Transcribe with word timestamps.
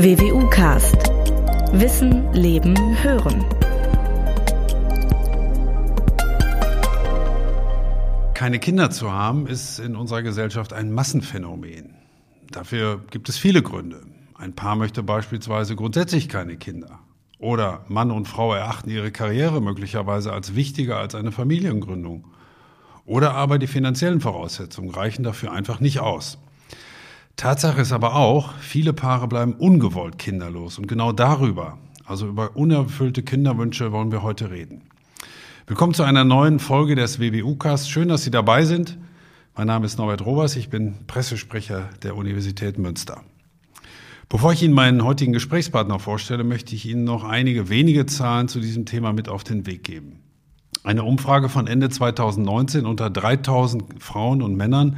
WWU 0.00 0.48
Cast. 0.48 0.94
Wissen, 1.72 2.32
Leben, 2.32 2.76
Hören. 3.02 3.44
Keine 8.32 8.60
Kinder 8.60 8.92
zu 8.92 9.10
haben, 9.10 9.48
ist 9.48 9.80
in 9.80 9.96
unserer 9.96 10.22
Gesellschaft 10.22 10.72
ein 10.72 10.92
Massenphänomen. 10.92 11.96
Dafür 12.52 13.02
gibt 13.10 13.28
es 13.28 13.38
viele 13.38 13.60
Gründe. 13.60 14.02
Ein 14.34 14.54
Paar 14.54 14.76
möchte 14.76 15.02
beispielsweise 15.02 15.74
grundsätzlich 15.74 16.28
keine 16.28 16.56
Kinder. 16.58 17.00
Oder 17.40 17.84
Mann 17.88 18.12
und 18.12 18.28
Frau 18.28 18.54
erachten 18.54 18.90
ihre 18.90 19.10
Karriere 19.10 19.60
möglicherweise 19.60 20.32
als 20.32 20.54
wichtiger 20.54 20.98
als 20.98 21.16
eine 21.16 21.32
Familiengründung. 21.32 22.28
Oder 23.04 23.34
aber 23.34 23.58
die 23.58 23.66
finanziellen 23.66 24.20
Voraussetzungen 24.20 24.90
reichen 24.90 25.24
dafür 25.24 25.50
einfach 25.50 25.80
nicht 25.80 25.98
aus. 25.98 26.38
Tatsache 27.38 27.82
ist 27.82 27.92
aber 27.92 28.16
auch, 28.16 28.54
viele 28.58 28.92
Paare 28.92 29.28
bleiben 29.28 29.52
ungewollt 29.52 30.18
kinderlos. 30.18 30.76
Und 30.76 30.88
genau 30.88 31.12
darüber, 31.12 31.78
also 32.04 32.26
über 32.26 32.56
unerfüllte 32.56 33.22
Kinderwünsche, 33.22 33.92
wollen 33.92 34.10
wir 34.10 34.24
heute 34.24 34.50
reden. 34.50 34.82
Willkommen 35.68 35.94
zu 35.94 36.02
einer 36.02 36.24
neuen 36.24 36.58
Folge 36.58 36.96
des 36.96 37.20
WWU-Cast. 37.20 37.92
Schön, 37.92 38.08
dass 38.08 38.24
Sie 38.24 38.32
dabei 38.32 38.64
sind. 38.64 38.98
Mein 39.54 39.68
Name 39.68 39.86
ist 39.86 39.98
Norbert 39.98 40.26
Robers, 40.26 40.56
ich 40.56 40.68
bin 40.68 41.06
Pressesprecher 41.06 41.88
der 42.02 42.16
Universität 42.16 42.76
Münster. 42.76 43.22
Bevor 44.28 44.52
ich 44.52 44.64
Ihnen 44.64 44.74
meinen 44.74 45.04
heutigen 45.04 45.32
Gesprächspartner 45.32 46.00
vorstelle, 46.00 46.42
möchte 46.42 46.74
ich 46.74 46.86
Ihnen 46.86 47.04
noch 47.04 47.22
einige 47.22 47.68
wenige 47.68 48.06
Zahlen 48.06 48.48
zu 48.48 48.58
diesem 48.58 48.84
Thema 48.84 49.12
mit 49.12 49.28
auf 49.28 49.44
den 49.44 49.64
Weg 49.64 49.84
geben. 49.84 50.24
Eine 50.82 51.04
Umfrage 51.04 51.48
von 51.48 51.68
Ende 51.68 51.88
2019 51.88 52.84
unter 52.84 53.10
3000 53.10 54.02
Frauen 54.02 54.42
und 54.42 54.56
Männern 54.56 54.96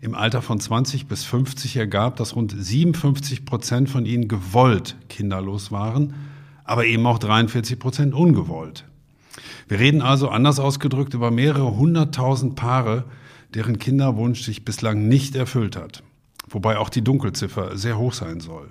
im 0.00 0.14
Alter 0.14 0.40
von 0.40 0.58
20 0.58 1.06
bis 1.06 1.24
50 1.24 1.76
ergab, 1.76 2.16
dass 2.16 2.34
rund 2.34 2.54
57 2.56 3.44
Prozent 3.44 3.90
von 3.90 4.06
ihnen 4.06 4.28
gewollt 4.28 4.96
kinderlos 5.08 5.70
waren, 5.70 6.14
aber 6.64 6.86
eben 6.86 7.06
auch 7.06 7.18
43 7.18 7.78
Prozent 7.78 8.14
ungewollt. 8.14 8.84
Wir 9.68 9.78
reden 9.78 10.02
also 10.02 10.28
anders 10.28 10.58
ausgedrückt 10.58 11.14
über 11.14 11.30
mehrere 11.30 11.76
hunderttausend 11.76 12.56
Paare, 12.56 13.04
deren 13.54 13.78
Kinderwunsch 13.78 14.42
sich 14.42 14.64
bislang 14.64 15.08
nicht 15.08 15.36
erfüllt 15.36 15.76
hat, 15.76 16.02
wobei 16.48 16.78
auch 16.78 16.88
die 16.88 17.02
Dunkelziffer 17.02 17.76
sehr 17.76 17.98
hoch 17.98 18.14
sein 18.14 18.40
soll. 18.40 18.68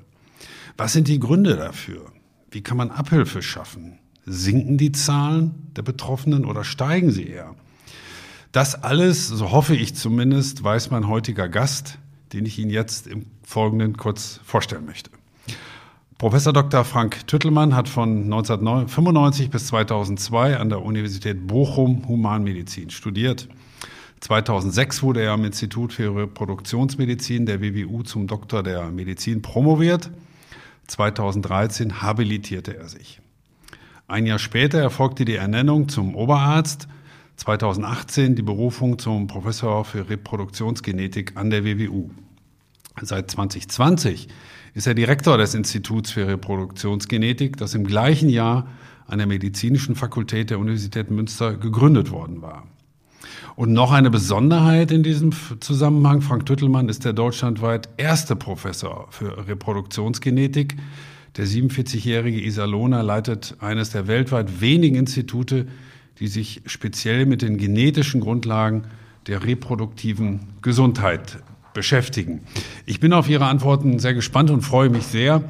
Was 0.78 0.94
sind 0.94 1.08
die 1.08 1.20
Gründe 1.20 1.56
dafür? 1.56 2.06
Wie 2.52 2.62
kann 2.62 2.78
man 2.78 2.90
Abhilfe 2.90 3.42
schaffen? 3.42 4.00
Sinken 4.26 4.78
die 4.78 4.92
Zahlen 4.92 5.72
der 5.76 5.82
Betroffenen 5.84 6.46
oder 6.46 6.64
steigen 6.64 7.12
sie 7.12 7.28
eher? 7.28 7.56
Das 8.52 8.84
alles, 8.84 9.28
so 9.28 9.52
hoffe 9.52 9.76
ich 9.76 9.96
zumindest, 9.96 10.64
weiß 10.64 10.90
mein 10.90 11.08
heutiger 11.08 11.48
Gast, 11.48 12.00
den 12.34 12.48
ich 12.48 12.58
Ihnen 12.58 12.72
jetzt 12.72 13.06
im 13.06 13.28
Folgenden 13.44 13.96
kurz 13.96 14.40
vorstellen 14.44 14.86
möchte. 14.86 15.12
Professor 16.18 16.52
Dr. 16.52 16.84
Frank 16.84 17.28
Tüttelmann 17.28 17.76
hat 17.76 17.88
von 17.88 18.24
1995 18.24 19.52
bis 19.52 19.68
2002 19.68 20.58
an 20.58 20.70
der 20.70 20.82
Universität 20.82 21.46
Bochum 21.46 22.08
Humanmedizin 22.08 22.90
studiert. 22.90 23.48
2006 24.20 25.04
wurde 25.04 25.22
er 25.22 25.34
am 25.34 25.46
Institut 25.46 25.94
für 25.94 26.14
Reproduktionsmedizin 26.14 27.46
der 27.46 27.62
WWU 27.62 28.02
zum 28.02 28.26
Doktor 28.26 28.64
der 28.64 28.90
Medizin 28.90 29.44
promoviert. 29.44 30.10
2013 30.88 32.02
habilitierte 32.02 32.76
er 32.76 32.90
sich. 32.90 33.22
Ein 34.08 34.26
Jahr 34.26 34.40
später 34.40 34.80
erfolgte 34.80 35.24
die 35.24 35.36
Ernennung 35.36 35.88
zum 35.88 36.16
Oberarzt 36.16 36.88
2018 37.40 38.36
die 38.36 38.42
Berufung 38.42 39.00
zum 39.00 39.28
Professor 39.28 39.86
für 39.86 40.10
Reproduktionsgenetik 40.10 41.38
an 41.38 41.50
der 41.50 41.64
WWU. 41.64 42.10
Seit 43.02 43.32
2020 43.32 44.28
ist 44.74 44.88
er 44.88 44.94
Direktor 44.94 45.38
des 45.38 45.56
Instituts 45.56 46.12
für 46.12 46.28
Reproduktionsgenetik, 46.28 47.56
das 47.56 47.76
im 47.76 47.86
gleichen 47.86 48.28
Jahr 48.28 48.68
an 49.08 49.20
der 49.20 49.28
Medizinischen 49.28 49.96
Fakultät 49.96 50.50
der 50.50 50.60
Universität 50.60 51.12
Münster 51.12 51.56
gegründet 51.56 52.12
worden 52.12 52.42
war. 52.42 52.68
Und 53.56 53.72
noch 53.72 53.94
eine 53.94 54.10
Besonderheit 54.10 54.92
in 54.92 55.02
diesem 55.02 55.32
Zusammenhang, 55.62 56.22
Frank 56.22 56.46
Tüttelmann 56.46 56.90
ist 56.90 57.06
der 57.06 57.14
deutschlandweit 57.14 57.88
erste 57.96 58.36
Professor 58.36 59.08
für 59.12 59.48
Reproduktionsgenetik. 59.48 60.76
Der 61.38 61.48
47-jährige 61.48 62.42
Iserlohner 62.44 63.02
leitet 63.02 63.56
eines 63.62 63.92
der 63.92 64.08
weltweit 64.08 64.60
wenigen 64.60 64.98
Institute, 64.98 65.68
die 66.20 66.28
sich 66.28 66.62
speziell 66.66 67.26
mit 67.26 67.42
den 67.42 67.58
genetischen 67.58 68.22
Grundlagen 68.22 68.84
der 69.28 69.44
reproduktiven 69.44 70.42
Gesundheit 70.62 71.40
beschäftigen. 71.74 72.42
Ich 72.86 73.00
bin 73.00 73.14
auf 73.14 73.30
Ihre 73.30 73.46
Antworten 73.46 74.00
sehr 74.00 74.14
gespannt 74.14 74.50
und 74.50 74.62
freue 74.62 74.90
mich 74.90 75.04
sehr, 75.04 75.44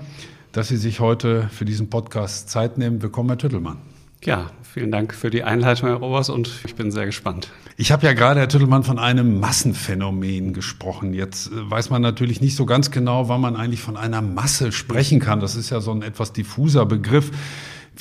dass 0.52 0.68
Sie 0.68 0.78
sich 0.78 1.00
heute 1.00 1.50
für 1.52 1.66
diesen 1.66 1.90
Podcast 1.90 2.50
Zeit 2.50 2.78
nehmen. 2.78 3.02
Willkommen, 3.02 3.30
Herr 3.30 3.38
Tüttelmann. 3.38 3.78
Ja, 4.24 4.52
vielen 4.62 4.92
Dank 4.92 5.14
für 5.14 5.30
die 5.30 5.44
Einleitung, 5.44 5.88
Herr 5.88 5.98
Robers, 5.98 6.30
und 6.30 6.52
ich 6.66 6.76
bin 6.76 6.92
sehr 6.92 7.06
gespannt. 7.06 7.50
Ich 7.78 7.94
habe 7.94 8.06
ja 8.06 8.12
gerade, 8.12 8.42
Herr 8.42 8.50
Tüttelmann, 8.50 8.84
von 8.84 9.00
einem 9.00 9.40
Massenphänomen 9.40 10.54
gesprochen. 10.54 11.14
Jetzt 11.14 11.48
äh, 11.48 11.72
weiß 11.72 11.90
man 11.90 12.02
natürlich 12.02 12.42
nicht 12.42 12.56
so 12.56 12.66
ganz 12.66 12.92
genau, 12.92 13.30
wann 13.30 13.40
man 13.40 13.56
eigentlich 13.56 13.82
von 13.82 13.96
einer 13.96 14.22
Masse 14.22 14.74
sprechen 14.74 15.22
kann. 15.22 15.40
Das 15.40 15.56
ist 15.56 15.70
ja 15.70 15.80
so 15.80 15.92
ein 15.92 16.02
etwas 16.02 16.34
diffuser 16.34 16.86
Begriff. 16.86 17.32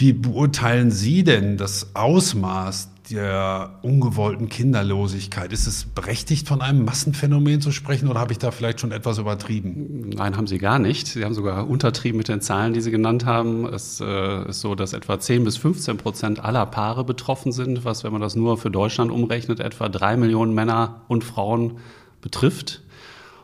Wie 0.00 0.12
beurteilen 0.12 0.92
Sie 0.92 1.25
denn 1.25 1.56
das 1.56 1.97
Ausmaß 1.97 2.91
der 3.10 3.81
ungewollten 3.82 4.48
Kinderlosigkeit? 4.48 5.53
Ist 5.53 5.66
es 5.66 5.86
berechtigt, 5.86 6.47
von 6.47 6.60
einem 6.62 6.84
Massenphänomen 6.84 7.60
zu 7.60 7.72
sprechen 7.72 8.06
oder 8.06 8.20
habe 8.20 8.31
ich 8.31 8.38
da 8.38 8.53
vielleicht 8.53 8.78
schon 8.78 8.92
etwas 8.92 9.19
übertrieben? 9.19 10.10
Nein, 10.10 10.37
haben 10.37 10.47
Sie 10.47 10.58
gar 10.58 10.78
nicht. 10.78 11.08
Sie 11.08 11.25
haben 11.25 11.34
sogar 11.34 11.69
untertrieben 11.69 12.16
mit 12.16 12.28
den 12.28 12.41
Zahlen, 12.41 12.75
die 12.75 12.81
Sie 12.81 12.92
genannt 12.92 13.26
haben. 13.26 13.66
Es 13.66 14.00
äh, 14.00 14.48
ist 14.48 14.60
so, 14.60 14.76
dass 14.76 14.92
etwa 14.92 15.19
10 15.19 15.42
bis 15.42 15.56
15 15.56 15.97
Prozent 15.97 16.44
aller 16.44 16.66
Paare 16.66 17.03
betroffen 17.03 17.50
sind, 17.50 17.84
was, 17.84 18.04
wenn 18.04 18.12
man 18.12 18.20
das 18.20 18.37
nur 18.37 18.56
für 18.56 18.70
Deutschland 18.70 19.10
umrechnet, 19.10 19.58
etwa 19.58 19.88
drei 19.88 20.16
Millionen 20.16 20.54
Männer 20.54 21.00
und 21.08 21.25
Frauen 21.25 21.78
betrifft. 22.20 22.82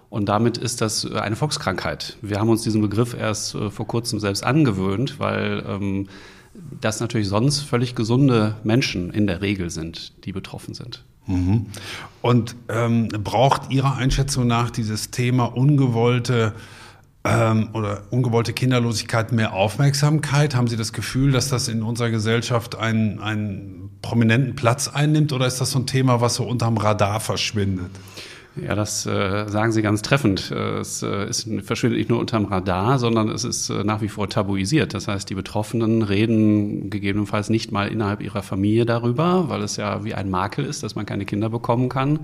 Und 0.09 0.28
damit 0.28 0.56
ist 0.56 0.81
das 0.81 1.04
eine 1.10 1.34
Volkskrankheit. 1.34 2.16
Wir 2.22 2.38
haben 2.38 2.48
uns 2.48 2.62
diesen 2.62 2.81
Begriff 2.81 3.12
erst 3.12 3.56
äh, 3.56 3.70
vor 3.70 3.88
kurzem 3.88 4.20
selbst 4.20 4.44
angewöhnt, 4.44 5.19
weil 5.19 5.64
ähm, 5.66 6.06
das 6.81 7.00
natürlich 7.00 7.28
sonst 7.28 7.60
völlig 7.60 7.94
gesunde 7.94 8.56
Menschen 8.65 9.10
in 9.10 9.26
der 9.26 9.41
Regel 9.41 9.70
sind, 9.70 10.12
die 10.25 10.32
betroffen 10.32 10.75
sind. 10.75 11.04
Mhm. 11.26 11.66
Und 12.22 12.56
ähm, 12.69 13.09
braucht 13.09 13.70
Ihrer 13.72 13.97
Einschätzung 13.97 14.47
nach 14.47 14.70
dieses 14.70 15.10
Thema 15.10 15.44
ungewollte 15.44 16.54
ähm, 17.25 17.70
oder 17.72 18.03
ungewollte 18.10 18.53
Kinderlosigkeit 18.53 19.32
mehr 19.32 19.54
Aufmerksamkeit? 19.54 20.54
Haben 20.54 20.69
Sie 20.69 20.76
das 20.76 20.93
Gefühl, 20.93 21.32
dass 21.32 21.48
das 21.48 21.69
in 21.69 21.82
unserer 21.82 22.10
Gesellschaft 22.10 22.76
einen, 22.76 23.20
einen 23.20 23.91
prominenten 24.03 24.54
Platz 24.54 24.88
einnimmt 24.88 25.32
oder 25.32 25.47
ist 25.47 25.60
das 25.60 25.70
so 25.70 25.78
ein 25.78 25.87
Thema, 25.87 26.20
was 26.20 26.34
so 26.34 26.44
unterm 26.44 26.76
Radar 26.76 27.20
verschwindet? 27.20 27.91
Ja, 28.56 28.76
das 28.76 29.04
äh, 29.04 29.48
sagen 29.48 29.72
Sie 29.72 29.82
ganz 29.82 30.03
treffend. 30.03 30.53
Äh, 30.53 30.78
es 30.78 31.03
äh, 31.03 31.28
ist, 31.28 31.48
verschwindet 31.65 31.98
nicht 31.98 32.09
nur 32.09 32.20
unterm 32.20 32.44
Radar, 32.44 33.00
sondern 33.00 33.28
es 33.28 33.42
ist 33.42 33.69
äh, 33.69 33.82
nach 33.82 34.00
wie 34.00 34.09
vor 34.09 34.28
tabuisiert. 34.28 34.94
Das 34.94 35.09
heißt, 35.09 35.28
die 35.28 35.34
Betroffenen 35.34 36.03
reden 36.03 36.88
gegebenenfalls 36.88 37.50
nicht 37.50 37.72
mal 37.72 37.88
innerhalb 37.88 38.20
ihrer 38.20 38.43
Familie 38.43 38.87
darüber, 38.87 39.48
weil 39.48 39.62
es 39.62 39.76
ja 39.76 40.04
wie 40.04 40.14
ein 40.14 40.31
Makel 40.31 40.64
ist, 40.64 40.84
dass 40.84 40.94
man 40.94 41.04
keine 41.04 41.25
Kinder 41.25 41.50
bekommen 41.50 41.88
kann 41.88 42.20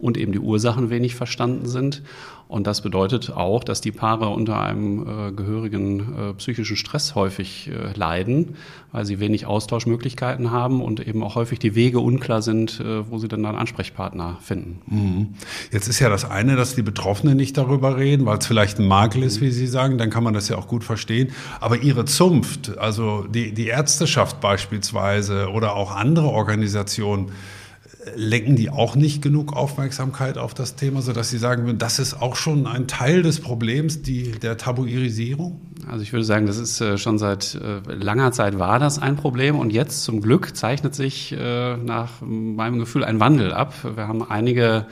und 0.00 0.16
eben 0.16 0.32
die 0.32 0.38
Ursachen 0.38 0.90
wenig 0.90 1.14
verstanden 1.14 1.66
sind. 1.66 2.02
Und 2.50 2.66
das 2.66 2.80
bedeutet 2.80 3.30
auch, 3.30 3.62
dass 3.62 3.80
die 3.80 3.92
Paare 3.92 4.28
unter 4.30 4.60
einem 4.60 5.06
äh, 5.06 5.30
gehörigen 5.30 6.00
äh, 6.00 6.34
psychischen 6.34 6.76
Stress 6.76 7.14
häufig 7.14 7.70
äh, 7.70 7.96
leiden, 7.96 8.56
weil 8.90 9.06
sie 9.06 9.20
wenig 9.20 9.46
Austauschmöglichkeiten 9.46 10.50
haben 10.50 10.82
und 10.82 11.06
eben 11.06 11.22
auch 11.22 11.36
häufig 11.36 11.60
die 11.60 11.76
Wege 11.76 12.00
unklar 12.00 12.42
sind, 12.42 12.80
äh, 12.80 13.08
wo 13.08 13.18
sie 13.18 13.28
dann 13.28 13.46
einen 13.46 13.56
Ansprechpartner 13.56 14.38
finden. 14.42 14.80
Mhm. 14.86 15.28
Jetzt 15.70 15.86
ist 15.86 16.00
ja 16.00 16.08
das 16.08 16.28
eine, 16.28 16.56
dass 16.56 16.74
die 16.74 16.82
Betroffenen 16.82 17.36
nicht 17.36 17.56
darüber 17.56 17.96
reden, 17.96 18.26
weil 18.26 18.38
es 18.38 18.46
vielleicht 18.46 18.80
ein 18.80 18.88
Makel 18.88 19.22
ist, 19.22 19.40
wie 19.40 19.52
Sie 19.52 19.68
sagen, 19.68 19.96
dann 19.96 20.10
kann 20.10 20.24
man 20.24 20.34
das 20.34 20.48
ja 20.48 20.58
auch 20.58 20.66
gut 20.66 20.82
verstehen. 20.82 21.30
Aber 21.60 21.80
Ihre 21.80 22.04
Zunft, 22.04 22.76
also 22.78 23.26
die, 23.28 23.54
die 23.54 23.68
Ärzteschaft 23.68 24.40
beispielsweise 24.40 25.50
oder 25.50 25.76
auch 25.76 25.94
andere 25.94 26.26
Organisationen, 26.26 27.30
lenken 28.16 28.56
die 28.56 28.70
auch 28.70 28.96
nicht 28.96 29.22
genug 29.22 29.54
Aufmerksamkeit 29.54 30.38
auf 30.38 30.54
das 30.54 30.76
Thema, 30.76 31.02
sodass 31.02 31.30
Sie 31.30 31.38
sagen 31.38 31.66
würden, 31.66 31.78
das 31.78 31.98
ist 31.98 32.14
auch 32.14 32.36
schon 32.36 32.66
ein 32.66 32.86
Teil 32.86 33.22
des 33.22 33.40
Problems, 33.40 34.02
die, 34.02 34.32
der 34.32 34.56
Tabuisierung? 34.56 35.60
Also 35.86 36.02
ich 36.02 36.12
würde 36.12 36.24
sagen, 36.24 36.46
das 36.46 36.58
ist 36.58 36.80
äh, 36.80 36.98
schon 36.98 37.18
seit 37.18 37.54
äh, 37.56 37.80
langer 37.92 38.32
Zeit 38.32 38.58
war 38.58 38.78
das 38.78 38.98
ein 38.98 39.16
Problem 39.16 39.58
und 39.58 39.72
jetzt 39.72 40.04
zum 40.04 40.20
Glück 40.20 40.56
zeichnet 40.56 40.94
sich 40.94 41.32
äh, 41.32 41.76
nach 41.76 42.20
meinem 42.22 42.78
Gefühl 42.78 43.04
ein 43.04 43.20
Wandel 43.20 43.52
ab. 43.52 43.74
Wir 43.96 44.08
haben 44.08 44.28
einige 44.28 44.86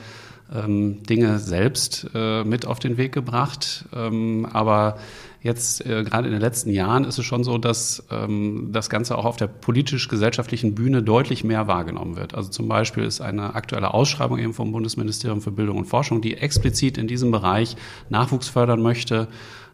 ähm, 0.53 1.03
Dinge 1.03 1.39
selbst 1.39 2.07
mit 2.13 2.65
auf 2.65 2.79
den 2.79 2.97
Weg 2.97 3.13
gebracht. 3.13 3.85
Ähm, 3.93 4.47
aber 4.51 4.97
jetzt, 5.41 5.85
äh, 5.85 6.03
gerade 6.03 6.27
in 6.27 6.33
den 6.33 6.41
letzten 6.41 6.69
Jahren, 6.69 7.05
ist 7.05 7.17
es 7.17 7.25
schon 7.25 7.43
so, 7.43 7.57
dass 7.57 8.05
ähm, 8.11 8.69
das 8.71 8.89
Ganze 8.89 9.17
auch 9.17 9.25
auf 9.25 9.37
der 9.37 9.47
politisch-gesellschaftlichen 9.47 10.75
Bühne 10.75 11.01
deutlich 11.01 11.43
mehr 11.43 11.67
wahrgenommen 11.67 12.15
wird. 12.15 12.35
Also 12.35 12.49
zum 12.49 12.67
Beispiel 12.67 13.03
ist 13.03 13.21
eine 13.21 13.55
aktuelle 13.55 13.93
Ausschreibung 13.93 14.39
eben 14.39 14.53
vom 14.53 14.71
Bundesministerium 14.71 15.41
für 15.41 15.51
Bildung 15.51 15.77
und 15.77 15.85
Forschung, 15.85 16.21
die 16.21 16.35
explizit 16.37 16.97
in 16.97 17.07
diesem 17.07 17.31
Bereich 17.31 17.75
Nachwuchs 18.09 18.47
fördern 18.47 18.81
möchte, 18.81 19.27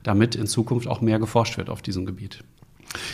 damit 0.03 0.35
in 0.35 0.47
Zukunft 0.47 0.87
auch 0.87 1.01
mehr 1.01 1.19
geforscht 1.19 1.57
wird 1.57 1.69
auf 1.69 1.81
diesem 1.81 2.05
Gebiet. 2.05 2.43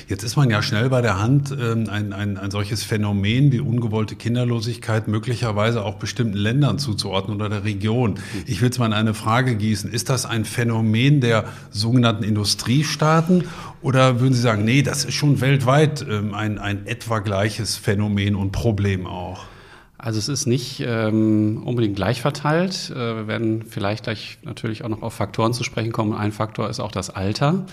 Jetzt 0.08 0.24
ist 0.24 0.36
man 0.36 0.50
ja 0.50 0.62
schnell 0.62 0.90
bei 0.90 1.02
der 1.02 1.20
Hand, 1.20 1.56
ähm, 1.60 1.88
ein, 1.90 2.14
ein, 2.14 2.38
ein 2.38 2.52
solches 2.52 2.84
Phänomen 2.84 3.52
wie 3.52 3.60
ungewollte 3.60 4.16
Kinderlosigkeit 4.16 5.08
möglicherweise 5.08 5.84
auch 5.84 5.96
bestimmten 5.96 6.38
Ländern 6.38 6.80
zuzuordnen 6.80 7.38
oder 7.38 7.50
der 7.50 7.64
Region. 7.64 8.20
Ich 8.46 8.62
will 8.62 8.70
es 8.70 8.80
mal 8.80 8.88
in 8.88 8.94
eine 8.94 9.14
Frage 9.14 9.56
gießen. 9.56 9.92
Ist 9.92 10.10
das 10.10 10.26
ein 10.26 10.46
Phänomen 10.46 11.22
der 11.22 11.46
sogenannten 11.72 12.24
Industriestaaten 12.24 13.46
oder 13.82 14.20
würden 14.20 14.34
Sie 14.34 14.42
sagen, 14.42 14.66
nee, 14.66 14.82
das 14.82 15.06
ist 15.06 15.16
schon 15.16 15.42
weltweit 15.42 16.06
ähm, 16.08 16.34
ein, 16.34 16.60
ein 16.60 16.86
etwa 16.86 17.20
gleiches 17.20 17.78
Phänomen 17.78 18.36
und 18.36 18.52
Problem 18.52 19.08
auch? 19.08 19.46
Also 19.98 20.18
es 20.18 20.30
ist 20.30 20.48
nicht 20.48 20.84
ähm, 20.84 21.62
unbedingt 21.64 21.96
gleich 21.96 22.22
verteilt. 22.22 22.90
Äh, 22.90 22.96
wir 22.96 23.28
werden 23.28 23.64
vielleicht 23.70 24.06
gleich 24.06 24.40
natürlich 24.44 24.84
auch 24.84 24.90
noch 24.90 25.04
auf 25.04 25.14
Faktoren 25.14 25.54
zu 25.54 25.64
sprechen 25.64 25.92
kommen. 25.92 26.14
Ein 26.14 26.32
Faktor 26.32 26.70
ist 26.70 26.80
auch 26.80 26.92
das 26.92 27.12
Alter. 27.12 27.66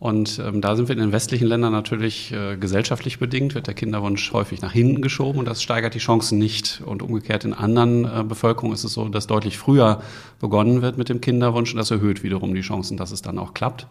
Und 0.00 0.38
ähm, 0.38 0.62
da 0.62 0.76
sind 0.76 0.88
wir 0.88 0.94
in 0.94 1.02
den 1.02 1.12
westlichen 1.12 1.46
Ländern 1.46 1.72
natürlich 1.72 2.32
äh, 2.32 2.56
gesellschaftlich 2.56 3.18
bedingt, 3.18 3.54
wird 3.54 3.66
der 3.66 3.74
Kinderwunsch 3.74 4.32
häufig 4.32 4.62
nach 4.62 4.72
hinten 4.72 5.02
geschoben 5.02 5.38
und 5.38 5.44
das 5.44 5.62
steigert 5.62 5.92
die 5.92 5.98
Chancen 5.98 6.38
nicht. 6.38 6.80
Und 6.86 7.02
umgekehrt 7.02 7.44
in 7.44 7.52
anderen 7.52 8.06
äh, 8.06 8.24
Bevölkerungen 8.24 8.72
ist 8.72 8.82
es 8.82 8.94
so, 8.94 9.06
dass 9.10 9.26
deutlich 9.26 9.58
früher 9.58 10.02
begonnen 10.40 10.80
wird 10.80 10.96
mit 10.96 11.10
dem 11.10 11.20
Kinderwunsch 11.20 11.72
und 11.72 11.76
das 11.76 11.90
erhöht 11.90 12.22
wiederum 12.22 12.54
die 12.54 12.62
Chancen, 12.62 12.96
dass 12.96 13.12
es 13.12 13.20
dann 13.20 13.38
auch 13.38 13.52
klappt. 13.52 13.86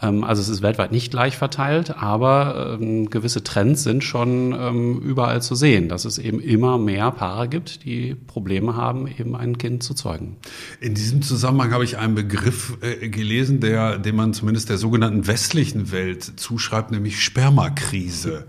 Ähm, 0.00 0.24
also 0.24 0.42
es 0.42 0.48
ist 0.48 0.62
weltweit 0.62 0.92
nicht 0.92 1.10
gleich 1.10 1.36
verteilt, 1.36 1.96
aber 1.96 2.78
ähm, 2.80 3.10
gewisse 3.10 3.42
Trends 3.42 3.82
sind 3.82 4.04
schon 4.04 4.52
ähm, 4.52 5.00
überall 5.00 5.42
zu 5.42 5.54
sehen, 5.54 5.88
dass 5.88 6.04
es 6.04 6.18
eben 6.18 6.40
immer 6.40 6.78
mehr 6.78 7.10
Paare 7.10 7.48
gibt, 7.48 7.84
die 7.84 8.14
Probleme 8.14 8.76
haben, 8.76 9.06
eben 9.06 9.34
ein 9.36 9.58
Kind 9.58 9.82
zu 9.82 9.94
zeugen. 9.94 10.36
In 10.80 10.94
diesem 10.94 11.22
Zusammenhang 11.22 11.72
habe 11.72 11.84
ich 11.84 11.98
einen 11.98 12.14
Begriff 12.14 12.78
äh, 12.82 13.08
gelesen, 13.08 13.60
der, 13.60 13.98
den 13.98 14.16
man 14.16 14.34
zumindest 14.34 14.68
der 14.68 14.78
sogenannten 14.78 15.26
westlichen 15.26 15.92
Welt 15.92 16.24
zuschreibt, 16.36 16.90
nämlich 16.90 17.22
Spermakrise. 17.22 18.46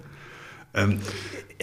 Ähm, 0.73 0.99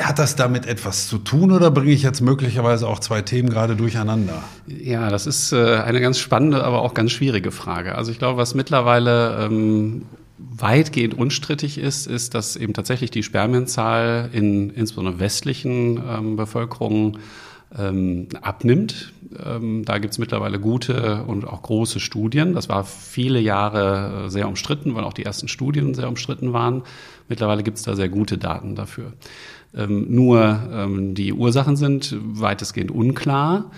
hat 0.00 0.18
das 0.18 0.34
damit 0.34 0.66
etwas 0.66 1.08
zu 1.08 1.18
tun 1.18 1.52
oder 1.52 1.70
bringe 1.70 1.92
ich 1.92 2.02
jetzt 2.02 2.20
möglicherweise 2.20 2.88
auch 2.88 2.98
zwei 2.98 3.22
Themen 3.22 3.48
gerade 3.48 3.76
durcheinander? 3.76 4.42
Ja, 4.66 5.08
das 5.08 5.26
ist 5.26 5.52
äh, 5.52 5.76
eine 5.76 6.00
ganz 6.00 6.18
spannende, 6.18 6.64
aber 6.64 6.82
auch 6.82 6.94
ganz 6.94 7.12
schwierige 7.12 7.52
Frage. 7.52 7.94
Also 7.94 8.10
ich 8.10 8.18
glaube, 8.18 8.36
was 8.36 8.54
mittlerweile 8.54 9.44
ähm, 9.44 10.02
weitgehend 10.38 11.14
unstrittig 11.14 11.78
ist, 11.78 12.06
ist, 12.06 12.34
dass 12.34 12.56
eben 12.56 12.72
tatsächlich 12.72 13.12
die 13.12 13.22
Spermienzahl 13.22 14.30
in 14.32 14.70
insbesondere 14.70 15.20
westlichen 15.20 16.02
ähm, 16.08 16.36
Bevölkerungen 16.36 17.18
ähm, 17.76 18.28
abnimmt. 18.40 19.12
Da 19.36 19.98
gibt 19.98 20.12
es 20.12 20.18
mittlerweile 20.18 20.60
gute 20.60 21.24
und 21.24 21.44
auch 21.44 21.62
große 21.62 21.98
Studien. 21.98 22.54
Das 22.54 22.68
war 22.68 22.84
viele 22.84 23.40
Jahre 23.40 24.26
äh, 24.26 24.30
sehr 24.30 24.46
umstritten, 24.46 24.94
weil 24.94 25.02
auch 25.02 25.12
die 25.12 25.24
ersten 25.24 25.48
Studien 25.48 25.92
sehr 25.94 26.08
umstritten 26.08 26.52
waren. 26.52 26.84
Mittlerweile 27.28 27.64
gibt 27.64 27.78
es 27.78 27.82
da 27.82 27.96
sehr 27.96 28.08
gute 28.08 28.38
Daten 28.38 28.76
dafür. 28.76 29.12
Ähm, 29.76 30.06
nur 30.14 30.60
ähm, 30.72 31.14
die 31.14 31.32
Ursachen 31.32 31.76
sind 31.76 32.16
weitestgehend 32.20 32.90
unklar. 32.90 33.70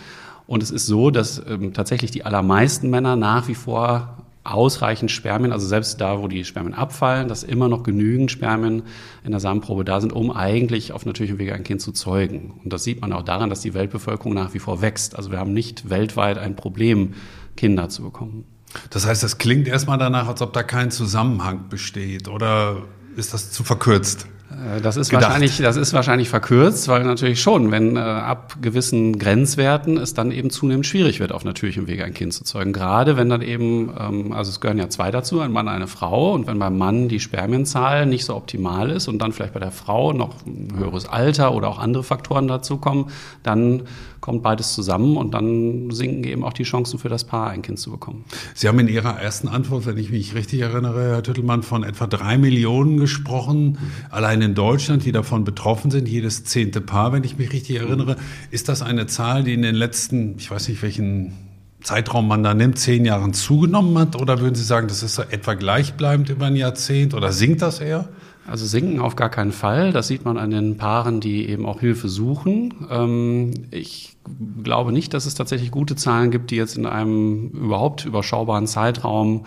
Und 0.46 0.62
es 0.62 0.70
ist 0.70 0.86
so, 0.86 1.10
dass 1.10 1.42
ähm, 1.48 1.72
tatsächlich 1.72 2.10
die 2.10 2.24
allermeisten 2.24 2.90
Männer 2.90 3.16
nach 3.16 3.48
wie 3.48 3.54
vor 3.54 4.26
ausreichend 4.44 5.10
Spermien, 5.10 5.52
also 5.52 5.66
selbst 5.66 6.00
da, 6.00 6.22
wo 6.22 6.28
die 6.28 6.44
Spermien 6.44 6.74
abfallen, 6.74 7.28
dass 7.28 7.42
immer 7.42 7.68
noch 7.68 7.82
genügend 7.82 8.30
Spermien 8.30 8.82
in 9.24 9.32
der 9.32 9.40
Samenprobe 9.40 9.84
da 9.84 10.00
sind, 10.00 10.12
um 10.12 10.30
eigentlich 10.30 10.92
auf 10.92 11.04
natürlichem 11.04 11.38
Wege 11.38 11.54
ein 11.54 11.64
Kind 11.64 11.80
zu 11.80 11.92
zeugen. 11.92 12.60
Und 12.62 12.72
das 12.72 12.84
sieht 12.84 13.00
man 13.00 13.12
auch 13.12 13.24
daran, 13.24 13.50
dass 13.50 13.60
die 13.60 13.74
Weltbevölkerung 13.74 14.34
nach 14.34 14.54
wie 14.54 14.60
vor 14.60 14.82
wächst. 14.82 15.16
Also 15.16 15.32
wir 15.32 15.38
haben 15.38 15.52
nicht 15.52 15.90
weltweit 15.90 16.38
ein 16.38 16.54
Problem, 16.54 17.14
Kinder 17.56 17.88
zu 17.88 18.02
bekommen. 18.02 18.44
Das 18.90 19.06
heißt, 19.06 19.22
das 19.22 19.38
klingt 19.38 19.66
erstmal 19.66 19.98
danach, 19.98 20.28
als 20.28 20.42
ob 20.42 20.52
da 20.52 20.62
kein 20.62 20.90
Zusammenhang 20.90 21.68
besteht. 21.68 22.28
Oder 22.28 22.82
ist 23.16 23.34
das 23.34 23.50
zu 23.50 23.64
verkürzt? 23.64 24.28
Äh, 24.50 24.80
das 24.80 24.96
ist 24.96 25.12
wahrscheinlich, 25.12 25.58
das 25.58 25.76
ist 25.76 25.92
wahrscheinlich 25.92 26.28
verkürzt, 26.28 26.88
weil 26.88 27.04
natürlich 27.04 27.40
schon, 27.40 27.70
wenn 27.70 27.96
äh, 27.96 28.00
ab 28.00 28.56
gewissen 28.60 29.18
Grenzwerten 29.18 29.96
es 29.96 30.14
dann 30.14 30.30
eben 30.30 30.50
zunehmend 30.50 30.86
schwierig 30.86 31.20
wird, 31.20 31.32
auf 31.32 31.44
natürlichem 31.44 31.86
Wege 31.86 32.04
ein 32.04 32.14
Kind 32.14 32.32
zu 32.32 32.44
zeugen. 32.44 32.72
Gerade 32.72 33.16
wenn 33.16 33.28
dann 33.28 33.42
eben, 33.42 33.92
ähm, 33.98 34.32
also 34.32 34.50
es 34.50 34.60
gehören 34.60 34.78
ja 34.78 34.88
zwei 34.88 35.10
dazu, 35.10 35.40
ein 35.40 35.52
Mann, 35.52 35.68
eine 35.68 35.86
Frau, 35.86 36.32
und 36.32 36.46
wenn 36.46 36.58
beim 36.58 36.78
Mann 36.78 37.08
die 37.08 37.20
Spermienzahl 37.20 38.06
nicht 38.06 38.24
so 38.24 38.36
optimal 38.36 38.90
ist 38.90 39.08
und 39.08 39.18
dann 39.18 39.32
vielleicht 39.32 39.54
bei 39.54 39.60
der 39.60 39.72
Frau 39.72 40.12
noch 40.12 40.34
ein 40.46 40.68
höheres 40.76 41.08
Alter 41.08 41.54
oder 41.54 41.68
auch 41.68 41.78
andere 41.78 42.04
Faktoren 42.04 42.48
dazukommen, 42.48 43.06
dann 43.42 43.82
kommt 44.26 44.42
beides 44.42 44.74
zusammen 44.74 45.16
und 45.16 45.34
dann 45.34 45.92
sinken 45.92 46.24
eben 46.24 46.42
auch 46.42 46.52
die 46.52 46.64
Chancen 46.64 46.98
für 46.98 47.08
das 47.08 47.22
Paar, 47.22 47.50
ein 47.50 47.62
Kind 47.62 47.78
zu 47.78 47.92
bekommen. 47.92 48.24
Sie 48.54 48.66
haben 48.66 48.80
in 48.80 48.88
Ihrer 48.88 49.20
ersten 49.20 49.46
Antwort, 49.46 49.86
wenn 49.86 49.96
ich 49.98 50.10
mich 50.10 50.34
richtig 50.34 50.62
erinnere, 50.62 51.10
Herr 51.10 51.22
Tüttelmann, 51.22 51.62
von 51.62 51.84
etwa 51.84 52.08
drei 52.08 52.36
Millionen 52.36 52.96
gesprochen, 52.96 53.78
allein 54.10 54.42
in 54.42 54.56
Deutschland, 54.56 55.04
die 55.04 55.12
davon 55.12 55.44
betroffen 55.44 55.92
sind, 55.92 56.08
jedes 56.08 56.42
zehnte 56.42 56.80
Paar, 56.80 57.12
wenn 57.12 57.22
ich 57.22 57.38
mich 57.38 57.52
richtig 57.52 57.76
erinnere. 57.76 58.16
Ist 58.50 58.68
das 58.68 58.82
eine 58.82 59.06
Zahl, 59.06 59.44
die 59.44 59.54
in 59.54 59.62
den 59.62 59.76
letzten, 59.76 60.34
ich 60.38 60.50
weiß 60.50 60.70
nicht, 60.70 60.82
welchen 60.82 61.32
Zeitraum 61.84 62.26
man 62.26 62.42
da 62.42 62.52
nimmt, 62.52 62.80
zehn 62.80 63.04
Jahren 63.04 63.32
zugenommen 63.32 63.96
hat? 63.96 64.20
Oder 64.20 64.40
würden 64.40 64.56
Sie 64.56 64.64
sagen, 64.64 64.88
das 64.88 65.04
ist 65.04 65.14
so 65.14 65.22
etwa 65.22 65.54
gleichbleibend 65.54 66.30
über 66.30 66.46
ein 66.46 66.56
Jahrzehnt 66.56 67.14
oder 67.14 67.30
sinkt 67.30 67.62
das 67.62 67.78
eher? 67.78 68.08
Also 68.46 68.64
sinken 68.64 69.00
auf 69.00 69.16
gar 69.16 69.28
keinen 69.28 69.52
Fall. 69.52 69.92
Das 69.92 70.08
sieht 70.08 70.24
man 70.24 70.38
an 70.38 70.50
den 70.50 70.76
Paaren, 70.76 71.20
die 71.20 71.48
eben 71.48 71.66
auch 71.66 71.80
Hilfe 71.80 72.08
suchen. 72.08 72.74
Ähm, 72.90 73.52
ich 73.70 74.16
glaube 74.62 74.92
nicht, 74.92 75.14
dass 75.14 75.26
es 75.26 75.34
tatsächlich 75.34 75.70
gute 75.70 75.96
Zahlen 75.96 76.30
gibt, 76.30 76.50
die 76.50 76.56
jetzt 76.56 76.76
in 76.76 76.86
einem 76.86 77.48
überhaupt 77.48 78.04
überschaubaren 78.04 78.66
Zeitraum 78.66 79.46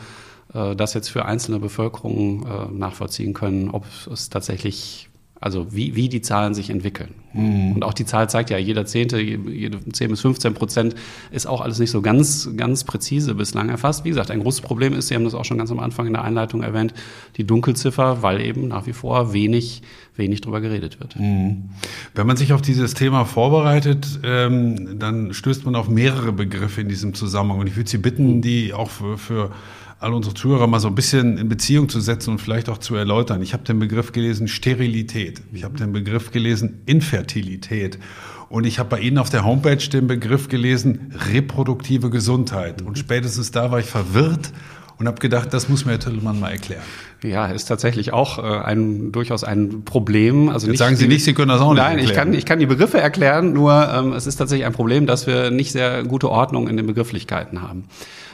äh, 0.53 0.75
das 0.75 0.93
jetzt 0.93 1.09
für 1.09 1.25
einzelne 1.25 1.59
Bevölkerungen 1.59 2.45
äh, 2.45 2.71
nachvollziehen 2.71 3.33
können, 3.33 3.69
ob 3.69 3.85
es 4.11 4.29
tatsächlich 4.29 5.08
also 5.41 5.67
wie, 5.73 5.95
wie 5.95 6.09
die 6.09 6.21
Zahlen 6.21 6.53
sich 6.53 6.69
entwickeln. 6.69 7.13
Mhm. 7.33 7.73
Und 7.73 7.83
auch 7.83 7.93
die 7.93 8.05
Zahl 8.05 8.29
zeigt 8.29 8.49
ja, 8.49 8.57
jeder 8.57 8.85
Zehnte, 8.85 9.19
jede 9.21 9.79
10 9.89 10.09
bis 10.09 10.21
15 10.21 10.53
Prozent 10.53 10.95
ist 11.31 11.47
auch 11.47 11.61
alles 11.61 11.79
nicht 11.79 11.91
so 11.91 12.01
ganz, 12.01 12.49
ganz 12.57 12.83
präzise 12.83 13.35
bislang 13.35 13.69
erfasst. 13.69 14.03
Wie 14.03 14.09
gesagt, 14.09 14.31
ein 14.31 14.41
großes 14.41 14.61
Problem 14.61 14.93
ist, 14.93 15.07
Sie 15.07 15.15
haben 15.15 15.23
das 15.23 15.33
auch 15.33 15.45
schon 15.45 15.57
ganz 15.57 15.71
am 15.71 15.79
Anfang 15.79 16.07
in 16.07 16.13
der 16.13 16.23
Einleitung 16.23 16.61
erwähnt, 16.61 16.93
die 17.37 17.45
Dunkelziffer, 17.45 18.21
weil 18.21 18.41
eben 18.41 18.67
nach 18.67 18.85
wie 18.85 18.93
vor 18.93 19.31
wenig, 19.31 19.81
wenig 20.15 20.41
drüber 20.41 20.59
geredet 20.59 20.99
wird. 20.99 21.15
Mhm. 21.17 21.69
Wenn 22.15 22.27
man 22.27 22.35
sich 22.35 22.51
auf 22.51 22.61
dieses 22.61 22.93
Thema 22.93 23.23
vorbereitet, 23.23 24.19
ähm, 24.23 24.99
dann 24.99 25.33
stößt 25.33 25.65
man 25.65 25.75
auf 25.75 25.87
mehrere 25.87 26.33
Begriffe 26.33 26.81
in 26.81 26.89
diesem 26.89 27.13
Zusammenhang. 27.13 27.59
Und 27.59 27.67
ich 27.67 27.77
würde 27.77 27.89
Sie 27.89 27.97
bitten, 27.97 28.41
die 28.41 28.73
auch 28.73 28.89
für, 28.89 29.17
für 29.17 29.51
all 29.99 30.13
unsere 30.13 30.33
Zuhörer 30.33 30.67
mal 30.67 30.79
so 30.79 30.87
ein 30.87 30.95
bisschen 30.95 31.37
in 31.37 31.49
Beziehung 31.49 31.89
zu 31.89 31.99
setzen 31.99 32.31
und 32.31 32.39
vielleicht 32.39 32.69
auch 32.69 32.77
zu 32.77 32.95
erläutern. 32.95 33.41
Ich 33.41 33.53
habe 33.53 33.63
den 33.63 33.79
Begriff 33.79 34.11
gelesen 34.11 34.47
Sterilität. 34.47 35.41
Ich 35.51 35.63
habe 35.63 35.77
den 35.77 35.91
Begriff 35.91 36.31
gelesen 36.31 36.81
Infertilität. 36.85 37.99
Und 38.49 38.65
ich 38.65 38.79
habe 38.79 38.89
bei 38.89 38.99
Ihnen 38.99 39.17
auf 39.17 39.29
der 39.29 39.45
Homepage 39.45 39.75
den 39.75 40.07
Begriff 40.07 40.47
gelesen 40.47 41.13
reproduktive 41.31 42.09
Gesundheit. 42.09 42.81
Und 42.81 42.97
spätestens 42.97 43.51
da 43.51 43.71
war 43.71 43.79
ich 43.79 43.85
verwirrt 43.85 44.53
und 44.97 45.07
habe 45.07 45.19
gedacht, 45.19 45.53
das 45.53 45.69
muss 45.69 45.85
mir 45.85 45.91
Herr 45.91 45.99
Tüttelmann 45.99 46.39
mal 46.39 46.51
erklären. 46.51 46.83
Ja, 47.23 47.47
ist 47.47 47.65
tatsächlich 47.65 48.11
auch 48.11 48.39
äh, 48.39 48.41
ein 48.41 49.11
durchaus 49.11 49.43
ein 49.43 49.83
Problem. 49.83 50.49
Also 50.49 50.65
Jetzt 50.65 50.71
nicht, 50.71 50.79
sagen 50.79 50.95
Sie 50.95 51.07
nicht, 51.07 51.23
Sie 51.25 51.33
können 51.33 51.49
das 51.49 51.61
auch 51.61 51.73
nicht 51.73 51.83
Nein, 51.83 51.99
erklären. 51.99 52.09
ich 52.09 52.15
kann, 52.15 52.33
ich 52.33 52.45
kann 52.45 52.59
die 52.59 52.65
Begriffe 52.65 52.99
erklären, 52.99 53.53
nur 53.53 53.89
ähm, 53.93 54.13
es 54.13 54.27
ist 54.27 54.37
tatsächlich 54.37 54.65
ein 54.65 54.73
Problem, 54.73 55.05
dass 55.05 55.27
wir 55.27 55.51
nicht 55.51 55.71
sehr 55.73 56.03
gute 56.03 56.29
Ordnung 56.29 56.67
in 56.67 56.77
den 56.77 56.87
Begrifflichkeiten 56.87 57.61
haben. 57.61 57.85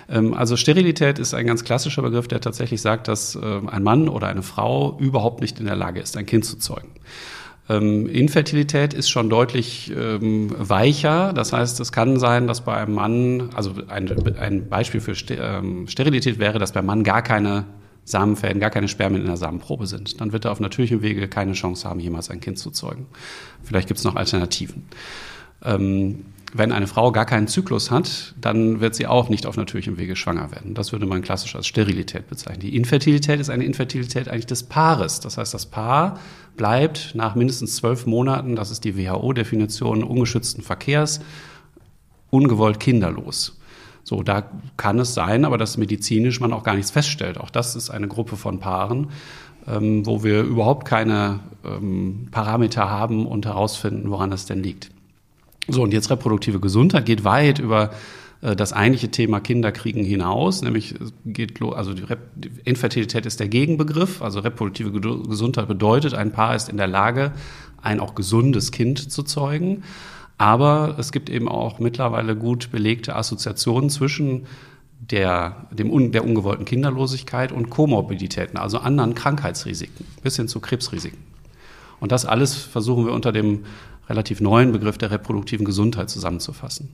Ähm, 0.09 0.33
also 0.33 0.55
Sterilität 0.55 1.19
ist 1.19 1.33
ein 1.33 1.45
ganz 1.45 1.63
klassischer 1.63 2.01
Begriff, 2.01 2.27
der 2.27 2.41
tatsächlich 2.41 2.81
sagt, 2.81 3.07
dass 3.07 3.35
ähm, 3.35 3.69
ein 3.69 3.83
Mann 3.83 4.07
oder 4.09 4.27
eine 4.27 4.43
Frau 4.43 4.97
überhaupt 4.99 5.41
nicht 5.41 5.59
in 5.59 5.65
der 5.65 5.75
Lage 5.75 5.99
ist, 5.99 6.17
ein 6.17 6.25
Kind 6.25 6.45
zu 6.45 6.57
zeugen. 6.57 6.89
Ähm, 7.67 8.07
Infertilität 8.07 8.93
ist 8.93 9.09
schon 9.09 9.29
deutlich 9.29 9.91
ähm, 9.95 10.53
weicher. 10.57 11.33
Das 11.33 11.51
heißt, 11.51 11.79
es 11.79 11.91
kann 11.91 12.19
sein, 12.19 12.47
dass 12.47 12.61
bei 12.61 12.75
einem 12.75 12.93
Mann, 12.93 13.49
also 13.55 13.73
ein, 13.87 14.37
ein 14.37 14.69
Beispiel 14.69 15.01
für 15.01 15.15
Sterilität 15.15 16.37
wäre, 16.37 16.59
dass 16.59 16.73
beim 16.73 16.85
Mann 16.85 17.03
gar 17.03 17.23
keine 17.23 17.65
Samenfäden, 18.03 18.59
gar 18.59 18.69
keine 18.69 18.87
Spermien 18.87 19.21
in 19.21 19.27
der 19.27 19.37
Samenprobe 19.37 19.87
sind. 19.87 20.21
Dann 20.21 20.31
wird 20.31 20.45
er 20.45 20.51
auf 20.51 20.59
natürlichem 20.59 21.01
Wege 21.01 21.27
keine 21.27 21.53
Chance 21.53 21.89
haben, 21.89 21.99
jemals 21.99 22.29
ein 22.29 22.39
Kind 22.39 22.59
zu 22.59 22.69
zeugen. 22.69 23.07
Vielleicht 23.63 23.87
gibt 23.87 23.97
es 23.97 24.03
noch 24.03 24.15
Alternativen. 24.15 24.83
Ähm, 25.65 26.25
wenn 26.57 26.71
eine 26.71 26.87
Frau 26.87 27.11
gar 27.11 27.25
keinen 27.25 27.49
Zyklus 27.49 27.91
hat, 27.91 28.33
dann 28.39 28.79
wird 28.79 28.95
sie 28.95 29.07
auch 29.07 29.27
nicht 29.27 29.45
auf 29.45 29.57
natürlichem 29.57 29.97
Wege 29.97 30.15
schwanger 30.15 30.51
werden. 30.51 30.73
Das 30.73 30.93
würde 30.93 31.05
man 31.05 31.21
klassisch 31.21 31.53
als 31.53 31.67
Sterilität 31.67 32.29
bezeichnen. 32.29 32.61
Die 32.61 32.77
Infertilität 32.77 33.41
ist 33.41 33.49
eine 33.49 33.65
Infertilität 33.65 34.29
eigentlich 34.29 34.45
des 34.45 34.63
Paares. 34.63 35.19
Das 35.19 35.37
heißt, 35.37 35.53
das 35.53 35.65
Paar 35.65 36.17
bleibt 36.55 37.11
nach 37.13 37.35
mindestens 37.35 37.75
zwölf 37.75 38.05
Monaten, 38.05 38.55
das 38.55 38.71
ist 38.71 38.85
die 38.85 38.97
WHO-Definition 38.97 40.01
ungeschützten 40.01 40.63
Verkehrs, 40.63 41.19
ungewollt 42.29 42.79
kinderlos. 42.79 43.59
So, 44.03 44.23
da 44.23 44.49
kann 44.77 44.97
es 44.99 45.13
sein, 45.13 45.43
aber 45.43 45.57
dass 45.57 45.75
medizinisch 45.75 46.39
man 46.39 46.53
auch 46.53 46.63
gar 46.63 46.75
nichts 46.75 46.91
feststellt. 46.91 47.37
Auch 47.37 47.49
das 47.49 47.75
ist 47.75 47.89
eine 47.89 48.07
Gruppe 48.07 48.37
von 48.37 48.59
Paaren, 48.59 49.07
ähm, 49.67 50.05
wo 50.05 50.23
wir 50.23 50.43
überhaupt 50.43 50.87
keine 50.87 51.41
ähm, 51.65 52.29
Parameter 52.31 52.89
haben 52.89 53.25
und 53.25 53.45
herausfinden, 53.45 54.09
woran 54.09 54.31
es 54.31 54.45
denn 54.45 54.63
liegt. 54.63 54.94
So, 55.67 55.83
und 55.83 55.93
jetzt 55.93 56.09
reproduktive 56.09 56.59
Gesundheit 56.59 57.05
geht 57.05 57.23
weit 57.23 57.59
über 57.59 57.91
äh, 58.41 58.55
das 58.55 58.73
eigentliche 58.73 59.09
Thema 59.09 59.39
Kinderkriegen 59.39 60.03
hinaus, 60.03 60.61
nämlich 60.61 60.95
geht 61.25 61.61
also 61.61 61.93
die, 61.93 62.03
Infertilität 62.63 63.25
ist 63.25 63.39
der 63.39 63.47
Gegenbegriff, 63.47 64.21
also 64.21 64.39
reproduktive 64.39 64.91
Gesundheit 64.91 65.67
bedeutet, 65.67 66.13
ein 66.13 66.31
Paar 66.31 66.55
ist 66.55 66.69
in 66.69 66.77
der 66.77 66.87
Lage, 66.87 67.31
ein 67.81 67.99
auch 67.99 68.15
gesundes 68.15 68.71
Kind 68.71 69.11
zu 69.11 69.23
zeugen. 69.23 69.83
Aber 70.37 70.95
es 70.99 71.11
gibt 71.13 71.29
eben 71.29 71.47
auch 71.47 71.79
mittlerweile 71.79 72.35
gut 72.35 72.69
belegte 72.71 73.15
Assoziationen 73.15 73.89
zwischen 73.89 74.47
der, 74.99 75.67
dem, 75.71 76.11
der 76.11 76.25
ungewollten 76.25 76.65
Kinderlosigkeit 76.65 77.51
und 77.51 77.69
Komorbiditäten, 77.69 78.57
also 78.57 78.79
anderen 78.79 79.15
Krankheitsrisiken, 79.15 80.05
bis 80.23 80.35
hin 80.35 80.47
zu 80.47 80.59
Krebsrisiken. 80.59 81.19
Und 81.99 82.11
das 82.11 82.25
alles 82.25 82.55
versuchen 82.55 83.05
wir 83.05 83.13
unter 83.13 83.31
dem 83.31 83.63
relativ 84.09 84.41
neuen 84.41 84.71
Begriff 84.71 84.97
der 84.97 85.11
reproduktiven 85.11 85.65
Gesundheit 85.65 86.09
zusammenzufassen. 86.09 86.89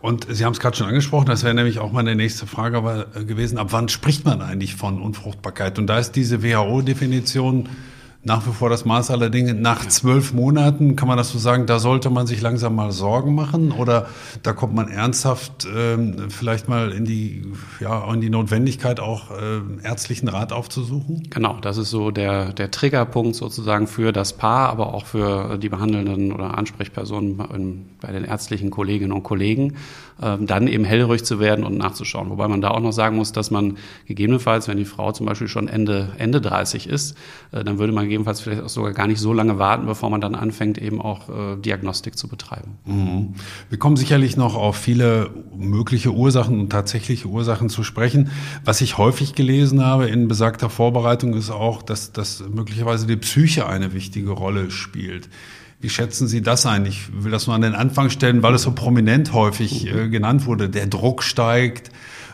Und 0.00 0.26
Sie 0.28 0.44
haben 0.44 0.52
es 0.52 0.60
gerade 0.60 0.76
schon 0.76 0.88
angesprochen, 0.88 1.26
das 1.26 1.44
wäre 1.44 1.54
nämlich 1.54 1.78
auch 1.78 1.92
meine 1.92 2.16
nächste 2.16 2.46
Frage 2.46 3.06
äh, 3.14 3.24
gewesen, 3.24 3.58
ab 3.58 3.68
wann 3.70 3.88
spricht 3.88 4.24
man 4.24 4.42
eigentlich 4.42 4.74
von 4.74 5.00
Unfruchtbarkeit? 5.00 5.78
Und 5.78 5.86
da 5.86 5.98
ist 5.98 6.12
diese 6.12 6.42
WHO-Definition 6.42 7.68
nach 8.24 8.46
wie 8.46 8.52
vor 8.52 8.70
das 8.70 8.84
Maß 8.84 9.10
aller 9.10 9.30
Dinge. 9.30 9.54
Nach 9.54 9.86
zwölf 9.86 10.32
Monaten 10.32 10.94
kann 10.94 11.08
man 11.08 11.16
das 11.16 11.30
so 11.30 11.38
sagen, 11.38 11.66
da 11.66 11.80
sollte 11.80 12.08
man 12.08 12.26
sich 12.26 12.40
langsam 12.40 12.76
mal 12.76 12.92
Sorgen 12.92 13.34
machen 13.34 13.72
oder 13.72 14.06
da 14.42 14.52
kommt 14.52 14.74
man 14.74 14.88
ernsthaft 14.88 15.66
ähm, 15.74 16.30
vielleicht 16.30 16.68
mal 16.68 16.92
in 16.92 17.04
die, 17.04 17.42
ja, 17.80 18.12
in 18.12 18.20
die 18.20 18.30
Notwendigkeit, 18.30 19.00
auch 19.00 19.30
äh, 19.32 19.60
ärztlichen 19.82 20.28
Rat 20.28 20.52
aufzusuchen? 20.52 21.28
Genau, 21.30 21.58
das 21.60 21.78
ist 21.78 21.90
so 21.90 22.12
der, 22.12 22.52
der 22.52 22.70
Triggerpunkt 22.70 23.34
sozusagen 23.34 23.88
für 23.88 24.12
das 24.12 24.34
Paar, 24.34 24.68
aber 24.68 24.94
auch 24.94 25.06
für 25.06 25.58
die 25.58 25.68
behandelnden 25.68 26.32
oder 26.32 26.56
Ansprechpersonen 26.56 27.36
bei 28.00 28.12
den 28.12 28.24
ärztlichen 28.24 28.70
Kolleginnen 28.70 29.12
und 29.12 29.24
Kollegen, 29.24 29.74
dann 30.22 30.68
eben 30.68 30.84
hellhörig 30.84 31.24
zu 31.24 31.40
werden 31.40 31.64
und 31.64 31.76
nachzuschauen. 31.76 32.30
Wobei 32.30 32.48
man 32.48 32.60
da 32.60 32.70
auch 32.70 32.80
noch 32.80 32.92
sagen 32.92 33.16
muss, 33.16 33.32
dass 33.32 33.50
man 33.50 33.76
gegebenenfalls, 34.06 34.68
wenn 34.68 34.76
die 34.76 34.84
Frau 34.84 35.12
zum 35.12 35.26
Beispiel 35.26 35.48
schon 35.48 35.68
Ende, 35.68 36.12
Ende 36.18 36.40
30 36.40 36.88
ist, 36.88 37.16
äh, 37.50 37.64
dann 37.64 37.78
würde 37.78 37.92
man 37.92 38.04
gegebenenfalls 38.04 38.40
vielleicht 38.40 38.62
auch 38.62 38.68
sogar 38.68 38.92
gar 38.92 39.06
nicht 39.06 39.20
so 39.20 39.32
lange 39.32 39.58
warten, 39.58 39.86
bevor 39.86 40.10
man 40.10 40.20
dann 40.20 40.34
anfängt, 40.34 40.78
eben 40.78 41.00
auch 41.00 41.28
äh, 41.28 41.56
Diagnostik 41.56 42.16
zu 42.16 42.28
betreiben. 42.28 42.78
Mhm. 42.84 43.34
Wir 43.68 43.78
kommen 43.78 43.96
sicherlich 43.96 44.36
noch 44.36 44.54
auf 44.54 44.76
viele 44.76 45.30
mögliche 45.56 46.12
Ursachen 46.12 46.60
und 46.60 46.70
tatsächliche 46.70 47.28
Ursachen 47.28 47.68
zu 47.68 47.82
sprechen. 47.82 48.30
Was 48.64 48.80
ich 48.80 48.98
häufig 48.98 49.34
gelesen 49.34 49.84
habe 49.84 50.08
in 50.08 50.28
besagter 50.28 50.70
Vorbereitung 50.70 51.34
ist 51.34 51.50
auch, 51.50 51.82
dass, 51.82 52.12
dass 52.12 52.44
möglicherweise 52.48 53.06
die 53.06 53.16
Psyche 53.16 53.66
eine 53.66 53.92
wichtige 53.92 54.30
Rolle 54.30 54.70
spielt. 54.70 55.28
Wie 55.82 55.90
schätzen 55.90 56.28
Sie 56.28 56.42
das 56.42 56.64
ein? 56.64 56.86
Ich 56.86 57.10
will 57.12 57.32
das 57.32 57.48
nur 57.48 57.56
an 57.56 57.62
den 57.62 57.74
Anfang 57.74 58.08
stellen, 58.08 58.42
weil 58.42 58.54
es 58.54 58.62
so 58.62 58.72
prominent 58.72 59.32
häufig 59.32 59.86
äh, 59.86 60.08
genannt 60.08 60.46
wurde. 60.46 60.70
Der 60.70 60.86
Druck 60.86 61.24
steigt, 61.24 61.90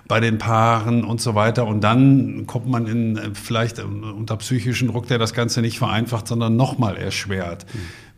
bei 0.08 0.20
den 0.20 0.38
Paaren 0.38 1.04
und 1.04 1.20
so 1.20 1.34
weiter. 1.34 1.66
Und 1.66 1.82
dann 1.82 2.46
kommt 2.46 2.66
man 2.66 2.86
in 2.86 3.16
äh, 3.16 3.30
vielleicht 3.34 3.78
äh, 3.78 3.82
unter 3.82 4.36
psychischen 4.38 4.88
Druck, 4.88 5.06
der 5.06 5.18
das 5.18 5.34
Ganze 5.34 5.60
nicht 5.60 5.78
vereinfacht, 5.78 6.26
sondern 6.26 6.56
nochmal 6.56 6.96
erschwert. 6.96 7.66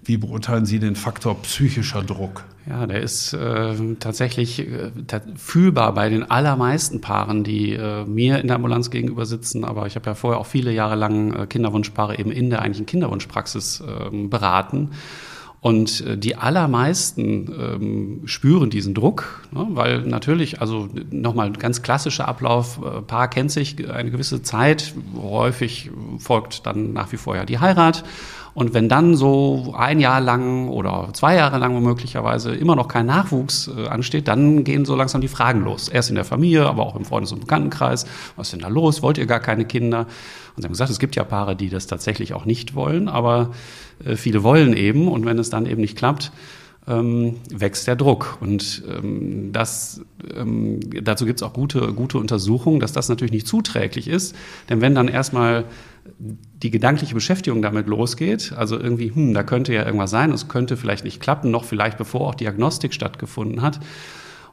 Wie 0.02 0.16
beurteilen 0.16 0.64
Sie 0.64 0.78
den 0.78 0.96
Faktor 0.96 1.42
psychischer 1.42 2.02
Druck? 2.02 2.44
Ja, 2.66 2.86
der 2.86 3.02
ist 3.02 3.32
äh, 3.32 3.74
tatsächlich 3.98 4.60
äh, 4.60 4.90
fühlbar 5.36 5.92
bei 5.94 6.08
den 6.08 6.30
allermeisten 6.30 7.00
Paaren, 7.00 7.44
die 7.44 7.72
äh, 7.72 8.04
mir 8.04 8.38
in 8.40 8.46
der 8.46 8.56
Ambulanz 8.56 8.90
gegenüber 8.90 9.26
sitzen. 9.26 9.64
Aber 9.64 9.86
ich 9.86 9.96
habe 9.96 10.06
ja 10.06 10.14
vorher 10.14 10.40
auch 10.40 10.46
viele 10.46 10.72
Jahre 10.72 10.94
lang 10.94 11.32
äh, 11.32 11.46
Kinderwunschpaare 11.46 12.18
eben 12.18 12.30
in 12.30 12.48
der 12.48 12.60
eigentlichen 12.62 12.86
Kinderwunschpraxis 12.86 13.82
ähm, 13.86 14.30
beraten. 14.30 14.90
Und 15.60 16.06
äh, 16.06 16.16
die 16.16 16.36
allermeisten 16.36 17.52
ähm, 17.58 18.22
spüren 18.24 18.70
diesen 18.70 18.94
Druck, 18.94 19.42
ne, 19.52 19.66
weil 19.70 20.02
natürlich, 20.02 20.60
also 20.60 20.88
nochmal 21.10 21.52
ganz 21.52 21.82
klassischer 21.82 22.26
Ablauf, 22.26 22.80
äh, 22.82 23.02
Paar 23.02 23.28
kennt 23.28 23.50
sich 23.50 23.90
eine 23.90 24.10
gewisse 24.10 24.42
Zeit, 24.42 24.94
häufig 25.20 25.90
folgt 26.18 26.66
dann 26.66 26.94
nach 26.94 27.12
wie 27.12 27.18
vor 27.18 27.36
ja 27.36 27.44
die 27.44 27.58
Heirat. 27.58 28.04
Und 28.54 28.74
wenn 28.74 28.88
dann 28.88 29.14
so 29.14 29.74
ein 29.76 30.00
Jahr 30.00 30.20
lang 30.20 30.68
oder 30.68 31.08
zwei 31.12 31.36
Jahre 31.36 31.58
lang 31.58 31.80
möglicherweise 31.82 32.54
immer 32.54 32.76
noch 32.76 32.88
kein 32.88 33.06
Nachwuchs 33.06 33.68
äh, 33.68 33.86
ansteht, 33.86 34.28
dann 34.28 34.64
gehen 34.64 34.84
so 34.84 34.96
langsam 34.96 35.20
die 35.20 35.28
Fragen 35.28 35.62
los. 35.62 35.88
Erst 35.88 36.10
in 36.10 36.16
der 36.16 36.24
Familie, 36.24 36.66
aber 36.66 36.84
auch 36.84 36.96
im 36.96 37.04
Freundes- 37.04 37.32
und 37.32 37.40
Bekanntenkreis. 37.40 38.06
Was 38.36 38.48
ist 38.48 38.52
denn 38.52 38.60
da 38.60 38.68
los? 38.68 39.02
Wollt 39.02 39.18
ihr 39.18 39.26
gar 39.26 39.40
keine 39.40 39.64
Kinder? 39.64 40.06
Und 40.56 40.62
sie 40.62 40.64
haben 40.64 40.72
gesagt, 40.72 40.90
es 40.90 40.98
gibt 40.98 41.16
ja 41.16 41.24
Paare, 41.24 41.54
die 41.56 41.70
das 41.70 41.86
tatsächlich 41.86 42.34
auch 42.34 42.44
nicht 42.44 42.74
wollen, 42.74 43.08
aber 43.08 43.50
äh, 44.04 44.16
viele 44.16 44.42
wollen 44.42 44.72
eben. 44.72 45.08
Und 45.08 45.24
wenn 45.24 45.38
es 45.38 45.50
dann 45.50 45.66
eben 45.66 45.80
nicht 45.80 45.96
klappt, 45.96 46.32
ähm, 46.88 47.36
wächst 47.50 47.86
der 47.86 47.96
Druck. 47.96 48.38
Und 48.40 48.82
ähm, 48.88 49.52
das, 49.52 50.00
ähm, 50.34 50.80
dazu 51.02 51.24
gibt 51.24 51.40
es 51.40 51.42
auch 51.46 51.52
gute, 51.52 51.92
gute 51.92 52.18
Untersuchungen, 52.18 52.80
dass 52.80 52.92
das 52.92 53.08
natürlich 53.08 53.32
nicht 53.32 53.46
zuträglich 53.46 54.08
ist. 54.08 54.34
Denn 54.68 54.80
wenn 54.80 54.94
dann 54.94 55.08
erstmal 55.08 55.64
die 56.18 56.70
gedankliche 56.70 57.14
Beschäftigung 57.14 57.62
damit 57.62 57.86
losgeht, 57.86 58.52
also 58.56 58.78
irgendwie, 58.78 59.14
hm, 59.14 59.34
da 59.34 59.42
könnte 59.42 59.72
ja 59.72 59.84
irgendwas 59.84 60.10
sein, 60.10 60.32
es 60.32 60.48
könnte 60.48 60.76
vielleicht 60.76 61.04
nicht 61.04 61.20
klappen, 61.20 61.50
noch 61.50 61.64
vielleicht 61.64 61.98
bevor 61.98 62.28
auch 62.28 62.34
Diagnostik 62.34 62.94
stattgefunden 62.94 63.62
hat, 63.62 63.80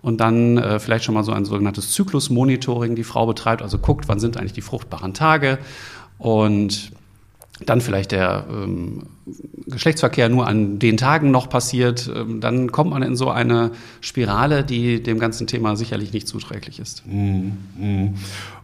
und 0.02 0.22
dann 0.22 0.58
äh, 0.58 0.80
vielleicht 0.80 1.06
schon 1.06 1.16
mal 1.16 1.24
so 1.24 1.32
ein 1.32 1.46
sogenanntes 1.46 1.92
Zyklusmonitoring 1.92 2.96
die 2.96 3.04
Frau 3.04 3.26
betreibt, 3.26 3.62
also 3.62 3.78
guckt, 3.80 4.08
wann 4.08 4.20
sind 4.20 4.38
eigentlich 4.38 4.54
die 4.54 4.62
fruchtbaren 4.62 5.14
Tage 5.14 5.58
und 6.18 6.92
dann 7.66 7.82
vielleicht 7.82 8.12
der 8.12 8.46
ähm, 8.50 9.08
Geschlechtsverkehr 9.66 10.30
nur 10.30 10.48
an 10.48 10.80
den 10.80 10.98
Tagen 10.98 11.32
noch 11.32 11.50
passiert, 11.50 12.10
ähm, 12.16 12.40
dann 12.40 12.72
kommt 12.72 12.92
man 12.92 13.02
in 13.02 13.16
so 13.16 13.30
eine 13.30 13.72
Spirale, 14.00 14.64
die 14.64 15.02
dem 15.02 15.20
ganzen 15.20 15.48
Thema 15.48 15.76
sicherlich 15.76 16.14
nicht 16.14 16.28
zuträglich 16.28 16.80
ist. 16.80 17.04
Mm, 17.08 17.54
mm. 17.78 18.16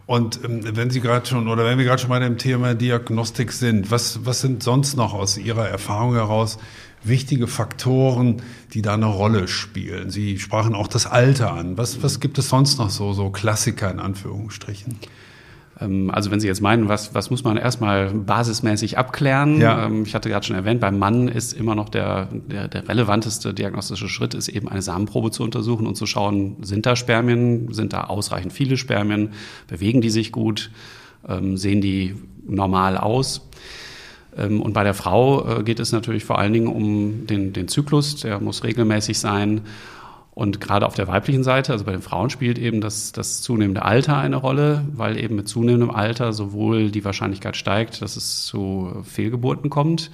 Und 0.05 0.43
ähm, 0.43 0.75
wenn 0.75 0.89
Sie 0.89 0.99
gerade 0.99 1.25
schon 1.25 1.47
oder 1.47 1.65
wenn 1.65 1.77
wir 1.77 1.85
gerade 1.85 2.01
schon 2.01 2.09
bei 2.09 2.19
dem 2.19 2.37
Thema 2.37 2.75
Diagnostik 2.75 3.51
sind, 3.51 3.89
was, 3.91 4.25
was 4.25 4.41
sind 4.41 4.63
sonst 4.63 4.97
noch 4.97 5.13
aus 5.13 5.37
Ihrer 5.37 5.67
Erfahrung 5.67 6.13
heraus 6.13 6.57
wichtige 7.03 7.47
Faktoren, 7.47 8.41
die 8.73 8.81
da 8.81 8.95
eine 8.95 9.05
Rolle 9.05 9.47
spielen? 9.47 10.09
Sie 10.09 10.39
sprachen 10.39 10.75
auch 10.75 10.87
das 10.87 11.05
Alter 11.05 11.53
an. 11.53 11.77
Was, 11.77 12.03
was 12.03 12.19
gibt 12.19 12.37
es 12.37 12.49
sonst 12.49 12.79
noch 12.79 12.89
so, 12.89 13.13
so 13.13 13.29
Klassiker 13.29 13.89
in 13.91 13.99
Anführungsstrichen? 13.99 14.99
Ähm, 15.83 16.09
also 16.11 16.31
wenn 16.31 16.39
Sie 16.39 16.47
jetzt 16.47 16.61
meinen, 16.61 16.89
was, 16.89 17.13
was 17.13 17.29
muss 17.29 17.43
man 17.43 17.57
erstmal 17.57 18.09
basismäßig 18.11 18.97
abklären? 18.97 19.59
Ja. 19.59 19.85
Ähm, 19.85 20.03
ich 20.03 20.15
hatte 20.15 20.29
gerade 20.29 20.45
schon 20.45 20.55
erwähnt, 20.55 20.79
beim 20.81 20.97
Mann 20.97 21.27
ist 21.27 21.53
immer 21.53 21.75
noch 21.75 21.89
der, 21.89 22.27
der, 22.31 22.67
der 22.67 22.87
relevanteste 22.87 23.53
diagnostische 23.53 24.07
Schritt, 24.07 24.33
ist 24.33 24.47
eben 24.47 24.67
eine 24.67 24.81
Samenprobe 24.81 25.31
zu 25.31 25.43
untersuchen 25.43 25.87
und 25.87 25.95
zu 25.95 26.05
schauen, 26.05 26.57
sind 26.61 26.85
da 26.85 26.95
Spermien, 26.95 27.73
sind 27.73 27.93
da 27.93 28.05
ausreichend 28.05 28.53
viele 28.53 28.77
Spermien, 28.77 29.29
bewegen 29.67 30.01
die 30.01 30.09
sich 30.09 30.31
gut, 30.31 30.71
ähm, 31.27 31.57
sehen 31.57 31.81
die 31.81 32.15
normal 32.47 32.97
aus? 32.97 33.47
Und 34.35 34.73
bei 34.73 34.83
der 34.83 34.95
Frau 34.95 35.59
äh, 35.59 35.63
geht 35.63 35.79
es 35.79 35.91
natürlich 35.91 36.25
vor 36.25 36.39
allen 36.39 36.53
Dingen 36.53 36.65
um 36.65 37.27
den, 37.27 37.53
den 37.53 37.67
Zyklus, 37.67 38.15
der 38.15 38.39
muss 38.39 38.63
regelmäßig 38.63 39.19
sein. 39.19 39.61
Und 40.35 40.59
gerade 40.59 40.87
auf 40.87 40.95
der 40.95 41.07
weiblichen 41.07 41.43
Seite, 41.43 41.73
also 41.73 41.85
bei 41.85 41.91
den 41.91 42.01
Frauen 42.01 42.31
spielt 42.31 42.57
eben 42.57 42.81
das, 42.81 43.11
das 43.11 43.41
zunehmende 43.41 43.83
Alter 43.83 44.17
eine 44.17 44.37
Rolle, 44.37 44.83
weil 44.93 45.17
eben 45.17 45.35
mit 45.35 45.47
zunehmendem 45.47 45.91
Alter 45.91 46.33
sowohl 46.33 46.89
die 46.89 47.05
Wahrscheinlichkeit 47.05 47.55
steigt, 47.55 48.01
dass 48.01 48.15
es 48.15 48.45
zu 48.45 49.03
Fehlgeburten 49.03 49.69
kommt, 49.69 50.09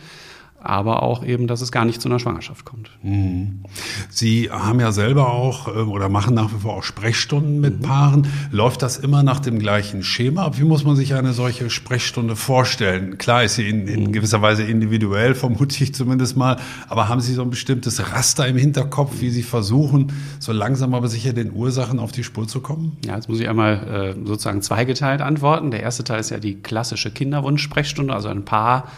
aber 0.62 1.04
auch 1.04 1.24
eben, 1.24 1.48
dass 1.48 1.62
es 1.62 1.72
gar 1.72 1.86
nicht 1.86 2.02
zu 2.02 2.10
einer 2.10 2.20
Schwangerschaft 2.20 2.66
kommt. 2.66 2.92
Mhm. 3.02 3.64
Sie 4.10 4.52
haben 4.52 4.80
ja 4.80 4.92
selber 4.92 5.32
auch 5.32 5.74
ähm, 5.74 5.90
oder 5.90 6.10
machen 6.10 6.34
nach 6.36 6.52
wie 6.54 6.60
vor 6.60 6.78
auch 6.78 6.84
Sprechstunden 6.84 7.62
mit 7.62 7.80
mhm. 7.80 7.84
Paaren. 7.84 8.28
Läuft 8.52 8.82
das 8.82 8.98
immer 8.98 9.24
nach 9.24 9.40
dem 9.40 9.60
gleichen 9.60 10.04
Schema? 10.04 10.58
Wie 10.58 10.64
muss 10.64 10.84
man 10.84 10.96
sich 10.96 11.14
eine 11.14 11.34
solche 11.34 11.70
Sprechstunde 11.70 12.36
vorstellen? 12.36 13.18
Klar 13.18 13.44
ist 13.44 13.56
sie 13.56 13.70
in, 13.70 13.88
in 13.88 14.04
mhm. 14.06 14.12
gewisser 14.12 14.42
Weise 14.42 14.64
individuell, 14.64 15.36
vermute 15.36 15.84
ich 15.84 15.94
zumindest 15.94 16.36
mal, 16.36 16.58
aber 16.88 17.08
haben 17.08 17.22
Sie 17.22 17.34
so 17.34 17.42
ein 17.42 17.50
bestimmtes 17.50 18.12
Raster 18.12 18.48
im 18.48 18.58
Hinterkopf, 18.58 19.22
wie 19.22 19.30
Sie 19.30 19.44
versuchen, 19.44 20.12
so 20.40 20.52
langsam 20.52 20.94
aber 20.94 21.08
sicher 21.08 21.34
den 21.34 21.52
Ursachen 21.54 22.00
auf 22.00 22.12
die 22.12 22.24
Spur 22.24 22.48
zu 22.48 22.62
kommen? 22.62 22.98
Ja, 23.06 23.16
jetzt 23.16 23.30
muss 23.30 23.40
ich 23.40 23.48
einmal 23.48 24.16
äh, 24.20 24.28
sozusagen 24.28 24.62
zweigeteilt 24.62 25.22
antworten. 25.22 25.72
Der 25.72 25.82
erste 25.82 26.04
Teil 26.04 26.20
ist 26.20 26.30
ja 26.30 26.40
die 26.40 26.56
klassische 26.56 27.12
Kinderwunsch-Sprechstunde, 27.12 28.14
also 28.14 28.28
ein 28.28 28.46
Paar 28.46 28.90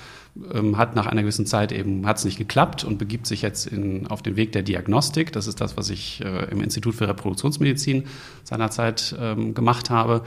ähm, 0.54 0.78
hat 0.78 0.96
nach 0.96 1.08
einer 1.08 1.22
gewissen 1.22 1.46
Zeit 1.46 1.72
eben 1.72 2.08
hat 2.08 2.18
es 2.18 2.26
nicht 2.26 2.38
geklappt 2.38 2.84
und 2.84 2.98
begibt 2.98 3.28
sich 3.28 3.42
jetzt 3.42 3.68
in, 3.68 4.08
auf 4.08 4.22
den 4.22 4.36
Weg 4.36 4.52
der 4.54 4.64
Diagnostik. 4.64 5.32
Das 5.34 5.48
ist 5.48 5.60
das, 5.60 5.78
was 5.78 5.90
ich 5.90 6.22
äh, 6.24 6.46
im 6.52 6.62
Institut 6.62 6.96
für 6.96 7.08
Reproduktionsmedizin 7.08 8.06
seinerzeit 8.44 9.16
ähm, 9.20 9.54
gemacht 9.54 9.90
habe. 9.90 10.24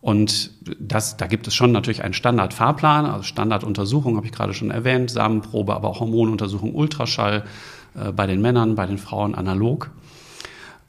Und 0.00 0.52
das, 0.80 1.16
da 1.16 1.26
gibt 1.26 1.46
es 1.46 1.54
schon 1.54 1.72
natürlich 1.72 2.02
einen 2.02 2.14
Standardfahrplan, 2.14 3.04
also 3.04 3.22
Standarduntersuchung 3.22 4.16
habe 4.16 4.26
ich 4.26 4.32
gerade 4.32 4.54
schon 4.54 4.70
erwähnt, 4.70 5.10
Samenprobe, 5.10 5.74
aber 5.74 5.88
auch 5.88 6.00
Hormonuntersuchung, 6.00 6.74
Ultraschall 6.74 7.44
äh, 7.94 8.10
bei 8.10 8.26
den 8.26 8.40
Männern, 8.40 8.74
bei 8.74 8.86
den 8.86 8.98
Frauen 8.98 9.34
analog. 9.34 9.90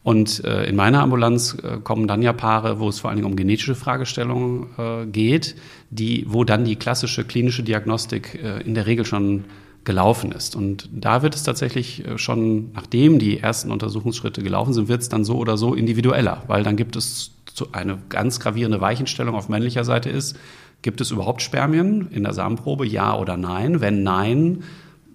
Und 0.03 0.43
äh, 0.43 0.65
in 0.65 0.75
meiner 0.75 1.01
Ambulanz 1.03 1.57
äh, 1.61 1.77
kommen 1.77 2.07
dann 2.07 2.23
ja 2.23 2.33
Paare, 2.33 2.79
wo 2.79 2.89
es 2.89 2.99
vor 2.99 3.09
allen 3.09 3.17
Dingen 3.17 3.29
um 3.29 3.35
genetische 3.35 3.75
Fragestellungen 3.75 4.67
äh, 4.77 5.05
geht, 5.05 5.55
die, 5.91 6.25
wo 6.27 6.43
dann 6.43 6.65
die 6.65 6.75
klassische 6.75 7.23
klinische 7.23 7.61
Diagnostik 7.61 8.39
äh, 8.41 8.61
in 8.61 8.73
der 8.73 8.87
Regel 8.87 9.05
schon 9.05 9.45
gelaufen 9.83 10.31
ist. 10.31 10.55
Und 10.55 10.89
da 10.91 11.21
wird 11.21 11.35
es 11.35 11.43
tatsächlich 11.43 12.05
äh, 12.05 12.17
schon, 12.17 12.71
nachdem 12.73 13.19
die 13.19 13.39
ersten 13.39 13.71
Untersuchungsschritte 13.71 14.41
gelaufen 14.41 14.73
sind, 14.73 14.87
wird 14.87 15.01
es 15.01 15.09
dann 15.09 15.23
so 15.23 15.37
oder 15.37 15.57
so 15.57 15.75
individueller, 15.75 16.43
weil 16.47 16.63
dann 16.63 16.77
gibt 16.77 16.95
es 16.95 17.31
eine 17.71 17.99
ganz 18.09 18.39
gravierende 18.39 18.81
Weichenstellung 18.81 19.35
auf 19.35 19.49
männlicher 19.49 19.83
Seite 19.83 20.09
ist, 20.09 20.37
gibt 20.81 21.01
es 21.01 21.11
überhaupt 21.11 21.41
Spermien 21.41 22.07
in 22.11 22.23
der 22.23 22.33
Samenprobe, 22.33 22.87
ja 22.87 23.15
oder 23.15 23.37
nein? 23.37 23.81
Wenn 23.81 24.01
nein, 24.03 24.63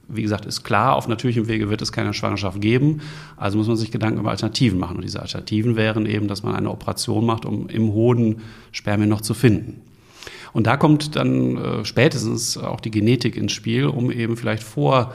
wie 0.09 0.23
gesagt, 0.23 0.47
ist 0.47 0.63
klar, 0.63 0.95
auf 0.95 1.09
natürlichem 1.09 1.49
Wege 1.49 1.69
wird 1.69 1.83
es 1.83 1.93
keine 1.93 2.15
Schwangerschaft 2.15 2.61
geben. 2.61 3.01
Also 3.37 3.59
muss 3.59 3.67
man 3.67 3.77
sich 3.77 3.91
Gedanken 3.91 4.21
über 4.21 4.31
Alternativen 4.31 4.79
machen. 4.79 4.97
Und 4.97 5.05
diese 5.05 5.21
Alternativen 5.21 5.77
wären 5.77 6.07
eben, 6.07 6.29
dass 6.29 6.43
man 6.43 6.55
eine 6.55 6.71
Operation 6.71 7.27
macht, 7.27 7.45
um 7.45 7.69
im 7.69 7.93
Hoden 7.93 8.43
Spermien 8.73 9.09
noch 9.09 9.21
zu 9.21 9.35
finden. 9.35 9.83
Und 10.53 10.67
da 10.67 10.77
kommt 10.77 11.17
dann 11.17 11.57
äh, 11.57 11.85
spätestens 11.85 12.57
auch 12.57 12.81
die 12.81 12.91
Genetik 12.91 13.37
ins 13.37 13.53
Spiel, 13.53 13.87
um 13.87 14.11
eben 14.11 14.37
vielleicht 14.37 14.63
vor 14.63 15.13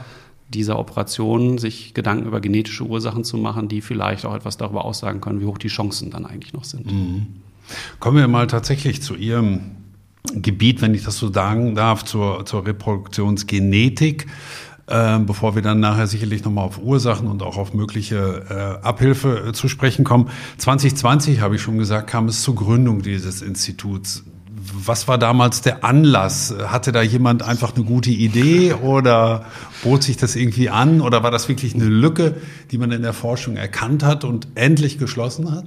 dieser 0.48 0.78
Operation 0.78 1.58
sich 1.58 1.94
Gedanken 1.94 2.26
über 2.26 2.40
genetische 2.40 2.84
Ursachen 2.84 3.24
zu 3.24 3.38
machen, 3.38 3.68
die 3.68 3.80
vielleicht 3.80 4.26
auch 4.26 4.34
etwas 4.34 4.56
darüber 4.56 4.84
aussagen 4.84 5.20
können, 5.20 5.40
wie 5.40 5.46
hoch 5.46 5.58
die 5.58 5.68
Chancen 5.68 6.10
dann 6.10 6.26
eigentlich 6.26 6.52
noch 6.52 6.64
sind. 6.64 6.86
Mhm. 6.86 7.26
Kommen 7.98 8.18
wir 8.18 8.28
mal 8.28 8.46
tatsächlich 8.46 9.02
zu 9.02 9.14
Ihrem 9.14 9.76
Gebiet, 10.34 10.82
wenn 10.82 10.94
ich 10.94 11.02
das 11.02 11.18
so 11.18 11.32
sagen 11.32 11.74
darf, 11.74 12.04
zur, 12.04 12.46
zur 12.46 12.66
Reproduktionsgenetik. 12.66 14.26
Ähm, 14.88 15.26
bevor 15.26 15.54
wir 15.54 15.62
dann 15.62 15.78
nachher 15.78 16.08
sicherlich 16.08 16.44
nochmal 16.44 16.64
auf 16.64 16.82
Ursachen 16.82 17.28
und 17.28 17.42
auch 17.42 17.56
auf 17.56 17.72
mögliche 17.72 18.80
äh, 18.82 18.84
Abhilfe 18.84 19.48
äh, 19.48 19.52
zu 19.52 19.68
sprechen 19.68 20.04
kommen. 20.04 20.28
2020, 20.58 21.40
habe 21.40 21.54
ich 21.54 21.62
schon 21.62 21.78
gesagt, 21.78 22.08
kam 22.10 22.26
es 22.26 22.42
zur 22.42 22.56
Gründung 22.56 23.00
dieses 23.00 23.42
Instituts. 23.42 24.24
Was 24.74 25.06
war 25.06 25.18
damals 25.18 25.60
der 25.60 25.84
Anlass? 25.84 26.52
Hatte 26.66 26.90
da 26.90 27.00
jemand 27.00 27.42
einfach 27.44 27.76
eine 27.76 27.84
gute 27.84 28.10
Idee 28.10 28.74
oder 28.74 29.44
bot 29.84 30.02
sich 30.02 30.16
das 30.16 30.34
irgendwie 30.34 30.68
an 30.68 31.00
oder 31.00 31.22
war 31.22 31.30
das 31.30 31.48
wirklich 31.48 31.74
eine 31.74 31.84
Lücke, 31.84 32.36
die 32.72 32.78
man 32.78 32.90
in 32.90 33.02
der 33.02 33.12
Forschung 33.12 33.56
erkannt 33.56 34.02
hat 34.02 34.24
und 34.24 34.48
endlich 34.56 34.98
geschlossen 34.98 35.52
hat? 35.52 35.66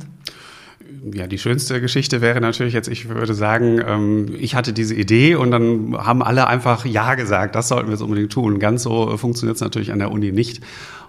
Ja, 1.14 1.28
die 1.28 1.38
schönste 1.38 1.82
Geschichte 1.82 2.22
wäre 2.22 2.42
natürlich 2.42 2.74
jetzt, 2.74 2.88
ich 2.88 3.10
würde 3.10 3.34
sagen, 3.34 3.80
ähm, 3.86 4.36
ich 4.40 4.56
hatte 4.56 4.74
diese 4.74 4.96
Idee 4.96 5.36
und 5.36 5.52
dann 5.52 5.96
haben 5.98 6.24
alle 6.24 6.48
einfach 6.48 6.86
Ja 6.86 7.16
gesagt, 7.16 7.56
das 7.56 7.68
sollten 7.68 7.88
wir 7.88 7.94
jetzt 7.94 8.02
unbedingt 8.02 8.32
tun. 8.32 8.60
Ganz 8.60 8.84
so 8.84 9.16
funktioniert 9.18 9.56
es 9.56 9.62
natürlich 9.62 9.92
an 9.92 10.00
der 10.00 10.12
Uni 10.12 10.32
nicht. 10.32 10.62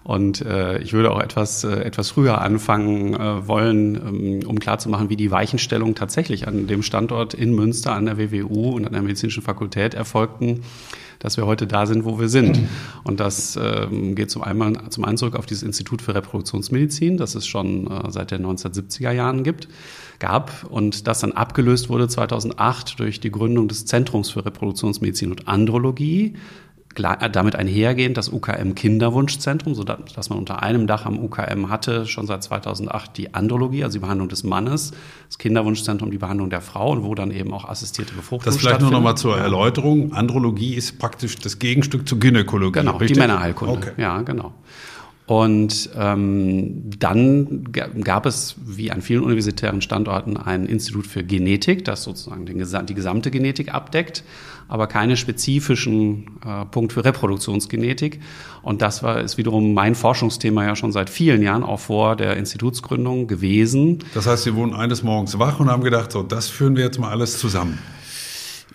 Und 0.07 0.41
äh, 0.43 0.79
ich 0.79 0.93
würde 0.93 1.11
auch 1.11 1.21
etwas, 1.21 1.65
äh, 1.65 1.81
etwas 1.81 2.11
früher 2.11 2.41
anfangen 2.41 3.15
äh, 3.15 3.49
wollen, 3.49 3.97
ähm, 3.97 4.47
um 4.47 4.61
klarzumachen, 4.61 5.11
wie 5.11 5.17
die 5.17 5.33
Weichenstellung 5.33 5.97
tatsächlich 5.97 6.47
an 6.47 6.69
dem 6.69 6.85
Standort 6.85 7.35
in 7.35 7.53
Münster 7.53 7.93
an 7.93 8.07
der 8.07 8.17
WWU 8.17 8.71
und 8.71 8.87
an 8.87 8.93
der 8.93 9.03
Medizinischen 9.03 9.43
Fakultät 9.43 9.95
erfolgten 9.95 10.63
dass 11.19 11.39
wir 11.39 11.47
heute 11.47 11.67
da 11.67 11.87
sind, 11.87 12.05
wo 12.05 12.21
wir 12.21 12.29
sind. 12.29 12.61
Und 13.03 13.21
das 13.21 13.59
ähm, 13.61 14.15
geht 14.15 14.31
zum 14.31 14.43
einen, 14.43 14.91
zum 14.91 15.05
einen 15.05 15.17
zurück 15.17 15.35
auf 15.35 15.47
dieses 15.47 15.63
Institut 15.63 16.03
für 16.03 16.15
Reproduktionsmedizin, 16.15 17.17
das 17.17 17.35
es 17.35 17.47
schon 17.47 17.91
äh, 17.91 18.11
seit 18.11 18.31
den 18.31 18.45
1970er 18.45 19.13
Jahren 19.13 19.43
gibt, 19.43 19.67
gab 20.19 20.65
und 20.69 21.07
das 21.07 21.21
dann 21.21 21.33
abgelöst 21.33 21.89
wurde 21.89 22.07
2008 22.07 23.01
durch 23.01 23.19
die 23.19 23.31
Gründung 23.31 23.67
des 23.67 23.87
Zentrums 23.87 24.31
für 24.31 24.45
Reproduktionsmedizin 24.45 25.31
und 25.31 25.49
Andrologie, 25.49 26.35
damit 26.99 27.57
einhergehend 27.57 28.17
das 28.17 28.33
UKM 28.33 28.75
Kinderwunschzentrum, 28.75 29.75
so 29.75 29.85
dass 29.85 30.31
man 30.31 30.39
unter 30.39 30.63
einem 30.63 30.87
Dach 30.87 31.07
am 31.07 31.19
UKM 31.19 31.69
hatte, 31.69 32.07
schon 32.07 32.27
seit 32.27 32.43
2008 32.43 33.17
die 33.17 33.35
Andrologie, 33.35 33.85
also 33.85 33.99
die 33.99 34.03
Behandlung 34.03 34.29
des 34.29 34.45
Mannes, 34.45 34.93
das 35.29 35.39
Kinderwunschzentrum, 35.39 36.11
die 36.11 36.19
Behandlung 36.19 36.51
der 36.51 36.61
Frau 36.61 36.93
und 36.93 37.05
wo 37.05 37.15
dann 37.15 37.31
eben 37.31 37.53
auch 37.53 37.69
assistierte 37.69 38.15
Befruchtung 38.15 38.53
Das 38.53 38.57
vielleicht 38.61 38.81
nur 38.81 38.91
noch 38.91 39.03
mal 39.03 39.17
zur 39.17 39.39
Erläuterung. 39.39 40.13
Andrologie 40.13 40.75
ist 40.75 40.99
praktisch 40.99 41.37
das 41.37 41.59
Gegenstück 41.59 42.09
zur 42.09 42.19
Gynäkologie. 42.19 42.81
Genau, 42.81 42.97
richtig? 42.97 43.15
die 43.15 43.21
Männerheilkunde. 43.21 43.75
Okay. 43.75 43.93
Ja, 43.97 44.23
genau. 44.23 44.53
Und 45.27 45.91
ähm, 45.99 46.91
dann 46.99 47.65
gab 47.73 48.27
es, 48.27 48.55
wie 48.65 48.93
an 48.93 49.03
vielen 49.03 49.25
universitären 49.25 49.83
Standorten, 49.83 50.37
ein 50.37 50.67
Institut 50.67 51.07
für 51.07 51.25
Genetik, 51.25 51.85
das 51.85 52.05
sozusagen 52.05 52.47
den, 52.47 52.59
die 52.59 52.95
gesamte 52.95 53.31
Genetik 53.33 53.75
abdeckt, 53.75 54.23
aber 54.69 54.87
keine 54.87 55.17
spezifischen 55.17 56.39
äh, 56.47 56.65
Punkt 56.67 56.93
für 56.93 57.05
Reproduktionsgenetik. 57.05 58.21
Und 58.63 58.83
das 58.83 59.03
war 59.03 59.21
ist 59.21 59.37
wiederum 59.37 59.75
mein 59.75 59.97
Forschungsthema 59.97 60.65
ja 60.65 60.77
schon 60.77 60.93
seit 60.93 61.11
vielen 61.11 61.43
Jahren, 61.43 61.65
auch 61.65 61.81
vor 61.81 62.15
der 62.15 62.37
Institutsgründung 62.37 63.27
gewesen. 63.27 63.99
Das 64.15 64.29
heißt, 64.29 64.45
Sie 64.45 64.55
wurden 64.55 64.75
eines 64.75 65.03
Morgens 65.03 65.37
wach 65.41 65.59
und 65.59 65.69
haben 65.69 65.83
gedacht, 65.83 66.13
so, 66.13 66.23
das 66.23 66.49
führen 66.49 66.77
wir 66.77 66.85
jetzt 66.85 67.01
mal 67.01 67.11
alles 67.11 67.39
zusammen. 67.39 67.79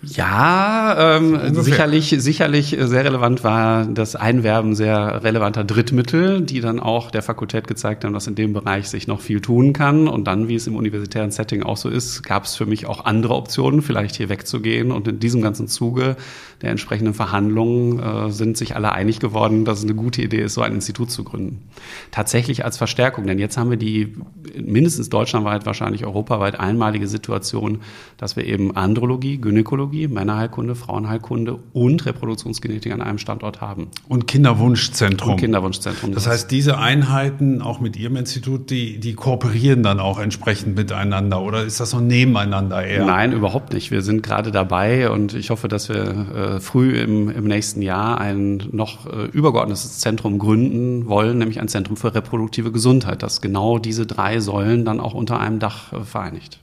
Ja, 0.04 1.16
ähm, 1.16 1.54
sicherlich, 1.54 2.16
sicherlich 2.18 2.76
sehr 2.76 3.04
relevant 3.04 3.44
war 3.44 3.86
das 3.86 4.16
Einwerben 4.16 4.74
sehr 4.74 5.22
relevanter 5.22 5.62
Drittmittel, 5.62 6.40
die 6.40 6.60
dann 6.60 6.80
auch 6.80 7.12
der 7.12 7.22
Fakultät 7.22 7.68
gezeigt 7.68 8.04
haben, 8.04 8.12
dass 8.12 8.26
in 8.26 8.34
dem 8.34 8.52
Bereich 8.52 8.88
sich 8.88 9.06
noch 9.06 9.20
viel 9.20 9.40
tun 9.40 9.72
kann. 9.72 10.08
Und 10.08 10.24
dann, 10.26 10.48
wie 10.48 10.56
es 10.56 10.66
im 10.66 10.74
universitären 10.74 11.30
Setting 11.30 11.62
auch 11.62 11.76
so 11.76 11.88
ist, 11.88 12.24
gab 12.24 12.44
es 12.44 12.56
für 12.56 12.66
mich 12.66 12.86
auch 12.86 13.04
andere 13.04 13.34
Optionen, 13.34 13.80
vielleicht 13.80 14.16
hier 14.16 14.28
wegzugehen. 14.28 14.90
Und 14.90 15.06
in 15.06 15.20
diesem 15.20 15.40
ganzen 15.40 15.68
Zuge 15.68 16.16
der 16.62 16.70
entsprechenden 16.70 17.14
Verhandlungen 17.14 18.00
äh, 18.00 18.30
sind 18.32 18.56
sich 18.56 18.74
alle 18.74 18.90
einig 18.90 19.20
geworden, 19.20 19.64
dass 19.64 19.78
es 19.78 19.84
eine 19.84 19.94
gute 19.94 20.22
Idee 20.22 20.42
ist, 20.42 20.54
so 20.54 20.62
ein 20.62 20.74
Institut 20.74 21.12
zu 21.12 21.22
gründen. 21.22 21.62
Tatsächlich 22.10 22.64
als 22.64 22.76
Verstärkung, 22.76 23.28
denn 23.28 23.38
jetzt 23.38 23.56
haben 23.56 23.70
wir 23.70 23.76
die 23.76 24.16
mindestens 24.60 25.10
deutschlandweit, 25.10 25.64
wahrscheinlich 25.64 26.04
europaweit 26.04 26.58
einmalige 26.58 27.06
Situation, 27.06 27.82
dass 28.16 28.36
wir 28.36 28.46
eben 28.46 28.76
Andrologie, 28.76 29.38
Gynäkologie, 29.38 29.91
Männerheilkunde, 29.92 30.74
Frauenheilkunde 30.74 31.58
und 31.72 32.06
Reproduktionsgenetik 32.06 32.92
an 32.92 33.02
einem 33.02 33.18
Standort 33.18 33.60
haben. 33.60 33.88
Und 34.08 34.26
Kinderwunschzentrum. 34.26 35.32
Und 35.32 35.36
Kinderwunschzentrum. 35.38 36.12
Das 36.12 36.26
heißt, 36.26 36.50
diese 36.50 36.78
Einheiten, 36.78 37.62
auch 37.62 37.80
mit 37.80 37.96
Ihrem 37.96 38.16
Institut, 38.16 38.70
die, 38.70 38.98
die 38.98 39.14
kooperieren 39.14 39.82
dann 39.82 40.00
auch 40.00 40.18
entsprechend 40.18 40.76
miteinander 40.76 41.42
oder 41.42 41.64
ist 41.64 41.80
das 41.80 41.90
so 41.90 42.00
nebeneinander 42.00 42.84
eher? 42.84 43.04
Nein, 43.04 43.32
überhaupt 43.32 43.72
nicht. 43.72 43.90
Wir 43.90 44.02
sind 44.02 44.22
gerade 44.22 44.50
dabei 44.50 45.10
und 45.10 45.34
ich 45.34 45.50
hoffe, 45.50 45.68
dass 45.68 45.88
wir 45.88 46.56
äh, 46.56 46.60
früh 46.60 46.98
im, 46.98 47.30
im 47.30 47.44
nächsten 47.44 47.82
Jahr 47.82 48.20
ein 48.20 48.62
noch 48.72 49.06
äh, 49.06 49.26
übergeordnetes 49.26 49.98
Zentrum 49.98 50.38
gründen 50.38 51.06
wollen, 51.06 51.38
nämlich 51.38 51.60
ein 51.60 51.68
Zentrum 51.68 51.96
für 51.96 52.14
reproduktive 52.14 52.72
Gesundheit, 52.72 53.22
das 53.22 53.40
genau 53.40 53.78
diese 53.78 54.06
drei 54.06 54.40
Säulen 54.40 54.84
dann 54.84 55.00
auch 55.00 55.14
unter 55.14 55.38
einem 55.40 55.58
Dach 55.58 55.92
äh, 55.92 56.04
vereinigt. 56.04 56.58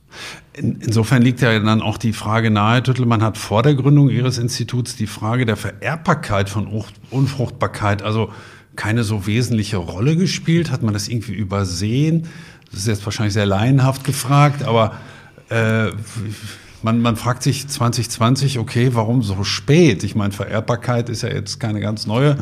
In, 0.53 0.81
insofern 0.81 1.21
liegt 1.21 1.41
ja 1.41 1.57
dann 1.59 1.81
auch 1.81 1.97
die 1.97 2.13
Frage 2.13 2.51
nahe, 2.51 2.83
Tüttelmann 2.83 3.21
hat 3.23 3.37
vor 3.37 3.63
der 3.63 3.75
Gründung 3.75 4.09
Ihres 4.09 4.37
Instituts 4.37 4.95
die 4.95 5.07
Frage 5.07 5.45
der 5.45 5.55
Vererbbarkeit 5.55 6.49
von 6.49 6.67
Unfruchtbarkeit, 7.11 8.01
also 8.01 8.31
keine 8.75 9.03
so 9.03 9.27
wesentliche 9.27 9.77
Rolle 9.77 10.15
gespielt? 10.15 10.71
Hat 10.71 10.83
man 10.83 10.93
das 10.93 11.07
irgendwie 11.07 11.33
übersehen? 11.33 12.27
Das 12.71 12.81
ist 12.81 12.87
jetzt 12.87 13.05
wahrscheinlich 13.05 13.33
sehr 13.33 13.45
laienhaft 13.45 14.03
gefragt, 14.03 14.63
aber 14.63 14.93
äh, 15.49 15.87
man, 16.83 17.01
man 17.01 17.15
fragt 17.15 17.43
sich 17.43 17.67
2020, 17.67 18.59
okay, 18.59 18.91
warum 18.93 19.23
so 19.23 19.43
spät? 19.43 20.03
Ich 20.03 20.15
meine, 20.15 20.31
Vererbbarkeit 20.31 21.09
ist 21.09 21.23
ja 21.23 21.29
jetzt 21.29 21.59
keine 21.59 21.79
ganz 21.79 22.05
neue 22.07 22.37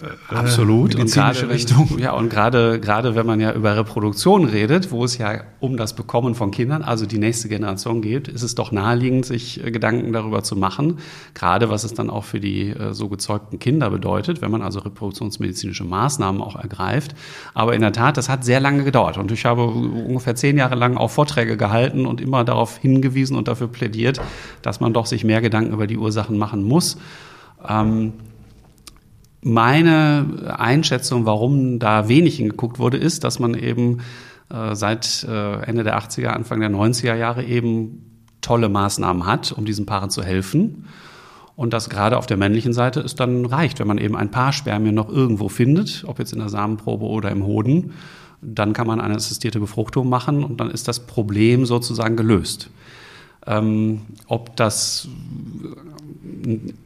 äh, 0.00 0.34
Absolut. 0.34 0.94
Und 0.94 1.10
gerade, 1.10 1.48
Richtung. 1.48 1.88
ja, 1.98 2.12
und 2.12 2.28
gerade, 2.28 2.78
gerade 2.80 3.14
wenn 3.14 3.26
man 3.26 3.40
ja 3.40 3.52
über 3.52 3.76
Reproduktion 3.76 4.44
redet, 4.44 4.92
wo 4.92 5.04
es 5.04 5.18
ja 5.18 5.42
um 5.60 5.76
das 5.76 5.94
Bekommen 5.94 6.34
von 6.34 6.50
Kindern, 6.50 6.82
also 6.82 7.06
die 7.06 7.18
nächste 7.18 7.48
Generation 7.48 8.00
geht, 8.00 8.28
ist 8.28 8.42
es 8.42 8.54
doch 8.54 8.70
naheliegend, 8.70 9.26
sich 9.26 9.64
äh, 9.64 9.70
Gedanken 9.70 10.12
darüber 10.12 10.42
zu 10.42 10.56
machen. 10.56 10.98
Gerade 11.34 11.68
was 11.70 11.84
es 11.84 11.94
dann 11.94 12.10
auch 12.10 12.24
für 12.24 12.38
die 12.40 12.70
äh, 12.70 12.94
so 12.94 13.08
gezeugten 13.08 13.58
Kinder 13.58 13.90
bedeutet, 13.90 14.40
wenn 14.40 14.50
man 14.50 14.62
also 14.62 14.80
reproduktionsmedizinische 14.80 15.84
Maßnahmen 15.84 16.42
auch 16.42 16.56
ergreift. 16.56 17.14
Aber 17.54 17.74
in 17.74 17.80
der 17.80 17.92
Tat, 17.92 18.16
das 18.16 18.28
hat 18.28 18.44
sehr 18.44 18.60
lange 18.60 18.84
gedauert. 18.84 19.18
Und 19.18 19.32
ich 19.32 19.44
habe 19.44 19.64
ungefähr 19.64 20.36
zehn 20.36 20.56
Jahre 20.58 20.76
lang 20.76 20.96
auch 20.96 21.10
Vorträge 21.10 21.56
gehalten 21.56 22.06
und 22.06 22.20
immer 22.20 22.44
darauf 22.44 22.78
hingewiesen 22.78 23.36
und 23.36 23.48
dafür 23.48 23.68
plädiert, 23.68 24.20
dass 24.62 24.80
man 24.80 24.92
doch 24.92 25.06
sich 25.06 25.24
mehr 25.24 25.40
Gedanken 25.40 25.72
über 25.72 25.86
die 25.86 25.96
Ursachen 25.96 26.38
machen 26.38 26.62
muss. 26.62 26.98
Ähm, 27.68 28.12
meine 29.42 30.54
Einschätzung, 30.58 31.26
warum 31.26 31.78
da 31.78 32.08
wenig 32.08 32.36
hingeguckt 32.36 32.78
wurde, 32.78 32.96
ist, 32.96 33.24
dass 33.24 33.38
man 33.38 33.54
eben 33.54 33.98
äh, 34.50 34.74
seit 34.74 35.24
äh, 35.28 35.62
Ende 35.62 35.84
der 35.84 35.98
80er, 35.98 36.28
Anfang 36.28 36.60
der 36.60 36.70
90er 36.70 37.14
Jahre 37.14 37.44
eben 37.44 38.04
tolle 38.40 38.68
Maßnahmen 38.68 39.26
hat, 39.26 39.52
um 39.52 39.64
diesen 39.64 39.86
Paaren 39.86 40.10
zu 40.10 40.22
helfen. 40.22 40.86
Und 41.54 41.72
dass 41.72 41.90
gerade 41.90 42.16
auf 42.16 42.26
der 42.26 42.36
männlichen 42.36 42.72
Seite 42.72 43.00
es 43.00 43.16
dann 43.16 43.44
reicht, 43.44 43.80
wenn 43.80 43.88
man 43.88 43.98
eben 43.98 44.16
ein 44.16 44.30
paar 44.30 44.52
Spermien 44.52 44.94
noch 44.94 45.08
irgendwo 45.08 45.48
findet, 45.48 46.04
ob 46.06 46.18
jetzt 46.18 46.32
in 46.32 46.38
der 46.38 46.48
Samenprobe 46.48 47.04
oder 47.04 47.30
im 47.30 47.44
Hoden, 47.44 47.94
dann 48.40 48.72
kann 48.72 48.86
man 48.86 49.00
eine 49.00 49.16
assistierte 49.16 49.58
Befruchtung 49.58 50.08
machen 50.08 50.44
und 50.44 50.60
dann 50.60 50.70
ist 50.70 50.86
das 50.86 51.00
Problem 51.00 51.66
sozusagen 51.66 52.16
gelöst. 52.16 52.70
Ähm, 53.46 54.02
ob 54.28 54.54
das 54.56 55.08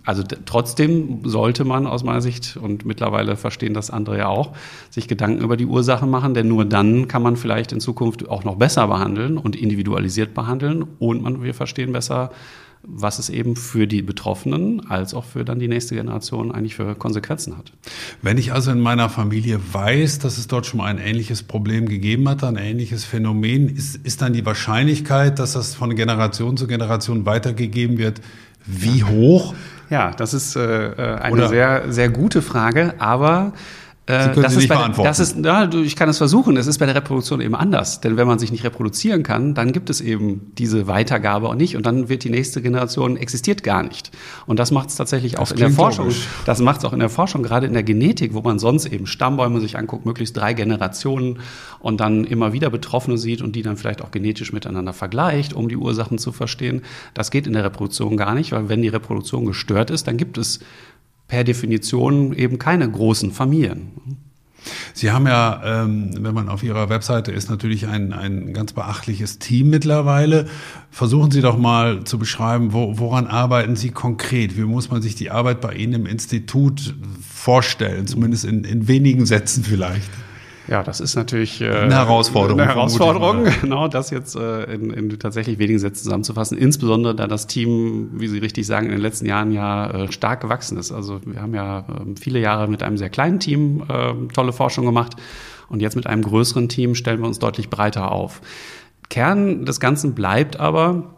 also 0.05 0.23
trotzdem 0.45 1.21
sollte 1.25 1.65
man 1.65 1.87
aus 1.87 2.05
meiner 2.05 2.21
Sicht 2.21 2.57
und 2.57 2.85
mittlerweile 2.85 3.37
verstehen 3.37 3.75
das 3.75 3.91
andere 3.91 4.19
ja 4.19 4.29
auch, 4.29 4.53
sich 4.91 5.09
Gedanken 5.09 5.43
über 5.43 5.57
die 5.57 5.67
Ursachen 5.67 6.11
machen, 6.11 6.35
denn 6.35 6.49
nur 6.49 6.65
dann 6.65 7.09
kann 7.09 7.23
man 7.23 7.37
vielleicht 7.37 7.73
in 7.73 7.81
Zukunft 7.81 8.29
auch 8.29 8.45
noch 8.45 8.57
besser 8.57 8.87
behandeln 8.89 9.39
und 9.39 9.57
individualisiert 9.57 10.35
behandeln 10.35 10.85
und 10.99 11.23
man, 11.23 11.43
wir 11.43 11.55
verstehen 11.55 11.93
besser, 11.93 12.31
was 12.85 13.19
es 13.19 13.31
eben 13.31 13.55
für 13.55 13.87
die 13.87 14.03
Betroffenen 14.03 14.91
als 14.91 15.15
auch 15.15 15.25
für 15.25 15.45
dann 15.45 15.59
die 15.59 15.69
nächste 15.69 15.95
Generation 15.95 16.51
eigentlich 16.51 16.75
für 16.75 16.95
Konsequenzen 16.95 17.57
hat. 17.57 17.73
Wenn 18.23 18.39
ich 18.39 18.53
also 18.53 18.73
in 18.73 18.81
meiner 18.81 19.09
Familie 19.09 19.61
weiß, 19.73 20.19
dass 20.19 20.39
es 20.39 20.49
dort 20.49 20.67
schon 20.67 20.79
mal 20.79 20.87
ein 20.87 20.99
ähnliches 20.99 21.45
Problem 21.45 21.89
gegeben 21.89 22.29
hat, 22.29 22.43
ein 22.43 22.57
ähnliches 22.57 23.05
Phänomen, 23.05 23.69
ist, 23.69 23.97
ist 23.97 24.21
dann 24.21 24.33
die 24.33 24.45
Wahrscheinlichkeit, 24.45 25.39
dass 25.39 25.53
das 25.53 25.75
von 25.75 25.95
Generation 25.95 26.57
zu 26.57 26.67
Generation 26.67 27.25
weitergegeben 27.25 27.99
wird, 27.99 28.21
wie 28.67 29.05
hoch? 29.05 29.55
Ja, 29.91 30.13
das 30.17 30.35
ist 30.35 30.57
äh, 30.57 30.87
äh 30.87 31.17
eine 31.21 31.35
Oder 31.35 31.49
sehr, 31.49 31.93
sehr 31.93 32.09
gute 32.09 32.43
Frage, 32.43 32.95
aber 32.99 33.53
Sie 34.09 34.15
können 34.15 34.43
das 34.43 34.53
Sie 34.55 34.59
nicht 34.59 34.69
bei, 34.69 34.75
beantworten. 34.75 35.07
Das 35.07 35.21
ist, 35.21 35.45
ja, 35.45 35.73
ich 35.73 35.95
kann 35.95 36.09
es 36.09 36.19
versuchen. 36.19 36.57
Es 36.57 36.67
ist 36.67 36.79
bei 36.79 36.87
der 36.87 36.97
Reproduktion 36.97 37.41
eben 37.41 37.55
anders. 37.55 38.01
Denn 38.01 38.17
wenn 38.17 38.27
man 38.27 38.41
sich 38.41 38.51
nicht 38.51 38.65
reproduzieren 38.65 39.23
kann, 39.23 39.55
dann 39.55 39.71
gibt 39.71 39.91
es 39.91 40.01
eben 40.01 40.51
diese 40.59 40.89
Weitergabe 40.89 41.49
auch 41.49 41.55
nicht. 41.55 41.77
Und 41.77 41.87
dann 41.87 42.09
wird 42.09 42.25
die 42.25 42.31
nächste 42.31 42.61
Generation 42.63 43.17
existiert 43.17 43.63
gar 43.63 43.85
nicht. 43.85 44.11
Und 44.47 44.59
das 44.59 44.73
macht 44.73 44.89
es 44.89 44.97
tatsächlich 44.97 45.39
auch 45.39 45.43
das 45.43 45.53
in 45.53 45.59
der 45.59 45.71
Forschung. 45.71 46.07
Logisch. 46.07 46.27
Das 46.47 46.61
macht 46.61 46.79
es 46.79 46.85
auch 46.85 46.93
in 46.93 46.99
der 46.99 47.11
Forschung, 47.11 47.45
gerade 47.45 47.69
in 47.69 47.75
der 47.75 47.85
Genetik, 47.85 48.35
wo 48.35 48.41
man 48.41 48.59
sonst 48.59 48.87
eben 48.87 49.07
Stammbäume 49.07 49.61
sich 49.61 49.79
anguckt, 49.79 50.05
möglichst 50.05 50.37
drei 50.37 50.53
Generationen 50.53 51.39
und 51.79 52.01
dann 52.01 52.25
immer 52.25 52.53
wieder 52.53 52.71
Betroffene 52.71 53.19
sieht 53.19 53.41
und 53.41 53.55
die 53.55 53.63
dann 53.63 53.77
vielleicht 53.77 54.03
auch 54.03 54.11
genetisch 54.11 54.53
miteinander 54.53 54.93
vergleicht, 54.93 55.55
um 55.55 55.69
die 55.69 55.77
Ursachen 55.77 56.19
zu 56.19 56.33
verstehen. 56.33 56.83
Das 57.15 57.31
geht 57.31 57.47
in 57.47 57.53
der 57.53 57.63
Reproduktion 57.63 58.17
gar 58.17 58.35
nicht, 58.35 58.51
weil 58.51 58.69
wenn 58.69 58.83
die 58.83 58.89
Reproduktion 58.89 59.47
gestört 59.47 59.91
ist, 59.91 60.09
dann 60.09 60.17
gibt 60.17 60.39
es 60.39 60.59
per 61.33 61.45
Definition 61.45 62.35
eben 62.35 62.59
keine 62.59 62.91
großen 62.91 63.33
Familien. 63.33 63.89
Sie 64.93 65.13
haben 65.13 65.27
ja, 65.27 65.63
ähm, 65.65 66.11
wenn 66.19 66.35
man 66.35 66.51
auf 66.51 66.63
Ihrer 66.63 66.91
Webseite 66.91 67.33
ist, 67.33 67.49
natürlich 67.49 67.87
ein, 67.87 68.13
ein 68.13 68.53
ganz 68.53 68.75
beachtliches 68.75 69.39
Team 69.39 69.71
mittlerweile. 69.71 70.45
Versuchen 70.91 71.31
Sie 71.31 71.41
doch 71.41 71.57
mal 71.57 72.05
zu 72.05 72.19
beschreiben, 72.19 72.75
wo, 72.75 72.99
woran 72.99 73.27
arbeiten 73.27 73.77
Sie 73.77 73.89
konkret? 73.89 74.59
Wie 74.59 74.65
muss 74.65 74.91
man 74.91 75.01
sich 75.01 75.15
die 75.15 75.31
Arbeit 75.31 75.63
bei 75.63 75.73
Ihnen 75.73 75.95
im 75.95 76.07
Institut 76.07 76.95
vorstellen? 77.27 78.07
Zumindest 78.07 78.45
in, 78.45 78.65
in 78.65 78.87
wenigen 78.87 79.25
Sätzen 79.25 79.65
vielleicht. 79.65 80.11
Ja, 80.73 80.83
das 80.83 81.01
ist 81.01 81.17
natürlich 81.17 81.61
äh, 81.61 81.69
eine 81.69 81.97
Herausforderung. 81.97 82.59
Eine 82.59 82.71
Herausforderung, 82.71 83.45
genau, 83.61 83.89
das 83.89 84.09
jetzt 84.09 84.37
äh, 84.37 84.73
in, 84.73 84.91
in 84.91 85.19
tatsächlich 85.19 85.59
wenigen 85.59 85.79
Sätzen 85.79 86.05
zusammenzufassen. 86.05 86.57
Insbesondere, 86.57 87.15
da 87.15 87.27
das 87.27 87.47
Team, 87.47 88.09
wie 88.15 88.27
Sie 88.27 88.39
richtig 88.39 88.67
sagen, 88.67 88.87
in 88.87 88.93
den 88.93 89.03
letzten 89.03 89.27
Jahren 89.27 89.53
ja 89.53 89.91
äh, 89.91 90.13
stark 90.13 90.41
gewachsen 90.41 90.79
ist. 90.79 90.91
Also 90.91 91.21
wir 91.27 91.43
haben 91.43 91.55
ja 91.55 91.81
äh, 91.81 91.83
viele 92.19 92.39
Jahre 92.41 92.69
mit 92.69 92.83
einem 92.83 92.97
sehr 92.97 93.11
kleinen 93.11 93.39
Team 93.39 93.83
äh, 93.87 94.15
tolle 94.33 94.55
Forschung 94.55 94.87
gemacht 94.87 95.13
und 95.69 95.83
jetzt 95.83 95.95
mit 95.95 96.07
einem 96.07 96.23
größeren 96.23 96.71
Team 96.71 96.95
stellen 96.95 97.21
wir 97.21 97.27
uns 97.27 97.39
deutlich 97.39 97.69
breiter 97.69 98.11
auf. 98.11 98.41
Kern 99.11 99.67
des 99.67 99.79
Ganzen 99.79 100.15
bleibt 100.15 100.59
aber, 100.59 101.17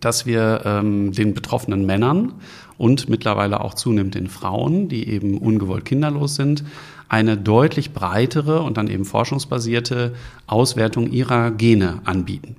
dass 0.00 0.26
wir 0.26 0.60
ähm, 0.66 1.12
den 1.12 1.32
betroffenen 1.32 1.86
Männern 1.86 2.34
und 2.76 3.08
mittlerweile 3.08 3.62
auch 3.62 3.72
zunehmend 3.72 4.14
den 4.14 4.26
Frauen, 4.26 4.90
die 4.90 5.08
eben 5.08 5.38
ungewollt 5.38 5.86
kinderlos 5.86 6.34
sind, 6.34 6.64
eine 7.08 7.36
deutlich 7.36 7.92
breitere 7.92 8.62
und 8.62 8.76
dann 8.76 8.88
eben 8.88 9.04
forschungsbasierte 9.04 10.14
Auswertung 10.46 11.10
ihrer 11.10 11.50
Gene 11.50 12.00
anbieten. 12.04 12.56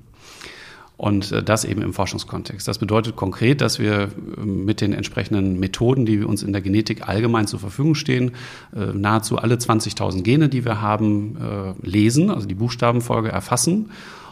Und 0.96 1.32
äh, 1.32 1.42
das 1.42 1.64
eben 1.64 1.80
im 1.80 1.94
Forschungskontext. 1.94 2.68
Das 2.68 2.76
bedeutet 2.76 3.16
konkret, 3.16 3.62
dass 3.62 3.78
wir 3.78 4.02
äh, 4.02 4.44
mit 4.44 4.82
den 4.82 4.92
entsprechenden 4.92 5.58
Methoden, 5.58 6.04
die 6.04 6.22
uns 6.22 6.42
in 6.42 6.52
der 6.52 6.60
Genetik 6.60 7.08
allgemein 7.08 7.46
zur 7.46 7.58
Verfügung 7.58 7.94
stehen, 7.94 8.32
äh, 8.76 8.92
nahezu 8.92 9.38
alle 9.38 9.54
20.000 9.54 10.22
Gene, 10.22 10.50
die 10.50 10.64
wir 10.64 10.82
haben, 10.82 11.76
lesen, 11.80 12.30
also 12.30 12.46
die 12.46 12.54
Buchstabenfolge 12.54 13.30
erfassen 13.30 13.90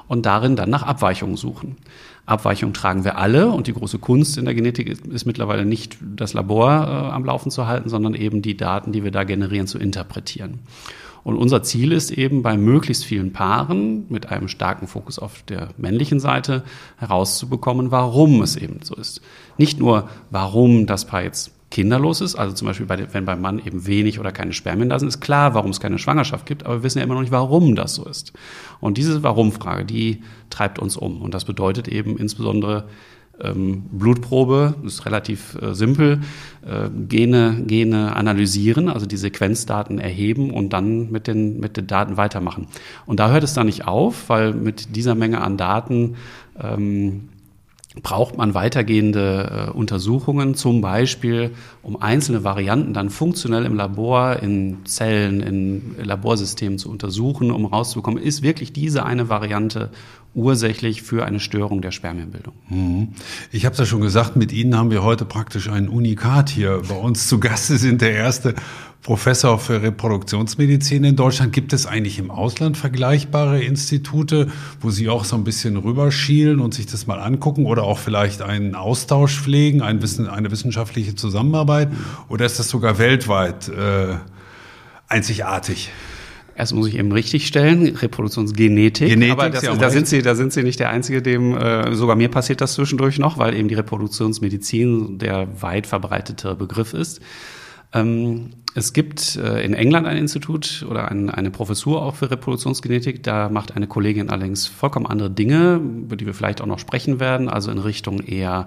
und 0.09 0.27
darin 0.27 0.57
dann 0.57 0.69
nach 0.69 0.83
Abweichungen 0.83 1.37
suchen. 1.37 1.77
Abweichungen 2.29 2.75
tragen 2.75 3.05
wir 3.05 3.17
alle 3.17 3.49
und 3.49 3.67
die 3.67 3.73
große 3.73 3.99
Kunst 3.99 4.37
in 4.37 4.45
der 4.45 4.55
Genetik 4.55 4.89
ist, 4.89 5.07
ist 5.07 5.25
mittlerweile 5.25 5.65
nicht 5.65 5.97
das 6.01 6.35
Labor 6.35 6.71
äh, 6.71 7.15
am 7.15 7.25
Laufen 7.25 7.51
zu 7.51 7.67
halten, 7.67 7.89
sondern 7.89 8.15
eben 8.15 8.43
die 8.43 8.57
Daten, 8.57 8.93
die 8.93 9.03
wir 9.03 9.11
da 9.11 9.25
generieren, 9.25 9.67
zu 9.67 9.79
interpretieren. 9.79 10.61
Und 11.25 11.37
unser 11.37 11.63
Ziel 11.63 11.93
ist 11.93 12.11
eben 12.11 12.43
bei 12.43 12.57
möglichst 12.57 13.05
vielen 13.05 13.33
Paaren 13.33 14.07
mit 14.09 14.31
einem 14.31 14.49
starken 14.49 14.87
Fokus 14.87 15.19
auf 15.19 15.43
der 15.43 15.71
männlichen 15.77 16.21
Seite 16.21 16.65
herauszubekommen, 16.97 17.91
warum 17.91 18.41
es 18.43 18.57
eben 18.57 18.81
so 18.83 18.95
ist. 18.95 19.21
Nicht 19.57 19.79
nur, 19.79 20.09
warum 20.31 20.87
das 20.87 21.07
Paar 21.07 21.23
jetzt 21.23 21.58
kinderlos 21.71 22.21
ist, 22.21 22.35
also 22.35 22.55
zum 22.55 22.67
Beispiel 22.67 22.87
bei, 22.87 23.13
wenn 23.13 23.25
beim 23.25 23.41
Mann 23.41 23.59
eben 23.59 23.87
wenig 23.87 24.19
oder 24.19 24.33
keine 24.33 24.53
Spermien 24.53 24.89
da 24.89 24.99
sind, 24.99 25.09
ist 25.09 25.21
klar, 25.21 25.55
warum 25.55 25.71
es 25.71 25.81
keine 25.81 25.99
Schwangerschaft 25.99 26.47
gibt, 26.47 26.65
aber 26.65 26.77
wir 26.77 26.83
wissen 26.83 26.99
ja 26.99 27.05
immer 27.05 27.15
noch 27.15 27.21
nicht, 27.21 27.33
warum 27.33 27.75
das 27.75 27.95
so 27.95 28.07
ist. 28.07 28.33
Und 28.81 28.97
diese 28.97 29.23
Warum-Frage, 29.23 29.85
die 29.85 30.23
treibt 30.51 30.79
uns 30.79 30.97
um. 30.97 31.21
Und 31.21 31.35
das 31.35 31.45
bedeutet 31.45 31.89
eben 31.89 32.17
insbesondere 32.17 32.89
ähm, 33.41 33.83
Blutprobe, 33.93 34.75
ist 34.85 35.07
relativ 35.07 35.57
äh, 35.61 35.75
simpel, 35.75 36.21
äh, 36.67 36.89
Gene, 37.09 37.63
Gene 37.67 38.17
analysieren, 38.17 38.89
also 38.89 39.07
die 39.07 39.17
Sequenzdaten 39.17 39.99
erheben 39.99 40.51
und 40.51 40.73
dann 40.73 41.11
mit 41.11 41.27
den, 41.27 41.61
mit 41.61 41.77
den 41.77 41.87
Daten 41.87 42.17
weitermachen. 42.17 42.67
Und 43.07 43.21
da 43.21 43.31
hört 43.31 43.45
es 43.45 43.55
dann 43.55 43.67
nicht 43.67 43.87
auf, 43.87 44.29
weil 44.29 44.55
mit 44.55 44.97
dieser 44.97 45.15
Menge 45.15 45.41
an 45.41 45.57
Daten 45.57 46.17
ähm, 46.61 47.29
braucht 48.03 48.37
man 48.37 48.55
weitergehende 48.55 49.69
äh, 49.69 49.71
Untersuchungen, 49.71 50.55
zum 50.55 50.81
Beispiel 50.81 51.53
um 51.83 52.01
einzelne 52.01 52.45
Varianten 52.45 52.95
dann 52.95 53.11
funktionell 53.11 53.65
im 53.65 53.75
Labor, 53.75 54.37
in 54.43 54.85
Zellen, 54.85 55.41
in 55.41 55.97
Laborsystemen 56.03 56.79
zu 56.79 56.91
untersuchen, 56.91 57.51
um 57.51 57.67
rauszubekommen, 57.67 58.23
ist 58.23 58.43
wirklich 58.43 58.73
diese 58.73 59.05
eine 59.05 59.29
Variante 59.29 59.91
ursächlich 60.35 61.03
für 61.03 61.25
eine 61.25 61.41
Störung 61.41 61.83
der 61.83 61.91
Spermienbildung. 61.91 62.55
Mhm. 62.69 63.09
Ich 63.51 63.65
habe 63.65 63.73
es 63.73 63.79
ja 63.79 63.87
schon 63.87 64.01
gesagt, 64.01 64.37
mit 64.37 64.53
Ihnen 64.53 64.77
haben 64.77 64.91
wir 64.91 65.03
heute 65.03 65.25
praktisch 65.25 65.69
ein 65.69 65.89
Unikat 65.89 66.49
hier 66.49 66.83
bei 66.89 66.95
uns 66.95 67.29
zu 67.29 67.41
Gast. 67.41 67.67
Sind 67.69 68.01
der 68.01 68.13
erste 68.13 68.55
Professor 69.03 69.59
für 69.59 69.81
Reproduktionsmedizin 69.81 71.05
in 71.05 71.17
Deutschland. 71.17 71.53
Gibt 71.53 71.73
es 71.73 71.87
eigentlich 71.87 72.19
im 72.19 72.31
Ausland 72.31 72.77
vergleichbare 72.77 73.63
Institute, 73.63 74.49
wo 74.81 74.91
Sie 74.91 75.09
auch 75.09 75.25
so 75.25 75.37
ein 75.37 75.45
bisschen 75.45 75.77
rüberschielen 75.77 76.61
und 76.61 76.75
sich 76.75 76.87
das 76.87 77.07
mal 77.07 77.21
angucken 77.21 77.65
oder 77.67 77.85
auch 77.85 77.99
vielleicht 77.99 78.43
einen 78.43 78.75
Austausch 78.75 79.41
pflegen, 79.41 79.83
ein 79.83 80.03
Wissen, 80.03 80.29
eine 80.29 80.51
wissenschaftliche 80.51 81.15
Zusammenarbeit? 81.15 81.89
Oder 82.29 82.45
ist 82.45 82.59
das 82.59 82.69
sogar 82.69 82.99
weltweit 82.99 83.69
äh, 83.69 84.17
einzigartig? 85.09 85.91
Erst 86.59 86.75
muss 86.75 86.89
ich 86.89 86.99
eben 86.99 87.13
richtig 87.13 87.47
stellen, 87.47 87.95
Reproduktionsgenetik. 87.95 89.09
Genetik, 89.09 89.33
aber 89.33 89.49
das, 89.49 89.63
da, 89.63 89.91
sind 89.91 90.09
Sie, 90.09 90.23
da 90.23 90.35
sind 90.35 90.53
Sie 90.53 90.65
nicht 90.65 90.81
der 90.81 90.91
Einzige, 90.91 91.23
dem 91.23 91.57
äh, 91.57 91.95
sogar 91.95 92.17
mir 92.17 92.29
passiert 92.29 92.61
das 92.61 92.75
zwischendurch 92.75 93.21
noch, 93.21 93.39
weil 93.39 93.55
eben 93.55 93.69
die 93.69 93.77
Reproduktionsmedizin 93.77 95.19
der 95.19 95.63
weit 95.63 95.87
verbreitete 95.87 96.57
Begriff 96.57 96.95
ist. 96.95 97.21
Ähm, 97.95 98.51
es 98.75 98.93
gibt 98.93 99.37
äh, 99.37 99.65
in 99.65 99.73
England 99.73 100.09
ein 100.09 100.17
Institut 100.17 100.85
oder 100.91 101.09
ein, 101.09 101.31
eine 101.31 101.53
Professur 101.53 102.03
auch 102.03 102.17
für 102.17 102.29
Reproduktionsgenetik. 102.29 103.23
Da 103.23 103.49
macht 103.51 103.77
eine 103.77 103.87
Kollegin 103.87 104.29
allerdings 104.29 104.67
vollkommen 104.67 105.07
andere 105.07 105.31
Dinge, 105.31 105.77
über 105.77 106.17
die 106.17 106.27
wir 106.27 106.35
vielleicht 106.35 106.61
auch 106.61 106.67
noch 106.67 106.81
sprechen 106.81 107.21
werden, 107.21 107.49
also 107.49 107.71
in 107.71 107.79
Richtung 107.79 108.19
eher 108.19 108.67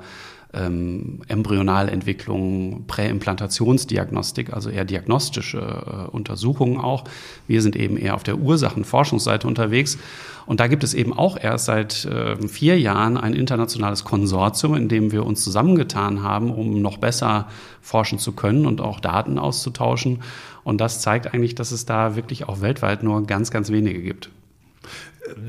ähm, 0.54 1.20
Embryonalentwicklung, 1.28 2.86
Präimplantationsdiagnostik, 2.88 4.54
also 4.54 4.70
eher 4.70 4.86
diagnostische 4.86 5.60
äh, 5.60 6.10
Untersuchungen 6.12 6.78
auch. 6.78 7.06
Wir 7.48 7.62
sind 7.62 7.76
eben 7.76 7.98
eher 7.98 8.16
auf 8.16 8.24
der 8.24 8.38
Ursachenforschungsseite 8.38 9.48
unterwegs. 9.48 9.98
Und 10.46 10.60
da 10.60 10.68
gibt 10.68 10.84
es 10.84 10.94
eben 10.94 11.14
auch 11.14 11.38
erst 11.42 11.66
seit 11.66 12.06
äh, 12.06 12.36
vier 12.48 12.80
Jahren 12.80 13.16
ein 13.18 13.34
internationales 13.34 14.04
Konsortium, 14.04 14.76
in 14.76 14.90
dem 14.90 15.12
wir 15.12 15.26
uns 15.26 15.44
zusammengetan 15.44 16.24
haben, 16.24 16.52
um 16.52 16.82
noch 16.82 16.98
besser 16.98 17.48
forschen 17.82 18.20
zu 18.20 18.34
können 18.34 18.66
und 18.66 18.82
auch 18.82 19.00
Daten 19.00 19.38
auszutauschen. 19.38 20.20
Und 20.64 20.82
das 20.82 21.02
zeigt 21.02 21.34
eigentlich, 21.34 21.56
dass 21.56 21.72
es 21.72 21.86
da 21.86 22.16
wirklich 22.16 22.50
auch 22.50 22.62
weltweit 22.62 23.04
nur 23.04 23.26
ganz, 23.26 23.52
ganz 23.52 23.70
wenige 23.70 24.02
gibt. 24.02 24.30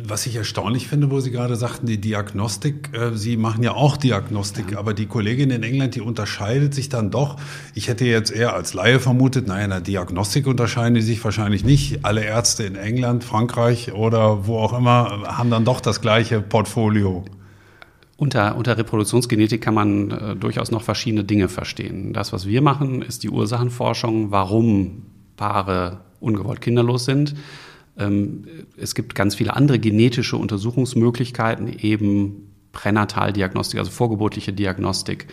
Was 0.06 0.26
ich 0.26 0.36
erstaunlich 0.36 0.86
finde, 0.86 1.10
wo 1.10 1.20
Sie 1.20 1.30
gerade 1.30 1.56
sagten, 1.56 1.86
die 1.86 1.98
Diagnostik, 1.98 2.90
äh, 2.92 3.16
Sie 3.16 3.38
machen 3.38 3.62
ja 3.62 3.72
auch 3.72 3.96
Diagnostik, 3.96 4.72
ja. 4.72 4.78
aber 4.78 4.92
die 4.92 5.06
Kollegin 5.06 5.50
in 5.50 5.62
England, 5.62 5.94
die 5.94 6.02
unterscheidet 6.02 6.74
sich 6.74 6.90
dann 6.90 7.10
doch. 7.10 7.36
Ich 7.74 7.88
hätte 7.88 8.04
jetzt 8.04 8.30
eher 8.30 8.52
als 8.52 8.74
Laie 8.74 9.00
vermutet, 9.00 9.46
naja, 9.46 9.64
in 9.64 9.70
der 9.70 9.80
Diagnostik 9.80 10.46
unterscheiden 10.46 10.94
die 10.94 11.00
sich 11.00 11.24
wahrscheinlich 11.24 11.64
nicht. 11.64 12.04
Alle 12.04 12.22
Ärzte 12.22 12.64
in 12.64 12.76
England, 12.76 13.24
Frankreich 13.24 13.92
oder 13.94 14.46
wo 14.46 14.58
auch 14.58 14.76
immer 14.76 15.22
haben 15.26 15.50
dann 15.50 15.64
doch 15.64 15.80
das 15.80 16.02
gleiche 16.02 16.42
Portfolio. 16.42 17.24
Unter, 18.18 18.56
unter 18.56 18.76
Reproduktionsgenetik 18.76 19.62
kann 19.62 19.74
man 19.74 20.10
äh, 20.10 20.36
durchaus 20.36 20.70
noch 20.70 20.82
verschiedene 20.82 21.24
Dinge 21.24 21.48
verstehen. 21.48 22.12
Das, 22.12 22.32
was 22.32 22.46
wir 22.46 22.60
machen, 22.60 23.00
ist 23.00 23.22
die 23.22 23.30
Ursachenforschung, 23.30 24.30
warum 24.30 25.06
Paare 25.36 26.02
ungewollt 26.20 26.60
kinderlos 26.60 27.06
sind. 27.06 27.34
Ähm, 27.98 28.44
es 28.76 28.94
gibt 28.94 29.14
ganz 29.14 29.34
viele 29.34 29.54
andere 29.54 29.78
genetische 29.78 30.36
Untersuchungsmöglichkeiten, 30.36 31.68
eben 31.68 32.52
Pränataldiagnostik, 32.72 33.78
also 33.78 33.90
vorgeburtliche 33.90 34.52
Diagnostik, 34.52 35.26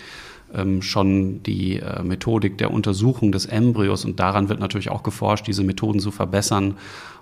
ähm, 0.54 0.82
schon 0.82 1.43
die 1.43 1.78
äh, 1.78 2.04
Methodik 2.04 2.58
der 2.58 2.72
Untersuchung 2.72 3.32
des 3.32 3.45
Embryos 3.45 4.06
und 4.06 4.19
daran 4.19 4.50
wird 4.50 4.60
natürlich 4.60 4.89
auch 4.89 5.04
geforscht, 5.04 5.48
diese 5.48 5.63
Methoden 5.63 6.00
zu 6.00 6.12
verbessern 6.12 6.76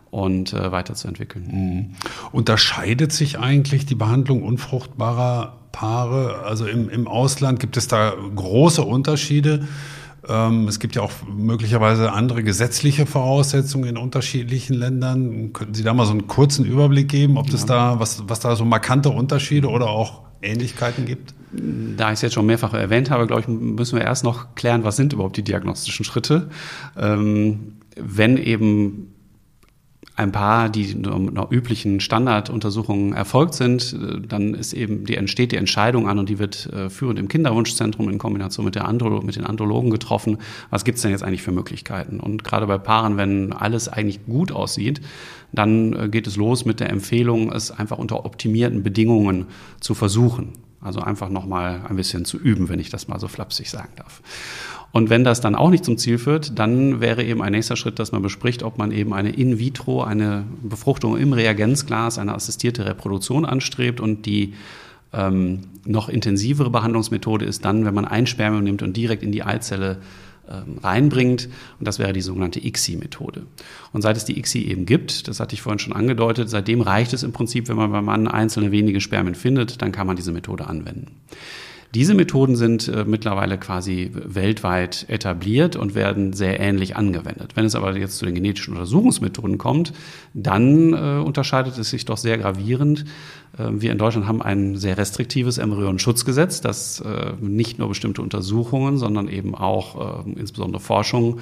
und 0.10 0.54
äh, 0.54 0.72
weiterzuentwickeln. 0.72 1.48
Mhm. 1.52 1.96
Unterscheidet 2.32 3.12
sich 3.12 3.40
eigentlich 3.40 3.86
die 3.86 3.96
Behandlung 3.96 4.44
unfruchtbarer 4.44 5.58
Paare? 5.72 6.44
Also 6.46 6.66
im, 6.66 6.90
im 6.90 7.08
Ausland 7.08 7.60
gibt 7.60 7.78
es 7.78 7.88
da 7.88 8.14
große 8.36 8.82
Unterschiede. 8.82 9.68
Ähm, 10.30 10.68
es 10.68 10.80
gibt 10.80 10.96
ja 10.96 11.02
auch 11.02 11.12
möglicherweise 11.28 12.12
andere 12.12 12.44
gesetzliche 12.44 13.06
Voraussetzungen 13.06 13.90
in 13.90 13.98
unterschiedlichen 13.98 14.74
Ländern. 14.74 15.54
Könnten 15.54 15.74
Sie 15.74 15.84
da 15.84 15.94
mal 15.94 16.06
so 16.06 16.12
einen 16.12 16.28
kurzen 16.28 16.66
Überblick 16.66 17.10
geben, 17.10 17.38
ob 17.38 17.50
das 17.50 17.62
ja. 17.62 17.68
da, 17.68 18.00
was, 18.00 18.24
was 18.28 18.40
da 18.40 18.56
so 18.56 18.66
markante 18.66 19.10
Unterschiede 19.10 19.70
oder 19.70 19.88
auch 19.88 20.24
Ähnlichkeiten 20.42 21.06
gibt? 21.06 21.34
Da 21.52 22.10
ich 22.10 22.16
es 22.16 22.22
jetzt 22.22 22.34
schon 22.34 22.46
mehrfach 22.46 22.74
erwähnt 22.74 23.10
habe, 23.10 23.26
glaube 23.26 23.42
ich, 23.42 23.48
müssen 23.48 23.98
wir 23.98 24.04
erst 24.04 24.24
noch 24.24 24.56
klären, 24.56 24.84
was 24.84 24.98
sind 24.98 25.14
überhaupt 25.14 25.38
die 25.38 25.44
diagnostischen 25.44 26.04
Schritte. 26.04 26.50
Ähm, 26.98 27.78
wenn 27.96 28.38
eben 28.38 29.14
ein 30.18 30.32
paar, 30.32 30.68
die 30.70 30.96
noch 30.96 31.52
üblichen 31.52 32.00
Standarduntersuchungen 32.00 33.14
erfolgt 33.14 33.54
sind, 33.54 33.94
äh, 33.94 34.20
dann 34.20 34.56
ist 34.56 34.74
eben 34.74 35.06
die 35.06 35.16
entsteht 35.16 35.52
die 35.52 35.58
Entscheidung 35.58 36.10
an 36.10 36.18
und 36.18 36.28
die 36.28 36.40
wird 36.40 36.66
äh, 36.74 36.90
führend 36.90 37.20
im 37.20 37.28
Kinderwunschzentrum 37.28 38.10
in 38.10 38.18
Kombination 38.18 38.66
mit, 38.66 38.74
der 38.74 38.88
Andro, 38.88 39.22
mit 39.22 39.36
den 39.36 39.46
Andrologen 39.46 39.92
getroffen. 39.92 40.40
Was 40.72 40.84
gibt's 40.84 41.04
denn 41.04 41.12
jetzt 41.12 41.24
eigentlich 41.24 41.44
für 41.44 41.52
Möglichkeiten? 41.52 42.20
Und 42.20 42.44
gerade 42.44 42.66
bei 42.66 42.80
Paaren, 42.80 43.16
wenn 43.18 43.54
alles 43.54 43.88
eigentlich 43.88 44.26
gut 44.26 44.52
aussieht, 44.52 45.02
dann 45.52 45.94
äh, 45.94 46.10
geht 46.10 46.26
es 46.26 46.36
los 46.36 46.66
mit 46.66 46.80
der 46.80 46.90
Empfehlung, 46.90 47.52
es 47.52 47.70
einfach 47.70 48.00
unter 48.00 48.26
optimierten 48.26 48.82
Bedingungen 48.82 49.46
zu 49.80 49.94
versuchen. 49.94 50.54
Also 50.82 51.00
einfach 51.00 51.30
nochmal 51.30 51.82
ein 51.88 51.96
bisschen 51.96 52.26
zu 52.26 52.38
üben, 52.40 52.70
wenn 52.70 52.80
ich 52.80 52.90
das 52.90 53.08
mal 53.08 53.20
so 53.20 53.28
flapsig 53.28 53.70
sagen 53.70 53.94
darf. 53.96 54.22
Und 54.92 55.10
wenn 55.10 55.24
das 55.24 55.42
dann 55.42 55.56
auch 55.56 55.70
nicht 55.70 55.86
zum 55.86 55.98
Ziel 55.98 56.18
führt, 56.18 56.58
dann 56.58 57.02
wäre 57.02 57.24
eben 57.24 57.42
ein 57.42 57.52
nächster 57.52 57.76
Schritt, 57.76 58.00
dass 58.00 58.12
man 58.12 58.22
bespricht, 58.22 58.64
ob 58.64 58.78
man 58.78 58.92
eben 58.92 59.14
eine 59.14 59.30
in 59.30 59.60
vitro, 59.60 60.04
eine 60.04 60.46
Befruchtung 60.64 61.18
im 61.18 61.34
Reagenzglas, 61.34 62.18
eine 62.18 62.34
assistierte 62.34 62.86
Reproduktion 62.86 63.46
anstrebt 63.46 64.00
und 64.00 64.26
die 64.26 64.54
ähm, 65.14 65.62
noch 65.86 66.10
intensivere 66.10 66.70
Behandlungsmethode 66.70 67.46
ist 67.46 67.66
dann, 67.66 67.86
wenn 67.86 67.94
man 67.94 68.06
ein 68.06 68.28
Spermium 68.28 68.64
nimmt 68.64 68.82
und 68.82 68.98
direkt 68.98 69.24
in 69.24 69.32
die 69.32 69.44
Eizelle 69.44 69.98
ähm, 70.50 70.78
reinbringt. 70.82 71.50
Und 71.80 71.88
das 71.88 72.00
wäre 72.00 72.14
die 72.14 72.22
sogenannte 72.22 72.66
ICSI-Methode. 72.66 73.44
Und 73.94 74.02
seit 74.02 74.18
es 74.18 74.26
die 74.26 74.38
ICSI 74.40 74.64
eben 74.68 74.86
gibt, 74.86 75.28
das 75.28 75.40
hatte 75.40 75.54
ich 75.54 75.62
vorhin 75.62 75.80
schon 75.80 75.94
angedeutet, 75.94 76.50
seitdem 76.50 76.82
reicht 76.82 77.14
es 77.14 77.24
im 77.24 77.34
Prinzip, 77.34 77.68
wenn 77.68 77.78
man 77.78 77.92
beim 77.92 78.06
Mann 78.06 78.28
einzelne 78.28 78.72
wenige 78.72 79.02
Spermien 79.02 79.36
findet, 79.36 79.82
dann 79.82 79.92
kann 79.92 80.08
man 80.08 80.16
diese 80.16 80.32
Methode 80.32 80.68
anwenden. 80.68 81.08
Diese 81.94 82.14
Methoden 82.14 82.56
sind 82.56 82.88
äh, 82.90 83.06
mittlerweile 83.06 83.58
quasi 83.58 84.12
weltweit 84.14 85.06
etabliert 85.08 85.76
und 85.76 85.96
werden 85.96 86.34
sehr 86.34 86.60
ähnlich 86.60 86.96
angewendet. 86.96 87.56
Wenn 87.56 87.66
es 87.66 87.76
aber 87.76 87.96
jetzt 87.98 88.18
zu 88.18 88.26
den 88.26 88.36
genetischen 88.36 88.74
Untersuchungsmethoden 88.74 89.58
kommt, 89.58 89.94
dann 90.34 90.94
äh, 90.94 91.22
unterscheidet 91.24 91.78
es 91.78 91.90
sich 91.90 92.06
doch 92.06 92.18
sehr 92.18 92.38
gravierend. 92.38 93.06
Äh, 93.58 93.70
wir 93.72 93.92
in 93.92 93.98
Deutschland 93.98 94.28
haben 94.28 94.42
ein 94.42 94.76
sehr 94.76 94.98
restriktives 94.98 95.58
Embryonenschutzgesetz, 95.58 96.60
das 96.60 97.00
äh, 97.00 97.34
nicht 97.40 97.80
nur 97.80 97.88
bestimmte 97.88 98.22
Untersuchungen, 98.22 98.98
sondern 98.98 99.30
eben 99.30 99.56
auch 99.56 100.26
äh, 100.26 100.32
insbesondere 100.38 100.82
Forschung 100.82 101.40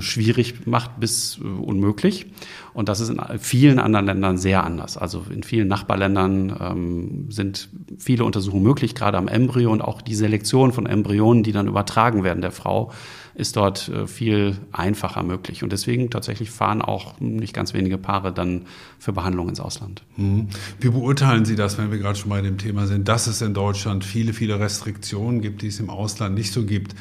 schwierig 0.00 0.66
macht 0.66 1.00
bis 1.00 1.38
äh, 1.38 1.44
unmöglich. 1.44 2.26
Und 2.74 2.88
das 2.88 3.00
ist 3.00 3.08
in 3.08 3.20
vielen 3.40 3.80
anderen 3.80 4.06
Ländern 4.06 4.38
sehr 4.38 4.62
anders. 4.62 4.96
Also 4.96 5.24
in 5.30 5.42
vielen 5.42 5.66
Nachbarländern 5.66 6.56
ähm, 6.60 7.26
sind 7.28 7.68
viele 7.98 8.24
Untersuchungen 8.24 8.62
möglich, 8.62 8.94
gerade 8.94 9.18
am 9.18 9.26
Embryo 9.26 9.72
und 9.72 9.80
auch 9.80 10.00
die 10.00 10.14
Selektion 10.14 10.72
von 10.72 10.86
Embryonen, 10.86 11.42
die 11.42 11.50
dann 11.50 11.66
übertragen 11.66 12.22
werden 12.22 12.40
der 12.40 12.52
Frau, 12.52 12.92
ist 13.34 13.56
dort 13.56 13.88
äh, 13.88 14.06
viel 14.06 14.58
einfacher 14.70 15.24
möglich. 15.24 15.64
Und 15.64 15.72
deswegen 15.72 16.10
tatsächlich 16.10 16.50
fahren 16.50 16.80
auch 16.80 17.18
nicht 17.18 17.52
ganz 17.52 17.74
wenige 17.74 17.98
Paare 17.98 18.32
dann 18.32 18.66
für 19.00 19.12
Behandlung 19.12 19.48
ins 19.48 19.60
Ausland. 19.60 20.02
Mhm. 20.16 20.48
Wie 20.78 20.90
beurteilen 20.90 21.44
Sie 21.44 21.56
das, 21.56 21.78
wenn 21.78 21.90
wir 21.90 21.98
gerade 21.98 22.16
schon 22.16 22.30
bei 22.30 22.42
dem 22.42 22.58
Thema 22.58 22.86
sind, 22.86 23.08
dass 23.08 23.26
es 23.26 23.42
in 23.42 23.54
Deutschland 23.54 24.04
viele, 24.04 24.32
viele 24.32 24.60
Restriktionen 24.60 25.40
gibt, 25.40 25.62
die 25.62 25.68
es 25.68 25.80
im 25.80 25.90
Ausland 25.90 26.36
nicht 26.36 26.52
so 26.52 26.64
gibt? 26.64 26.94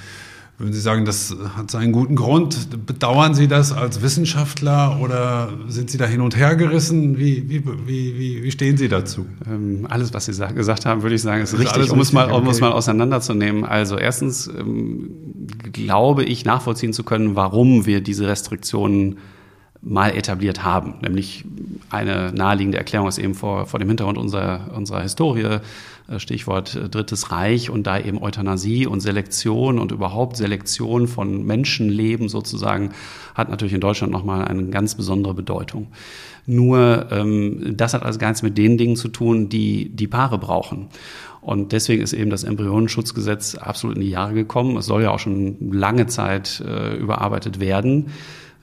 Würden 0.59 0.73
Sie 0.73 0.81
sagen, 0.81 1.05
das 1.05 1.35
hat 1.55 1.69
seinen 1.69 1.91
guten 1.91 2.15
Grund? 2.15 2.87
Bedauern 2.87 3.35
Sie 3.35 3.47
das 3.47 3.71
als 3.71 4.01
Wissenschaftler 4.01 4.99
oder 4.99 5.53
sind 5.67 5.91
Sie 5.91 5.99
da 5.99 6.05
hin 6.05 6.19
und 6.19 6.35
her 6.35 6.55
gerissen? 6.55 7.19
Wie, 7.19 7.47
wie, 7.47 7.63
wie, 7.85 8.43
wie 8.43 8.51
stehen 8.51 8.75
Sie 8.75 8.87
dazu? 8.87 9.27
Ähm, 9.47 9.85
alles, 9.87 10.15
was 10.15 10.25
Sie 10.25 10.47
gesagt 10.55 10.87
haben, 10.87 11.03
würde 11.03 11.13
ich 11.13 11.21
sagen, 11.21 11.43
ist, 11.43 11.53
ist 11.53 11.59
richtig, 11.59 11.91
um 11.91 11.99
es, 11.99 12.11
mal, 12.11 12.31
um 12.31 12.47
es 12.47 12.59
mal 12.59 12.71
auseinanderzunehmen. 12.71 13.65
Also 13.65 13.99
erstens 13.99 14.47
ähm, 14.47 15.11
glaube 15.73 16.23
ich 16.23 16.43
nachvollziehen 16.43 16.91
zu 16.91 17.03
können, 17.03 17.35
warum 17.35 17.85
wir 17.85 18.01
diese 18.01 18.25
Restriktionen 18.25 19.17
mal 19.81 20.15
etabliert 20.15 20.63
haben. 20.63 20.95
Nämlich 21.01 21.45
eine 21.89 22.31
naheliegende 22.33 22.77
Erklärung 22.77 23.07
ist 23.07 23.17
eben 23.17 23.35
vor, 23.35 23.65
vor 23.65 23.79
dem 23.79 23.87
Hintergrund 23.87 24.17
unserer, 24.17 24.71
unserer 24.75 25.01
Historie 25.01 25.59
äh, 26.07 26.19
Stichwort 26.19 26.75
äh, 26.75 26.89
Drittes 26.89 27.31
Reich 27.31 27.69
und 27.69 27.85
da 27.85 27.99
eben 27.99 28.21
Euthanasie 28.21 28.87
und 28.87 29.01
Selektion 29.01 29.79
und 29.79 29.91
überhaupt 29.91 30.37
Selektion 30.37 31.07
von 31.07 31.45
Menschenleben 31.45 32.29
sozusagen 32.29 32.91
hat 33.35 33.49
natürlich 33.49 33.73
in 33.73 33.81
Deutschland 33.81 34.11
nochmal 34.11 34.45
eine 34.45 34.67
ganz 34.67 34.95
besondere 34.95 35.33
Bedeutung. 35.33 35.87
Nur 36.45 37.07
ähm, 37.11 37.75
das 37.75 37.93
hat 37.93 38.03
also 38.03 38.19
gar 38.19 38.29
nichts 38.29 38.41
mit 38.41 38.57
den 38.57 38.77
Dingen 38.77 38.95
zu 38.95 39.09
tun, 39.09 39.49
die 39.49 39.89
die 39.89 40.07
Paare 40.07 40.37
brauchen. 40.37 40.87
Und 41.41 41.71
deswegen 41.71 42.01
ist 42.01 42.13
eben 42.13 42.29
das 42.29 42.43
Embryonenschutzgesetz 42.43 43.55
absolut 43.55 43.97
in 43.97 44.01
die 44.01 44.09
Jahre 44.09 44.33
gekommen. 44.33 44.75
Es 44.77 44.85
soll 44.85 45.03
ja 45.03 45.11
auch 45.11 45.19
schon 45.19 45.57
lange 45.71 46.07
Zeit 46.07 46.63
äh, 46.65 46.95
überarbeitet 46.95 47.59
werden. 47.59 48.07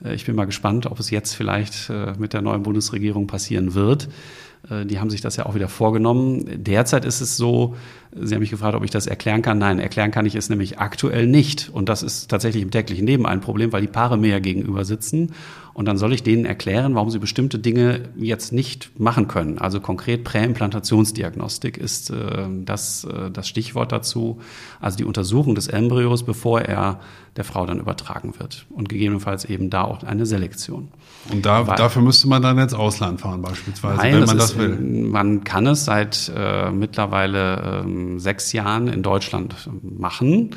Äh, 0.03 0.15
ich 0.15 0.25
bin 0.25 0.35
mal 0.35 0.45
gespannt, 0.45 0.85
ob 0.85 0.99
es 0.99 1.09
jetzt 1.09 1.33
vielleicht 1.33 1.89
äh, 1.89 2.13
mit 2.17 2.33
der 2.33 2.41
neuen 2.41 2.63
Bundesregierung 2.63 3.27
passieren 3.27 3.73
wird. 3.73 4.09
Äh, 4.69 4.85
die 4.85 4.99
haben 4.99 5.09
sich 5.09 5.21
das 5.21 5.35
ja 5.35 5.45
auch 5.45 5.55
wieder 5.55 5.69
vorgenommen. 5.69 6.63
Derzeit 6.63 7.05
ist 7.05 7.21
es 7.21 7.37
so, 7.37 7.75
Sie 8.17 8.33
haben 8.33 8.41
mich 8.41 8.49
gefragt, 8.49 8.75
ob 8.75 8.83
ich 8.83 8.91
das 8.91 9.07
erklären 9.07 9.41
kann. 9.41 9.57
Nein, 9.57 9.79
erklären 9.79 10.11
kann 10.11 10.25
ich 10.25 10.35
es 10.35 10.49
nämlich 10.49 10.79
aktuell 10.79 11.27
nicht. 11.27 11.69
Und 11.69 11.89
das 11.89 12.01
ist 12.01 12.29
tatsächlich 12.29 12.63
im 12.63 12.71
täglichen 12.71 13.05
Leben 13.05 13.25
ein 13.25 13.41
Problem, 13.41 13.73
weil 13.73 13.81
die 13.81 13.87
Paare 13.87 14.17
mir 14.17 14.29
ja 14.29 14.39
gegenüber 14.39 14.85
sitzen. 14.85 15.33
Und 15.75 15.85
dann 15.85 15.97
soll 15.97 16.13
ich 16.13 16.23
denen 16.23 16.45
erklären, 16.45 16.95
warum 16.95 17.09
sie 17.09 17.19
bestimmte 17.19 17.59
Dinge 17.59 18.03
jetzt 18.15 18.53
nicht 18.53 18.97
machen 18.97 19.27
können. 19.27 19.57
Also 19.57 19.81
konkret 19.81 20.23
Präimplantationsdiagnostik 20.23 21.77
ist 21.77 22.11
äh, 22.11 22.47
das, 22.63 23.03
äh, 23.03 23.29
das 23.29 23.49
Stichwort 23.49 23.91
dazu. 23.91 24.39
Also 24.79 24.95
die 24.95 25.03
Untersuchung 25.03 25.53
des 25.53 25.67
Embryos, 25.67 26.23
bevor 26.23 26.61
er 26.61 27.01
der 27.35 27.43
Frau 27.43 27.65
dann 27.65 27.79
übertragen 27.79 28.33
wird. 28.39 28.65
Und 28.69 28.87
gegebenenfalls 28.87 29.43
eben 29.43 29.69
da 29.69 29.81
auch 29.81 30.03
eine 30.03 30.25
Selektion. 30.25 30.87
Und 31.29 31.45
da, 31.45 31.67
Weil, 31.67 31.75
dafür 31.75 32.01
müsste 32.01 32.29
man 32.29 32.41
dann 32.41 32.57
ins 32.57 32.73
Ausland 32.73 33.19
fahren 33.19 33.41
beispielsweise, 33.41 33.97
nein, 33.97 34.13
wenn 34.13 34.25
man 34.25 34.37
das, 34.37 34.51
das 34.51 34.57
will. 34.57 34.77
Man 34.79 35.43
kann 35.43 35.67
es 35.67 35.83
seit 35.83 36.31
äh, 36.33 36.71
mittlerweile 36.71 37.81
ähm, 37.83 38.04
sechs 38.19 38.53
Jahren 38.53 38.87
in 38.87 39.03
Deutschland 39.03 39.69
machen. 39.81 40.51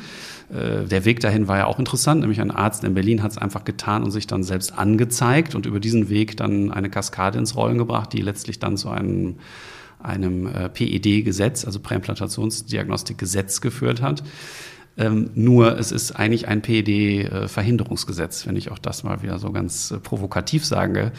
Äh, 0.49 0.85
der 0.85 1.05
Weg 1.05 1.19
dahin 1.19 1.47
war 1.47 1.57
ja 1.57 1.65
auch 1.65 1.79
interessant, 1.79 2.21
nämlich 2.21 2.41
ein 2.41 2.51
Arzt 2.51 2.83
in 2.83 2.93
Berlin 2.93 3.23
hat 3.23 3.31
es 3.31 3.37
einfach 3.37 3.63
getan 3.63 4.03
und 4.03 4.11
sich 4.11 4.27
dann 4.27 4.43
selbst 4.43 4.77
angezeigt 4.77 5.55
und 5.55 5.65
über 5.65 5.79
diesen 5.79 6.09
Weg 6.09 6.37
dann 6.37 6.71
eine 6.71 6.89
Kaskade 6.89 7.37
ins 7.37 7.55
Rollen 7.55 7.77
gebracht, 7.77 8.13
die 8.13 8.21
letztlich 8.21 8.59
dann 8.59 8.77
zu 8.77 8.89
einem 8.89 9.35
einem 10.01 10.47
äh, 10.47 10.69
PED-Gesetz, 10.69 11.65
also 11.65 11.79
Präimplantationsdiagnostik-Gesetz 11.81 13.59
geführt 13.59 14.01
hat. 14.01 14.23
Ähm, 14.97 15.29
nur 15.35 15.77
es 15.77 15.91
ist 15.91 16.13
eigentlich 16.13 16.47
ein 16.47 16.61
PED-Verhinderungsgesetz, 16.61 18.47
wenn 18.47 18.55
ich 18.55 18.71
auch 18.71 18.79
das 18.79 19.03
mal 19.03 19.21
wieder 19.21 19.39
so 19.39 19.51
ganz 19.51 19.91
äh, 19.91 19.97
provokativ 19.97 20.65
sage. 20.65 21.11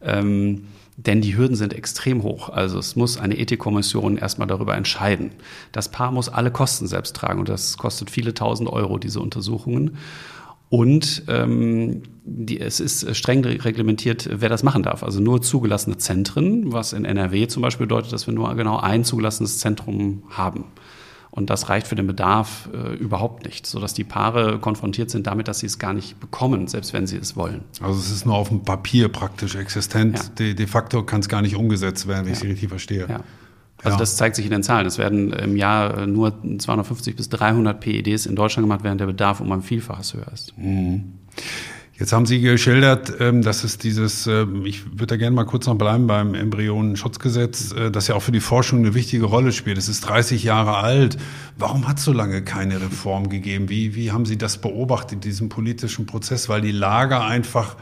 Ähm, 0.00 0.64
denn 0.96 1.20
die 1.20 1.36
Hürden 1.36 1.56
sind 1.56 1.72
extrem 1.72 2.22
hoch. 2.22 2.48
Also 2.48 2.78
es 2.78 2.96
muss 2.96 3.16
eine 3.16 3.38
Ethikkommission 3.38 4.18
erstmal 4.18 4.46
darüber 4.46 4.76
entscheiden. 4.76 5.32
Das 5.72 5.90
Paar 5.90 6.12
muss 6.12 6.28
alle 6.28 6.50
Kosten 6.50 6.86
selbst 6.86 7.16
tragen 7.16 7.40
und 7.40 7.48
das 7.48 7.78
kostet 7.78 8.10
viele 8.10 8.34
tausend 8.34 8.68
Euro, 8.68 8.98
diese 8.98 9.20
Untersuchungen. 9.20 9.96
Und 10.68 11.24
ähm, 11.28 12.02
die, 12.24 12.58
es 12.60 12.80
ist 12.80 13.14
streng 13.14 13.44
reglementiert, 13.44 14.28
wer 14.32 14.48
das 14.48 14.62
machen 14.62 14.82
darf. 14.82 15.02
Also 15.02 15.20
nur 15.20 15.42
zugelassene 15.42 15.98
Zentren, 15.98 16.72
was 16.72 16.94
in 16.94 17.04
NRW 17.04 17.46
zum 17.46 17.62
Beispiel 17.62 17.86
bedeutet, 17.86 18.12
dass 18.12 18.26
wir 18.26 18.32
nur 18.32 18.54
genau 18.54 18.78
ein 18.78 19.04
zugelassenes 19.04 19.58
Zentrum 19.58 20.22
haben. 20.30 20.64
Und 21.34 21.48
das 21.48 21.70
reicht 21.70 21.86
für 21.86 21.94
den 21.94 22.06
Bedarf 22.06 22.68
äh, 22.74 22.94
überhaupt 22.94 23.46
nicht, 23.46 23.66
sodass 23.66 23.94
die 23.94 24.04
Paare 24.04 24.58
konfrontiert 24.58 25.10
sind 25.10 25.26
damit, 25.26 25.48
dass 25.48 25.60
sie 25.60 25.66
es 25.66 25.78
gar 25.78 25.94
nicht 25.94 26.20
bekommen, 26.20 26.68
selbst 26.68 26.92
wenn 26.92 27.06
sie 27.06 27.16
es 27.16 27.36
wollen. 27.36 27.62
Also 27.80 27.98
es 27.98 28.10
ist 28.10 28.26
nur 28.26 28.34
auf 28.34 28.50
dem 28.50 28.64
Papier 28.64 29.08
praktisch 29.08 29.54
existent. 29.54 30.18
Ja. 30.18 30.24
De, 30.38 30.54
de, 30.54 30.66
facto 30.66 31.02
kann 31.04 31.20
es 31.20 31.30
gar 31.30 31.40
nicht 31.40 31.56
umgesetzt 31.56 32.06
werden, 32.06 32.26
wenn 32.26 32.32
ja. 32.32 32.32
ich 32.34 32.40
Sie 32.40 32.48
richtig 32.48 32.68
verstehe. 32.68 33.06
Ja. 33.08 33.20
Also 33.82 33.98
das 33.98 34.16
zeigt 34.16 34.36
sich 34.36 34.44
in 34.44 34.50
den 34.50 34.62
Zahlen. 34.62 34.86
Es 34.86 34.98
werden 34.98 35.32
im 35.32 35.56
Jahr 35.56 36.06
nur 36.06 36.34
250 36.58 37.16
bis 37.16 37.30
300 37.30 37.80
PEDs 37.80 38.26
in 38.26 38.36
Deutschland 38.36 38.68
gemacht, 38.68 38.84
während 38.84 39.00
der 39.00 39.06
Bedarf 39.06 39.40
um 39.40 39.50
ein 39.52 39.62
Vielfaches 39.62 40.12
höher 40.12 40.30
ist. 40.32 40.56
Mhm. 40.58 41.14
Jetzt 42.02 42.12
haben 42.12 42.26
Sie 42.26 42.40
geschildert, 42.40 43.12
ähm, 43.20 43.42
dass 43.42 43.62
es 43.62 43.78
dieses, 43.78 44.26
ähm, 44.26 44.66
ich 44.66 44.84
würde 44.90 45.06
da 45.06 45.16
gerne 45.16 45.36
mal 45.36 45.44
kurz 45.44 45.66
noch 45.68 45.76
bleiben 45.76 46.08
beim 46.08 46.34
Embryonenschutzgesetz, 46.34 47.70
äh, 47.70 47.92
das 47.92 48.08
ja 48.08 48.16
auch 48.16 48.22
für 48.22 48.32
die 48.32 48.40
Forschung 48.40 48.80
eine 48.80 48.92
wichtige 48.92 49.24
Rolle 49.24 49.52
spielt. 49.52 49.78
Es 49.78 49.88
ist 49.88 50.00
30 50.00 50.42
Jahre 50.42 50.78
alt. 50.78 51.16
Warum 51.56 51.86
hat 51.86 51.98
es 51.98 52.04
so 52.04 52.12
lange 52.12 52.42
keine 52.42 52.80
Reform 52.80 53.28
gegeben? 53.28 53.68
Wie, 53.68 53.94
wie 53.94 54.10
haben 54.10 54.26
Sie 54.26 54.36
das 54.36 54.58
beobachtet, 54.58 55.22
diesen 55.22 55.48
politischen 55.48 56.06
Prozess? 56.06 56.48
Weil 56.48 56.60
die 56.60 56.72
Lager 56.72 57.24
einfach 57.24 57.76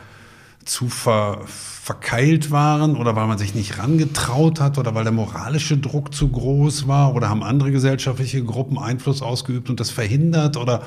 zu 0.67 0.91
ver, 0.91 1.41
verkeilt 1.47 2.51
waren 2.51 2.97
oder 2.97 3.17
weil 3.17 3.27
man 3.27 3.39
sich 3.39 3.55
nicht 3.55 3.79
rangetraut 3.79 4.61
hat 4.61 4.77
oder 4.77 4.95
weil 4.95 5.05
der 5.05 5.15
moralische 5.15 5.79
Druck 5.79 6.15
zu 6.15 6.29
groß 6.29 6.87
war 6.87 7.15
oder 7.15 7.31
haben 7.31 7.43
andere 7.43 7.71
gesellschaftliche 7.71 8.45
Gruppen 8.45 8.77
Einfluss 8.77 9.23
ausgeübt 9.23 9.71
und 9.71 9.81
das 9.81 9.91
verhindert 9.91 10.59
oder 10.59 10.83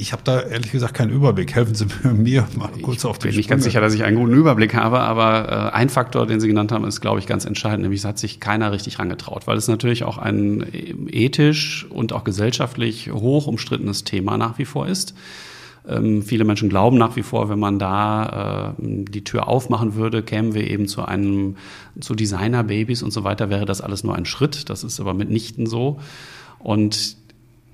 ich 0.00 0.12
habe 0.12 0.22
da 0.24 0.40
ehrlich 0.40 0.70
gesagt 0.70 0.94
keinen 0.94 1.10
Überblick. 1.10 1.56
Helfen 1.56 1.74
Sie 1.74 1.86
mir 2.04 2.46
mal 2.56 2.70
kurz 2.82 2.98
ich 2.98 3.04
auf 3.04 3.18
den 3.18 3.30
Ich 3.30 3.34
bin 3.34 3.40
nicht 3.40 3.50
ganz 3.50 3.64
sicher, 3.64 3.80
dass 3.80 3.94
ich 3.94 4.04
einen 4.04 4.16
guten 4.16 4.32
Überblick 4.32 4.74
habe, 4.74 5.00
aber 5.00 5.72
äh, 5.72 5.76
ein 5.76 5.88
Faktor, 5.88 6.24
den 6.24 6.38
Sie 6.38 6.46
genannt 6.46 6.70
haben, 6.70 6.84
ist, 6.84 7.00
glaube 7.00 7.18
ich, 7.18 7.26
ganz 7.26 7.44
entscheidend. 7.44 7.82
Nämlich 7.82 8.00
es 8.00 8.04
hat 8.06 8.16
sich 8.16 8.38
keiner 8.38 8.70
richtig 8.70 9.00
rangetraut, 9.00 9.48
weil 9.48 9.56
es 9.56 9.66
natürlich 9.66 10.04
auch 10.04 10.16
ein 10.16 10.64
ethisch 11.10 11.84
und 11.90 12.12
auch 12.12 12.22
gesellschaftlich 12.22 13.10
hoch 13.12 13.48
umstrittenes 13.48 14.04
Thema 14.04 14.38
nach 14.38 14.56
wie 14.58 14.66
vor 14.66 14.86
ist. 14.86 15.14
Ähm, 15.88 16.22
viele 16.22 16.44
Menschen 16.44 16.68
glauben 16.68 16.96
nach 16.96 17.16
wie 17.16 17.24
vor, 17.24 17.48
wenn 17.48 17.58
man 17.58 17.80
da 17.80 18.76
äh, 18.78 18.82
die 18.82 19.24
Tür 19.24 19.48
aufmachen 19.48 19.96
würde, 19.96 20.22
kämen 20.22 20.54
wir 20.54 20.70
eben 20.70 20.86
zu 20.86 21.04
einem, 21.04 21.56
zu 21.98 22.14
Designer-Babys 22.14 23.02
und 23.02 23.10
so 23.10 23.24
weiter, 23.24 23.50
wäre 23.50 23.66
das 23.66 23.80
alles 23.80 24.04
nur 24.04 24.14
ein 24.14 24.26
Schritt. 24.26 24.70
Das 24.70 24.84
ist 24.84 25.00
aber 25.00 25.12
mitnichten 25.12 25.66
so. 25.66 25.98
Und 26.60 27.16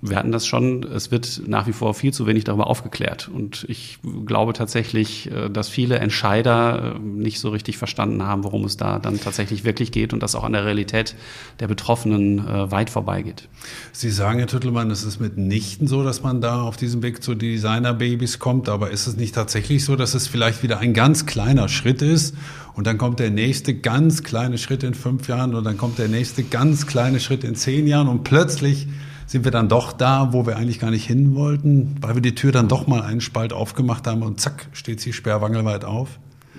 wir 0.07 0.19
hatten 0.19 0.33
das 0.33 0.47
schon, 0.47 0.83
es 0.83 1.11
wird 1.11 1.43
nach 1.47 1.67
wie 1.67 1.73
vor 1.73 1.95
viel 1.95 2.13
zu 2.13 2.27
wenig 2.27 2.45
darüber 2.45 2.67
aufgeklärt. 2.67 3.31
Und 3.33 3.65
ich 3.69 3.99
glaube 4.27 4.53
tatsächlich, 4.53 5.31
äh, 5.31 5.49
dass 5.49 5.71
viele 5.71 5.99
Entscheider 5.99 6.97
äh, 6.97 6.99
nicht 6.99 7.41
so 7.41 7.49
richtig 7.49 7.79
verstanden 7.79 8.23
haben, 8.23 8.45
worum 8.45 8.65
es 8.65 8.77
da 8.77 8.99
dann 8.99 9.19
tatsächlich 9.19 9.65
wirklich 9.65 9.93
geht 9.93 10.13
und 10.13 10.23
das 10.23 10.35
auch 10.35 10.45
an 10.45 10.53
der 10.53 10.67
Realität 10.67 11.17
der 11.59 11.69
Betroffenen 11.69 12.47
äh, 12.47 12.71
weit 12.71 12.91
vorbeigeht. 12.91 13.49
Sie 13.93 14.11
sagen, 14.11 14.41
Herr 14.41 14.47
Tüttelmann, 14.47 14.91
es 14.91 15.05
ist 15.05 15.21
mitnichten 15.21 15.87
so, 15.87 16.05
dass 16.05 16.23
man 16.23 16.43
da 16.43 16.61
auf 16.61 16.77
diesem 16.77 17.03
Weg 17.03 17.23
zu 17.23 17.35
Designer-Babys 17.35 18.39
kommt. 18.39 18.69
Aber 18.69 18.91
ist 18.91 19.07
es 19.07 19.17
nicht 19.17 19.35
tatsächlich 19.35 19.87
so, 19.87 19.97
dass 19.97 20.13
es 20.13 20.29
vielleicht 20.29 20.63
wieder 20.63 20.81
ein 20.81 20.93
ganz 20.93 21.25
kleiner 21.25 21.69
Schritt 21.69 22.03
ist 22.03 22.35
und 22.75 22.87
dann 22.87 22.99
kommt 22.99 23.21
der 23.21 23.31
nächste 23.31 23.73
ganz 23.73 24.23
kleine 24.23 24.59
Schritt 24.59 24.83
in 24.83 24.93
fünf 24.93 25.29
Jahren 25.29 25.55
und 25.55 25.65
dann 25.65 25.79
kommt 25.79 25.99
der 25.99 26.09
nächste 26.09 26.43
ganz 26.43 26.87
kleine 26.87 27.21
Schritt 27.21 27.43
in 27.43 27.55
zehn 27.55 27.87
Jahren 27.87 28.09
und 28.09 28.25
plötzlich 28.25 28.87
sind 29.27 29.45
wir 29.45 29.51
dann 29.51 29.69
doch 29.69 29.93
da, 29.93 30.33
wo 30.33 30.47
wir 30.47 30.57
eigentlich 30.57 30.81
gar 30.81 30.91
nicht 30.91 31.07
hin 31.07 31.35
wollten, 31.35 31.97
weil 32.01 32.15
wir 32.15 32.23
die 32.23 32.35
Tür 32.35 32.53
dann 32.53 32.69
doch 32.69 32.87
mal 32.87 33.03
einen 33.03 33.21
Spalt 33.21 33.53
aufgemacht 33.53 34.07
haben 34.07 34.23
und 34.23 34.41
zack, 34.41 34.69
steht 34.73 35.01
sie 35.01 35.13
sperrwangelweit 35.13 35.85
auf? 35.85 36.19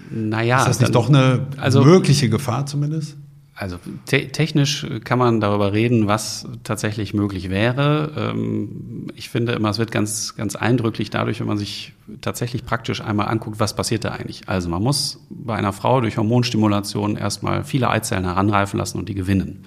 Naja. 0.10 0.60
Ist 0.60 0.67
das 0.67 0.80
nicht 0.80 0.88
dann, 0.88 0.93
doch 0.93 1.10
eine 1.10 1.47
also, 1.58 1.84
mögliche 1.84 2.30
Gefahr 2.30 2.65
zumindest? 2.65 3.17
Also 3.58 3.78
te 4.06 4.28
technisch 4.28 4.86
kann 5.06 5.17
man 5.17 5.39
darüber 5.39 5.71
reden, 5.71 6.08
was 6.08 6.45
tatsächlich 6.63 7.13
möglich 7.13 7.49
wäre. 7.49 8.12
Ähm, 8.17 9.08
ich 9.15 9.30
finde 9.30 9.54
immer, 9.54 9.69
es 9.69 9.80
wird 9.80 9.93
ganz, 9.93 10.36
ganz 10.36 10.58
eindrücklich 10.58 11.10
dadurch, 11.10 11.39
wenn 11.39 11.47
man 11.47 11.58
sich 11.58 11.93
tatsächlich 12.19 12.65
praktisch 12.65 12.99
einmal 12.99 13.30
anguckt, 13.30 13.62
was 13.62 13.73
passiert 13.73 14.04
da 14.04 14.10
eigentlich. 14.10 14.49
Also 14.49 14.67
man 14.67 14.84
muss 14.84 15.25
bei 15.30 15.56
einer 15.56 15.71
Frau 15.71 16.01
durch 16.01 16.17
Hormonstimulation 16.17 17.15
erstmal 17.15 17.63
viele 17.63 17.89
Eizellen 17.89 18.25
heranreifen 18.25 18.78
lassen 18.78 18.97
und 18.99 19.08
die 19.08 19.15
gewinnen. 19.15 19.63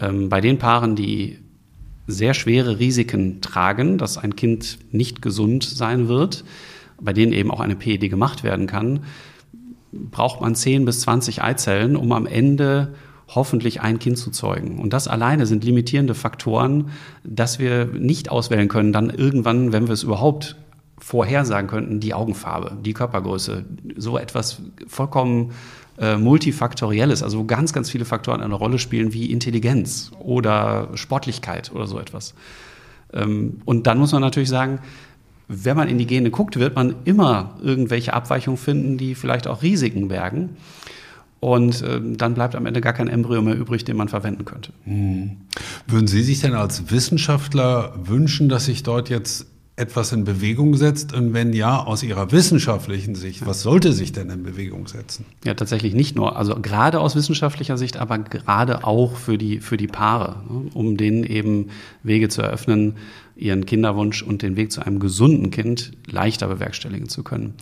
Ähm, 0.00 0.30
bei 0.30 0.40
den 0.40 0.58
Paaren, 0.58 0.96
die 0.96 1.38
sehr 2.06 2.34
schwere 2.34 2.78
Risiken 2.78 3.40
tragen, 3.40 3.98
dass 3.98 4.18
ein 4.18 4.36
Kind 4.36 4.78
nicht 4.92 5.22
gesund 5.22 5.64
sein 5.64 6.08
wird, 6.08 6.44
bei 7.00 7.12
denen 7.12 7.32
eben 7.32 7.50
auch 7.50 7.60
eine 7.60 7.76
PED 7.76 8.08
gemacht 8.10 8.44
werden 8.44 8.66
kann, 8.66 9.00
braucht 9.92 10.40
man 10.40 10.54
10 10.54 10.84
bis 10.84 11.00
20 11.00 11.42
Eizellen, 11.42 11.96
um 11.96 12.12
am 12.12 12.26
Ende 12.26 12.94
hoffentlich 13.28 13.80
ein 13.80 13.98
Kind 13.98 14.18
zu 14.18 14.30
zeugen. 14.30 14.78
Und 14.78 14.92
das 14.92 15.08
alleine 15.08 15.46
sind 15.46 15.64
limitierende 15.64 16.14
Faktoren, 16.14 16.90
dass 17.24 17.58
wir 17.58 17.86
nicht 17.86 18.30
auswählen 18.30 18.68
können, 18.68 18.92
dann 18.92 19.10
irgendwann, 19.10 19.72
wenn 19.72 19.86
wir 19.86 19.94
es 19.94 20.04
überhaupt 20.04 20.56
vorhersagen 20.98 21.68
könnten, 21.68 22.00
die 22.00 22.14
Augenfarbe, 22.14 22.78
die 22.82 22.92
Körpergröße, 22.92 23.64
so 23.96 24.16
etwas 24.16 24.62
vollkommen 24.86 25.50
äh, 25.98 26.16
multifaktorielles, 26.16 27.22
also 27.22 27.38
wo 27.38 27.44
ganz, 27.44 27.72
ganz 27.72 27.90
viele 27.90 28.04
Faktoren 28.04 28.42
eine 28.42 28.54
Rolle 28.54 28.78
spielen, 28.78 29.12
wie 29.12 29.30
Intelligenz 29.30 30.10
oder 30.18 30.90
Sportlichkeit 30.94 31.72
oder 31.72 31.86
so 31.86 31.98
etwas. 31.98 32.34
Ähm, 33.12 33.60
und 33.64 33.86
dann 33.86 33.98
muss 33.98 34.12
man 34.12 34.20
natürlich 34.20 34.48
sagen, 34.48 34.80
wenn 35.48 35.76
man 35.76 35.88
in 35.88 35.98
die 35.98 36.06
Gene 36.06 36.30
guckt, 36.30 36.58
wird 36.58 36.74
man 36.74 36.96
immer 37.04 37.54
irgendwelche 37.62 38.12
Abweichungen 38.12 38.58
finden, 38.58 38.98
die 38.98 39.14
vielleicht 39.14 39.46
auch 39.46 39.62
Risiken 39.62 40.08
bergen. 40.08 40.56
Und 41.38 41.82
äh, 41.82 42.00
dann 42.02 42.34
bleibt 42.34 42.56
am 42.56 42.66
Ende 42.66 42.80
gar 42.80 42.92
kein 42.92 43.08
Embryo 43.08 43.42
mehr 43.42 43.56
übrig, 43.56 43.84
den 43.84 43.96
man 43.96 44.08
verwenden 44.08 44.44
könnte. 44.44 44.72
Hm. 44.84 45.36
Würden 45.86 46.08
Sie 46.08 46.22
sich 46.22 46.40
denn 46.40 46.54
als 46.54 46.90
Wissenschaftler 46.90 47.94
wünschen, 48.02 48.48
dass 48.48 48.64
sich 48.64 48.82
dort 48.82 49.08
jetzt 49.08 49.46
etwas 49.76 50.10
in 50.12 50.24
Bewegung 50.24 50.74
setzt? 50.74 51.12
Und 51.12 51.34
wenn 51.34 51.52
ja, 51.52 51.78
aus 51.78 52.02
Ihrer 52.02 52.32
wissenschaftlichen 52.32 53.14
Sicht, 53.14 53.46
was 53.46 53.62
sollte 53.62 53.92
sich 53.92 54.10
denn 54.12 54.30
in 54.30 54.42
Bewegung 54.42 54.88
setzen? 54.88 55.26
Ja, 55.44 55.54
tatsächlich 55.54 55.94
nicht 55.94 56.16
nur. 56.16 56.36
Also 56.36 56.58
gerade 56.60 56.98
aus 56.98 57.14
wissenschaftlicher 57.14 57.76
Sicht, 57.76 57.98
aber 57.98 58.18
gerade 58.18 58.84
auch 58.84 59.16
für 59.16 59.36
die, 59.36 59.60
für 59.60 59.76
die 59.76 59.86
Paare, 59.86 60.42
ne, 60.48 60.70
um 60.72 60.96
denen 60.96 61.24
eben 61.24 61.68
Wege 62.02 62.30
zu 62.30 62.40
eröffnen, 62.40 62.96
ihren 63.36 63.66
Kinderwunsch 63.66 64.22
und 64.22 64.40
den 64.40 64.56
Weg 64.56 64.72
zu 64.72 64.80
einem 64.80 64.98
gesunden 64.98 65.50
Kind 65.50 65.92
leichter 66.06 66.48
bewerkstelligen 66.48 67.10
zu 67.10 67.22
können. 67.22 67.54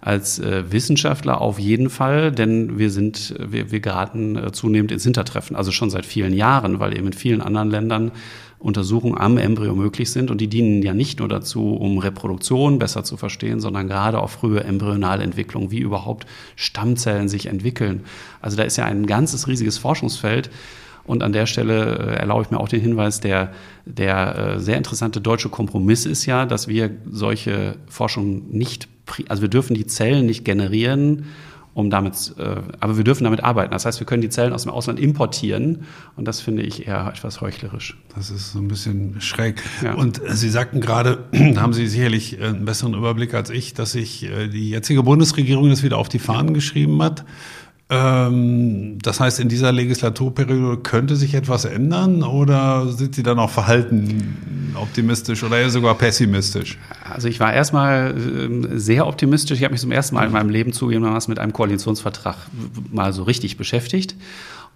Als 0.00 0.38
äh, 0.38 0.70
Wissenschaftler 0.70 1.40
auf 1.40 1.58
jeden 1.58 1.90
Fall, 1.90 2.30
denn 2.30 2.78
wir 2.78 2.90
sind, 2.90 3.34
wir, 3.44 3.72
wir 3.72 3.80
geraten 3.80 4.36
äh, 4.36 4.52
zunehmend 4.52 4.92
ins 4.92 5.02
Hintertreffen, 5.02 5.56
also 5.56 5.72
schon 5.72 5.90
seit 5.90 6.06
vielen 6.06 6.32
Jahren, 6.32 6.78
weil 6.78 6.96
eben 6.96 7.08
in 7.08 7.12
vielen 7.12 7.40
anderen 7.40 7.70
Ländern 7.70 8.12
Untersuchungen 8.58 9.18
am 9.18 9.38
Embryo 9.38 9.74
möglich 9.74 10.10
sind. 10.10 10.30
Und 10.30 10.40
die 10.40 10.48
dienen 10.48 10.82
ja 10.82 10.94
nicht 10.94 11.18
nur 11.18 11.28
dazu, 11.28 11.74
um 11.74 11.98
Reproduktion 11.98 12.78
besser 12.78 13.04
zu 13.04 13.16
verstehen, 13.16 13.60
sondern 13.60 13.88
gerade 13.88 14.20
auch 14.20 14.30
frühe 14.30 14.64
Embryonalentwicklung, 14.64 15.70
wie 15.70 15.80
überhaupt 15.80 16.26
Stammzellen 16.56 17.28
sich 17.28 17.46
entwickeln. 17.46 18.04
Also 18.40 18.56
da 18.56 18.62
ist 18.62 18.76
ja 18.76 18.84
ein 18.84 19.06
ganzes 19.06 19.46
riesiges 19.48 19.78
Forschungsfeld. 19.78 20.50
Und 21.04 21.22
an 21.22 21.32
der 21.32 21.46
Stelle 21.46 21.98
äh, 21.98 22.14
erlaube 22.16 22.42
ich 22.42 22.50
mir 22.50 22.58
auch 22.58 22.68
den 22.68 22.80
Hinweis, 22.80 23.20
der, 23.20 23.52
der 23.84 24.56
äh, 24.56 24.60
sehr 24.60 24.76
interessante 24.76 25.20
deutsche 25.20 25.48
Kompromiss 25.48 26.04
ist 26.04 26.26
ja, 26.26 26.46
dass 26.46 26.66
wir 26.66 26.90
solche 27.08 27.76
Forschung 27.88 28.50
nicht, 28.50 28.88
also 29.28 29.42
wir 29.42 29.48
dürfen 29.48 29.74
die 29.74 29.86
Zellen 29.86 30.26
nicht 30.26 30.44
generieren 30.44 31.26
um 31.76 31.90
damit, 31.90 32.34
äh, 32.38 32.56
aber 32.80 32.96
wir 32.96 33.04
dürfen 33.04 33.24
damit 33.24 33.44
arbeiten. 33.44 33.70
Das 33.70 33.84
heißt, 33.84 34.00
wir 34.00 34.06
können 34.06 34.22
die 34.22 34.30
Zellen 34.30 34.54
aus 34.54 34.62
dem 34.62 34.72
Ausland 34.72 34.98
importieren 34.98 35.84
und 36.16 36.26
das 36.26 36.40
finde 36.40 36.62
ich 36.62 36.86
eher 36.86 37.06
etwas 37.06 37.42
heuchlerisch. 37.42 37.98
Das 38.14 38.30
ist 38.30 38.52
so 38.52 38.60
ein 38.60 38.68
bisschen 38.68 39.20
schräg. 39.20 39.62
Ja. 39.82 39.92
Und 39.92 40.24
äh, 40.24 40.34
Sie 40.34 40.48
sagten 40.48 40.80
gerade, 40.80 41.24
da 41.32 41.60
haben 41.60 41.74
Sie 41.74 41.86
sicherlich 41.86 42.40
äh, 42.40 42.44
einen 42.44 42.64
besseren 42.64 42.94
Überblick 42.94 43.34
als 43.34 43.50
ich, 43.50 43.74
dass 43.74 43.92
sich 43.92 44.22
äh, 44.22 44.48
die 44.48 44.70
jetzige 44.70 45.02
Bundesregierung 45.02 45.68
das 45.68 45.82
wieder 45.82 45.98
auf 45.98 46.08
die 46.08 46.18
Fahnen 46.18 46.54
geschrieben 46.54 47.02
hat. 47.02 47.26
Ähm, 47.88 48.98
das 49.00 49.20
heißt, 49.20 49.38
in 49.38 49.48
dieser 49.48 49.70
Legislaturperiode 49.70 50.78
könnte 50.78 51.14
sich 51.14 51.34
etwas 51.34 51.64
ändern 51.64 52.24
oder 52.24 52.88
sind 52.88 53.14
Sie 53.14 53.22
dann 53.22 53.38
auch 53.38 53.50
verhalten 53.50 54.74
optimistisch 54.74 55.44
oder 55.44 55.58
eher 55.58 55.70
sogar 55.70 55.94
pessimistisch? 55.94 56.78
Also 57.08 57.28
ich 57.28 57.38
war 57.38 57.52
erstmal 57.52 58.14
ähm, 58.16 58.78
sehr 58.78 59.06
optimistisch. 59.06 59.58
Ich 59.58 59.64
habe 59.64 59.72
mich 59.72 59.80
zum 59.80 59.92
ersten 59.92 60.16
Mal 60.16 60.26
in 60.26 60.32
meinem 60.32 60.50
Leben 60.50 60.72
zugegebenermaßen 60.72 61.30
mit 61.30 61.38
einem 61.38 61.52
Koalitionsvertrag 61.52 62.36
mal 62.90 63.12
so 63.12 63.22
richtig 63.22 63.56
beschäftigt 63.56 64.16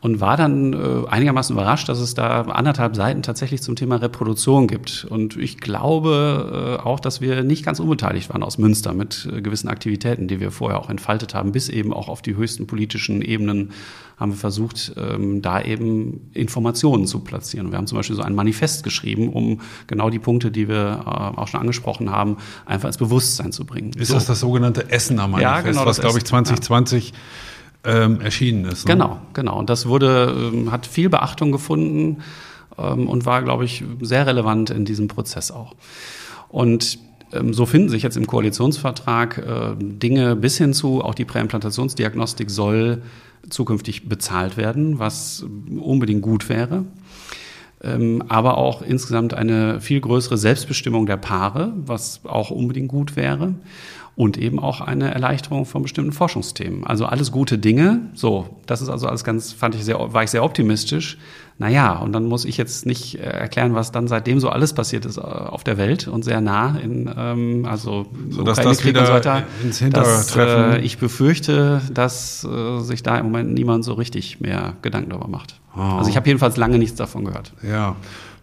und 0.01 0.21
war 0.21 0.37
dann 0.39 0.73
äh, 0.73 1.09
einigermaßen 1.09 1.55
überrascht, 1.55 1.89
dass 1.89 1.99
es 1.99 2.15
da 2.15 2.43
anderthalb 2.43 2.97
Seiten 2.97 3.23
tatsächlich 3.23 3.61
zum 3.63 3.77
Thema 3.77 3.97
Reproduktion 3.97 4.67
gibt. 4.67 5.07
Und 5.09 5.37
ich 5.37 5.59
glaube 5.59 6.79
äh, 6.81 6.83
auch, 6.83 7.01
dass 7.01 7.21
wir 7.21 7.43
nicht 7.43 7.65
ganz 7.65 7.81
unbeteiligt 7.81 8.31
waren 8.31 8.43
aus 8.43 8.57
Münster 8.57 8.95
mit 8.95 9.29
äh, 9.31 9.43
gewissen 9.43 9.69
Aktivitäten, 9.69 10.27
die 10.27 10.41
wir 10.41 10.53
vorher 10.53 10.79
auch 10.79 10.89
entfaltet 10.89 11.35
haben, 11.35 11.53
bis 11.53 11.69
eben 11.69 11.93
auch 11.93 12.09
auf 12.09 12.23
die 12.23 12.35
höchsten 12.35 12.67
politischen 12.67 13.21
Ebenen 13.21 13.73
haben 14.17 14.33
wir 14.33 14.39
versucht, 14.39 14.93
ähm, 14.97 15.41
da 15.41 15.63
eben 15.63 16.31
Informationen 16.35 17.07
zu 17.07 17.21
platzieren. 17.21 17.71
Wir 17.71 17.79
haben 17.79 17.87
zum 17.87 17.97
Beispiel 17.97 18.17
so 18.17 18.23
ein 18.23 18.35
Manifest 18.35 18.85
geschrieben, 18.85 19.31
um 19.31 19.61
genau 19.87 20.11
die 20.11 20.19
Punkte, 20.19 20.51
die 20.51 20.69
wir 20.69 21.03
äh, 21.07 21.39
auch 21.39 21.49
schon 21.49 21.61
angesprochen 21.61 22.11
haben, 22.11 22.37
einfach 22.67 22.89
ins 22.89 22.99
Bewusstsein 22.99 23.53
zu 23.53 23.65
bringen. 23.65 23.93
Ist 23.95 24.09
so. 24.09 24.15
das 24.15 24.27
das 24.27 24.41
sogenannte 24.41 24.91
Essener 24.91 25.27
Manifest, 25.27 25.43
ja, 25.43 25.61
genau, 25.63 25.87
was, 25.87 26.01
glaube 26.01 26.19
ich, 26.19 26.25
2020 26.25 27.11
ja 27.11 27.17
ähm, 27.85 28.21
erschienen 28.21 28.65
ist. 28.65 28.87
Ne? 28.87 28.95
Genau, 28.95 29.21
genau. 29.33 29.59
Und 29.59 29.71
das 29.71 29.87
wurde, 29.87 30.51
ähm, 30.53 30.71
hat 30.71 30.87
viel 30.87 31.09
Beachtung 31.09 31.53
gefunden 31.53 32.19
ähm, 32.79 33.09
und 33.09 33.27
war, 33.27 33.43
glaube 33.43 33.65
ich, 33.65 33.85
sehr 34.01 34.27
relevant 34.27 34.71
in 34.71 34.85
diesem 34.85 35.09
Prozess 35.09 35.51
auch. 35.51 35.75
Und 36.49 36.99
ähm, 37.33 37.55
so 37.55 37.67
finden 37.67 37.89
sich 37.89 38.03
jetzt 38.03 38.17
im 38.17 38.27
Koalitionsvertrag 38.27 39.39
äh, 39.39 39.77
Dinge 39.79 40.37
bis 40.37 40.59
hin 40.59 40.75
zu, 40.75 41.03
auch 41.03 41.15
die 41.15 41.25
Präimplantationsdiagnostik 41.25 42.51
soll 42.51 43.03
zukünftig 43.49 44.09
bezahlt 44.09 44.57
werden, 44.57 44.99
was 44.99 45.45
unbedingt 45.81 46.23
gut 46.23 46.49
wäre. 46.49 46.85
Ähm, 47.83 48.23
aber 48.29 48.59
auch 48.59 48.83
insgesamt 48.83 49.33
eine 49.33 49.81
viel 49.81 50.01
größere 50.01 50.37
Selbstbestimmung 50.37 51.07
der 51.07 51.17
Paare, 51.17 51.73
was 51.87 52.21
auch 52.25 52.51
unbedingt 52.51 52.89
gut 52.89 53.17
wäre. 53.17 53.55
Und 54.21 54.37
eben 54.37 54.59
auch 54.59 54.83
eine 54.83 55.15
Erleichterung 55.15 55.65
von 55.65 55.81
bestimmten 55.81 56.13
Forschungsthemen. 56.13 56.85
Also 56.85 57.07
alles 57.07 57.33
gute 57.33 57.57
Dinge. 57.57 58.03
So, 58.13 58.51
das 58.67 58.83
ist 58.83 58.91
also 58.91 59.09
alles 59.09 59.25
ganz, 59.25 59.55
fand 59.55 59.75
ich 59.75 59.83
sehr, 59.83 59.97
war 60.13 60.23
ich 60.23 60.29
sehr 60.29 60.45
optimistisch. 60.45 61.17
Naja, 61.57 61.97
und 61.97 62.13
dann 62.13 62.27
muss 62.27 62.45
ich 62.45 62.59
jetzt 62.59 62.85
nicht 62.85 63.15
äh, 63.15 63.23
erklären, 63.23 63.75
was 63.75 63.93
dann 63.93 64.09
seitdem 64.09 64.39
so 64.39 64.51
alles 64.51 64.75
passiert 64.75 65.07
ist 65.07 65.17
äh, 65.17 65.23
auf 65.23 65.65
der 65.65 65.79
Welt 65.79 66.07
und 66.07 66.23
sehr 66.23 66.43
nah 66.43 66.77
in, 66.77 67.11
ähm, 67.17 67.65
also 67.67 68.09
so, 68.29 68.43
dass 68.43 68.59
das 68.59 68.85
wieder 68.85 69.07
so 69.07 69.15
weiter, 69.15 69.45
ins 69.63 69.79
Hintertreffen. 69.79 70.71
Dass, 70.73 70.77
äh, 70.77 70.81
ich 70.81 70.99
befürchte, 70.99 71.81
dass 71.91 72.45
äh, 72.45 72.81
sich 72.81 73.03
da 73.03 73.17
im 73.17 73.25
Moment 73.25 73.55
niemand 73.55 73.87
so 73.87 73.95
richtig 73.95 74.39
mehr 74.41 74.75
Gedanken 74.83 75.11
darüber 75.11 75.29
macht. 75.29 75.59
Oh. 75.75 75.81
Also 75.81 76.11
ich 76.11 76.17
habe 76.17 76.27
jedenfalls 76.27 76.59
lange 76.59 76.77
nichts 76.79 76.97
davon 76.97 77.25
gehört. 77.25 77.55
Ja 77.63 77.97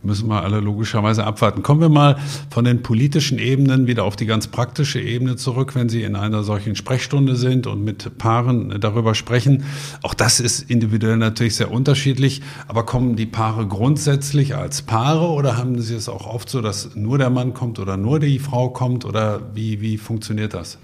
müssen 0.07 0.27
wir 0.27 0.41
alle 0.41 0.59
logischerweise 0.59 1.23
abwarten. 1.23 1.61
Kommen 1.61 1.81
wir 1.81 1.89
mal 1.89 2.17
von 2.49 2.65
den 2.65 2.81
politischen 2.81 3.37
Ebenen 3.37 3.85
wieder 3.85 4.05
auf 4.05 4.15
die 4.15 4.25
ganz 4.25 4.47
praktische 4.47 4.99
Ebene 4.99 5.35
zurück, 5.35 5.75
wenn 5.75 5.89
Sie 5.89 6.01
in 6.01 6.15
einer 6.15 6.43
solchen 6.43 6.75
Sprechstunde 6.75 7.35
sind 7.35 7.67
und 7.67 7.83
mit 7.83 8.17
Paaren 8.17 8.79
darüber 8.79 9.13
sprechen. 9.13 9.65
Auch 10.01 10.15
das 10.15 10.39
ist 10.39 10.71
individuell 10.71 11.17
natürlich 11.17 11.55
sehr 11.55 11.69
unterschiedlich, 11.69 12.41
aber 12.67 12.85
kommen 12.85 13.15
die 13.15 13.27
Paare 13.27 13.67
grundsätzlich 13.67 14.55
als 14.55 14.81
Paare 14.81 15.27
oder 15.27 15.57
haben 15.57 15.79
Sie 15.81 15.93
es 15.93 16.09
auch 16.09 16.25
oft 16.25 16.49
so, 16.49 16.61
dass 16.61 16.95
nur 16.95 17.19
der 17.19 17.29
Mann 17.29 17.53
kommt 17.53 17.77
oder 17.77 17.97
nur 17.97 18.19
die 18.19 18.39
Frau 18.39 18.69
kommt 18.69 19.05
oder 19.05 19.41
wie, 19.53 19.81
wie 19.81 19.97
funktioniert 19.97 20.53
das? 20.53 20.79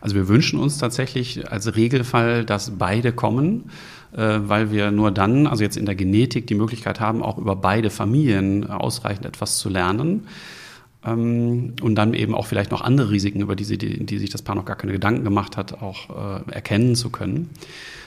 Also 0.00 0.16
wir 0.16 0.28
wünschen 0.28 0.58
uns 0.58 0.76
tatsächlich 0.76 1.50
als 1.50 1.76
Regelfall, 1.76 2.44
dass 2.44 2.72
beide 2.76 3.12
kommen. 3.12 3.70
Äh, 4.14 4.48
weil 4.48 4.70
wir 4.70 4.92
nur 4.92 5.10
dann, 5.10 5.46
also 5.46 5.64
jetzt 5.64 5.76
in 5.76 5.86
der 5.86 5.96
Genetik, 5.96 6.46
die 6.46 6.54
Möglichkeit 6.54 7.00
haben, 7.00 7.22
auch 7.22 7.36
über 7.36 7.56
beide 7.56 7.90
Familien 7.90 8.70
ausreichend 8.70 9.26
etwas 9.26 9.58
zu 9.58 9.68
lernen 9.68 10.28
ähm, 11.04 11.74
und 11.82 11.96
dann 11.96 12.14
eben 12.14 12.34
auch 12.34 12.46
vielleicht 12.46 12.70
noch 12.70 12.80
andere 12.80 13.10
Risiken, 13.10 13.40
über 13.40 13.56
die, 13.56 13.64
sie, 13.64 13.76
die, 13.76 14.06
die 14.06 14.18
sich 14.18 14.30
das 14.30 14.42
Paar 14.42 14.54
noch 14.54 14.66
gar 14.66 14.76
keine 14.76 14.92
Gedanken 14.92 15.24
gemacht 15.24 15.56
hat, 15.56 15.82
auch 15.82 16.10
äh, 16.10 16.52
erkennen 16.52 16.94
zu 16.94 17.10
können 17.10 17.50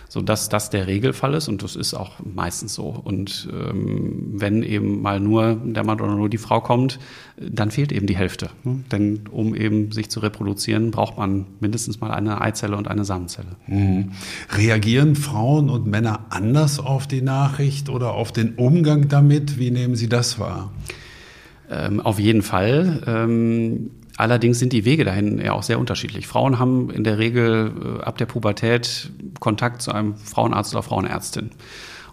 so 0.10 0.22
dass 0.22 0.50
das 0.50 0.70
der 0.70 0.88
Regelfall 0.88 1.34
ist 1.34 1.48
und 1.48 1.64
das 1.64 1.76
ist 1.76 1.94
auch 1.94 2.14
meistens 2.24 2.74
so. 2.74 2.88
Und 3.04 3.50
ähm, 3.52 4.34
wenn 4.34 4.64
eben 4.64 5.02
mal 5.02 5.20
nur 5.20 5.56
der 5.56 5.84
Mann 5.84 6.00
oder 6.00 6.16
nur 6.16 6.30
die 6.30 6.38
Frau 6.38 6.62
kommt, 6.62 7.00
dann 7.38 7.72
fehlt 7.72 7.92
eben 7.92 8.08
die 8.08 8.16
Hälfte. 8.16 8.50
Ne? 8.64 8.84
Denn 8.92 9.22
um 9.30 9.54
eben 9.54 9.92
sich 9.92 10.10
zu 10.10 10.20
reproduzieren, 10.22 10.92
braucht 10.92 11.18
man 11.18 11.46
mindestens 11.60 12.00
mal 12.00 12.12
eine 12.12 12.42
Eizelle 12.42 12.78
und 12.78 12.88
eine 12.88 13.06
Samenzelle. 13.06 13.50
Mhm. 13.68 14.12
Reagieren 14.52 15.16
Frauen 15.16 15.70
und 15.70 15.88
Männer 15.88 16.26
anders 16.30 16.80
auf 16.80 17.08
die 17.08 17.22
Nachricht 17.22 17.90
oder 17.90 18.14
auf 18.14 18.32
den 18.32 18.56
Umgang 18.56 19.10
damit? 19.10 19.60
Wie 19.60 19.72
nehmen 19.72 19.96
Sie 19.96 20.10
das 20.10 20.40
wahr? 20.40 20.72
Ähm, 21.70 22.00
auf 22.00 22.18
jeden 22.20 22.44
Fall. 22.44 23.04
Ähm, 23.06 23.92
Allerdings 24.18 24.58
sind 24.58 24.74
die 24.74 24.84
Wege 24.84 25.06
dahin 25.06 25.40
ja 25.40 25.54
auch 25.54 25.64
sehr 25.64 25.80
unterschiedlich. 25.80 26.28
Frauen 26.28 26.58
haben 26.58 26.90
in 26.90 27.04
der 27.04 27.20
Regel 27.20 28.00
äh, 28.00 28.04
ab 28.04 28.18
der 28.18 28.26
Pubertät 28.26 29.12
Kontakt 29.40 29.84
zu 29.84 29.92
einem 29.92 30.16
Frauenarzt 30.16 30.74
oder 30.74 30.84
Frauenärztin 30.84 31.52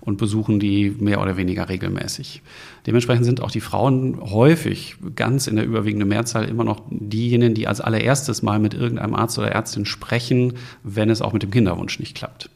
und 0.02 0.18
besuchen 0.18 0.60
die 0.60 0.90
mehr 0.90 1.22
oder 1.22 1.38
weniger 1.38 1.70
regelmäßig. 1.70 2.42
Dementsprechend 2.86 3.24
sind 3.24 3.40
auch 3.40 3.50
die 3.50 3.62
Frauen 3.62 4.20
häufig, 4.20 4.96
ganz 5.16 5.46
in 5.46 5.56
der 5.56 5.64
überwiegenden 5.64 6.08
Mehrzahl, 6.08 6.44
immer 6.44 6.64
noch 6.64 6.82
diejenigen, 6.90 7.54
die 7.54 7.66
als 7.66 7.80
allererstes 7.80 8.42
mal 8.42 8.58
mit 8.58 8.74
irgendeinem 8.74 9.14
Arzt 9.14 9.38
oder 9.38 9.50
Ärztin 9.50 9.86
sprechen, 9.86 10.54
wenn 10.82 11.08
es 11.08 11.22
auch 11.22 11.32
mit 11.32 11.42
dem 11.42 11.50
Kinderwunsch 11.50 11.98
nicht 11.98 12.14
klappt. 12.14 12.50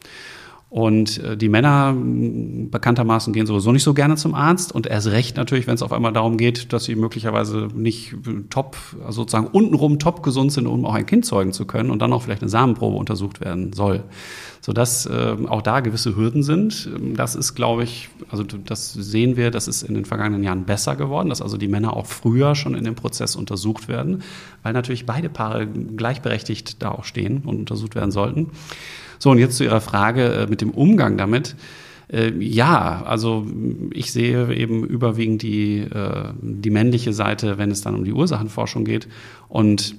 Und 0.70 1.24
äh, 1.24 1.36
die 1.36 1.48
Männer 1.48 1.96
bekanntermaßen 1.96 3.32
gehen 3.32 3.46
sowieso 3.46 3.72
nicht 3.72 3.82
so 3.82 3.94
gerne 3.94 4.16
zum 4.16 4.34
Arzt 4.34 4.70
und 4.70 4.86
erst 4.86 5.06
recht 5.06 5.36
natürlich, 5.38 5.66
wenn 5.66 5.74
es 5.74 5.82
auf 5.82 5.92
einmal 5.92 6.12
darum 6.12 6.36
geht, 6.36 6.74
dass 6.74 6.84
sie 6.84 6.94
möglicherweise 6.94 7.68
nicht 7.74 8.14
top, 8.50 8.76
also 9.00 9.22
sozusagen 9.22 9.46
untenrum 9.46 9.98
top 9.98 10.22
gesund 10.22 10.52
sind, 10.52 10.66
um 10.66 10.84
auch 10.84 10.92
ein 10.92 11.06
Kind 11.06 11.24
zeugen 11.24 11.54
zu 11.54 11.64
können 11.64 11.90
und 11.90 12.02
dann 12.02 12.12
auch 12.12 12.22
vielleicht 12.22 12.42
eine 12.42 12.50
Samenprobe 12.50 12.98
untersucht 12.98 13.40
werden 13.40 13.72
soll. 13.72 14.04
Sodass 14.60 15.06
äh, 15.06 15.36
auch 15.46 15.62
da 15.62 15.80
gewisse 15.80 16.14
Hürden 16.16 16.42
sind. 16.42 16.90
Das 17.14 17.34
ist, 17.34 17.54
glaube 17.54 17.84
ich, 17.84 18.10
also 18.28 18.42
das 18.42 18.92
sehen 18.92 19.38
wir, 19.38 19.50
das 19.50 19.68
ist 19.68 19.82
in 19.82 19.94
den 19.94 20.04
vergangenen 20.04 20.42
Jahren 20.42 20.64
besser 20.64 20.96
geworden, 20.96 21.30
dass 21.30 21.40
also 21.40 21.56
die 21.56 21.68
Männer 21.68 21.96
auch 21.96 22.04
früher 22.04 22.54
schon 22.54 22.74
in 22.74 22.84
dem 22.84 22.94
Prozess 22.94 23.36
untersucht 23.36 23.88
werden, 23.88 24.22
weil 24.62 24.74
natürlich 24.74 25.06
beide 25.06 25.30
Paare 25.30 25.66
gleichberechtigt 25.66 26.82
da 26.82 26.90
auch 26.90 27.04
stehen 27.04 27.38
und 27.46 27.60
untersucht 27.60 27.94
werden 27.94 28.10
sollten. 28.10 28.48
So, 29.18 29.30
und 29.30 29.38
jetzt 29.38 29.56
zu 29.56 29.64
Ihrer 29.64 29.80
Frage 29.80 30.24
äh, 30.24 30.46
mit 30.46 30.60
dem 30.60 30.70
Umgang 30.70 31.16
damit. 31.16 31.56
Äh, 32.10 32.32
ja, 32.38 33.02
also 33.04 33.46
ich 33.92 34.12
sehe 34.12 34.54
eben 34.54 34.84
überwiegend 34.84 35.42
die, 35.42 35.80
äh, 35.80 36.32
die 36.40 36.70
männliche 36.70 37.12
Seite, 37.12 37.58
wenn 37.58 37.70
es 37.70 37.82
dann 37.82 37.94
um 37.94 38.04
die 38.04 38.12
Ursachenforschung 38.12 38.84
geht. 38.84 39.08
Und 39.48 39.96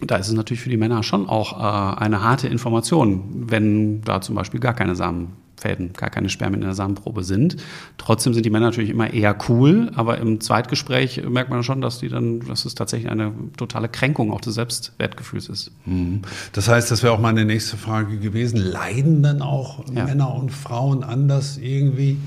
da 0.00 0.16
ist 0.16 0.28
es 0.28 0.34
natürlich 0.34 0.60
für 0.60 0.70
die 0.70 0.76
Männer 0.76 1.02
schon 1.02 1.28
auch 1.28 1.58
äh, 1.58 2.00
eine 2.00 2.22
harte 2.22 2.48
Information, 2.48 3.46
wenn 3.48 4.02
da 4.02 4.20
zum 4.20 4.34
Beispiel 4.34 4.60
gar 4.60 4.74
keine 4.74 4.94
Samen 4.94 5.32
Fäden, 5.56 5.92
gar 5.94 6.10
keine 6.10 6.28
Spermien 6.28 6.62
in 6.62 6.68
der 6.68 6.74
Samenprobe 6.74 7.24
sind. 7.24 7.56
Trotzdem 7.98 8.34
sind 8.34 8.44
die 8.44 8.50
Männer 8.50 8.66
natürlich 8.66 8.90
immer 8.90 9.12
eher 9.12 9.36
cool, 9.48 9.90
aber 9.94 10.18
im 10.18 10.40
Zweitgespräch 10.40 11.22
merkt 11.28 11.50
man 11.50 11.62
schon, 11.62 11.80
dass 11.80 11.98
die 11.98 12.08
dann, 12.08 12.40
dass 12.40 12.64
es 12.64 12.74
tatsächlich 12.74 13.10
eine 13.10 13.32
totale 13.56 13.88
Kränkung 13.88 14.32
auch 14.32 14.40
des 14.40 14.54
Selbstwertgefühls 14.54 15.48
ist. 15.48 15.70
Mhm. 15.86 16.22
Das 16.52 16.68
heißt, 16.68 16.90
das 16.90 17.02
wäre 17.02 17.12
auch 17.12 17.20
meine 17.20 17.44
nächste 17.44 17.76
Frage 17.76 18.18
gewesen. 18.18 18.58
Leiden 18.58 19.22
dann 19.22 19.42
auch 19.42 19.84
ja. 19.92 20.04
Männer 20.04 20.34
und 20.34 20.50
Frauen 20.50 21.02
anders 21.02 21.58
irgendwie? 21.58 22.18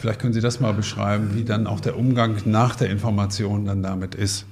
Vielleicht 0.00 0.20
können 0.20 0.32
Sie 0.32 0.40
das 0.40 0.60
mal 0.60 0.72
beschreiben, 0.72 1.30
wie 1.34 1.44
dann 1.44 1.66
auch 1.66 1.80
der 1.80 1.96
Umgang 1.96 2.36
nach 2.46 2.76
der 2.76 2.90
Information 2.90 3.66
dann 3.66 3.82
damit 3.82 4.14
ist. 4.14 4.46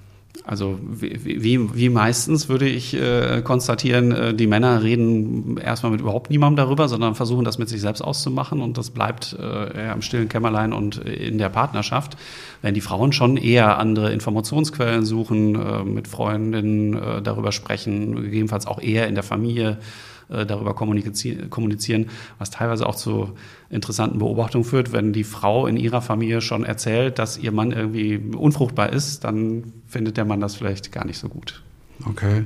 Also 0.44 0.78
wie, 0.82 1.42
wie, 1.42 1.74
wie 1.74 1.88
meistens 1.88 2.48
würde 2.48 2.66
ich 2.66 2.94
äh, 2.94 3.42
konstatieren, 3.42 4.12
äh, 4.12 4.34
die 4.34 4.46
Männer 4.46 4.82
reden 4.82 5.58
erstmal 5.58 5.92
mit 5.92 6.00
überhaupt 6.00 6.30
niemandem 6.30 6.64
darüber, 6.64 6.88
sondern 6.88 7.14
versuchen 7.14 7.44
das 7.44 7.58
mit 7.58 7.68
sich 7.68 7.80
selbst 7.80 8.00
auszumachen 8.00 8.62
und 8.62 8.78
das 8.78 8.90
bleibt 8.90 9.36
äh, 9.38 9.92
im 9.92 10.02
stillen 10.02 10.28
Kämmerlein 10.28 10.72
und 10.72 10.96
in 10.98 11.38
der 11.38 11.48
Partnerschaft. 11.50 12.16
Wenn 12.62 12.74
die 12.74 12.80
Frauen 12.80 13.12
schon 13.12 13.36
eher 13.36 13.78
andere 13.78 14.12
Informationsquellen 14.12 15.04
suchen, 15.04 15.54
äh, 15.54 15.84
mit 15.84 16.08
Freundinnen 16.08 16.94
äh, 16.94 17.22
darüber 17.22 17.52
sprechen, 17.52 18.16
gegebenenfalls 18.16 18.66
auch 18.66 18.80
eher 18.80 19.06
in 19.08 19.14
der 19.14 19.24
Familie 19.24 19.78
äh, 20.30 20.44
darüber 20.44 20.74
kommunizieren, 20.74 22.06
was 22.38 22.50
teilweise 22.50 22.86
auch 22.86 22.94
zu 22.94 23.30
interessanten 23.70 24.18
Beobachtungen 24.18 24.64
führt. 24.64 24.92
Wenn 24.92 25.12
die 25.12 25.24
Frau 25.24 25.66
in 25.66 25.76
ihrer 25.76 26.02
Familie 26.02 26.40
schon 26.40 26.64
erzählt, 26.64 27.18
dass 27.18 27.38
ihr 27.38 27.52
Mann 27.52 27.72
irgendwie 27.72 28.18
unfruchtbar 28.36 28.92
ist, 28.92 29.24
dann 29.24 29.72
findet 29.86 30.16
der 30.16 30.24
Mann 30.24 30.40
das 30.40 30.56
vielleicht 30.56 30.92
gar 30.92 31.06
nicht 31.06 31.18
so 31.18 31.28
gut. 31.28 31.62
Okay. 32.06 32.44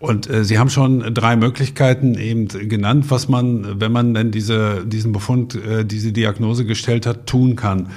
Und 0.00 0.28
äh, 0.28 0.44
Sie 0.44 0.58
haben 0.58 0.70
schon 0.70 1.14
drei 1.14 1.36
Möglichkeiten 1.36 2.14
eben 2.14 2.48
genannt, 2.48 3.06
was 3.10 3.28
man, 3.28 3.80
wenn 3.80 3.92
man 3.92 4.12
denn 4.12 4.30
diese, 4.30 4.84
diesen 4.84 5.12
Befund, 5.12 5.54
äh, 5.54 5.84
diese 5.84 6.12
Diagnose 6.12 6.64
gestellt 6.64 7.06
hat, 7.06 7.26
tun 7.26 7.54
kann. 7.54 7.90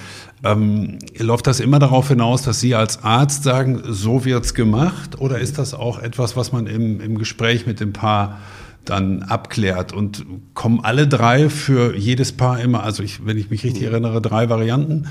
Ähm, 0.44 1.00
läuft 1.18 1.48
das 1.48 1.60
immer 1.60 1.80
darauf 1.80 2.08
hinaus, 2.08 2.44
dass 2.44 2.60
Sie 2.60 2.76
als 2.76 3.04
Arzt 3.04 3.44
sagen, 3.44 3.82
so 3.86 4.26
wird's 4.26 4.54
gemacht? 4.54 5.20
Oder 5.20 5.40
ist 5.40 5.58
das 5.58 5.74
auch 5.74 6.00
etwas, 6.00 6.36
was 6.36 6.52
man 6.52 6.68
im, 6.68 7.00
im 7.00 7.18
Gespräch 7.18 7.66
mit 7.66 7.80
dem 7.80 7.94
Paar 7.94 8.40
dann 8.86 9.24
abklärt. 9.24 9.94
Und 9.94 10.26
kommen 10.54 10.80
alle 10.84 11.08
drei 11.08 11.50
für 11.50 11.96
jedes 11.96 12.32
Paar 12.32 12.60
immer, 12.60 12.84
also 12.84 13.04
ich, 13.04 13.26
wenn 13.26 13.38
ich 13.38 13.50
mich 13.50 13.64
richtig 13.64 13.84
erinnere, 13.84 14.22
drei 14.22 14.50
Varianten, 14.50 15.08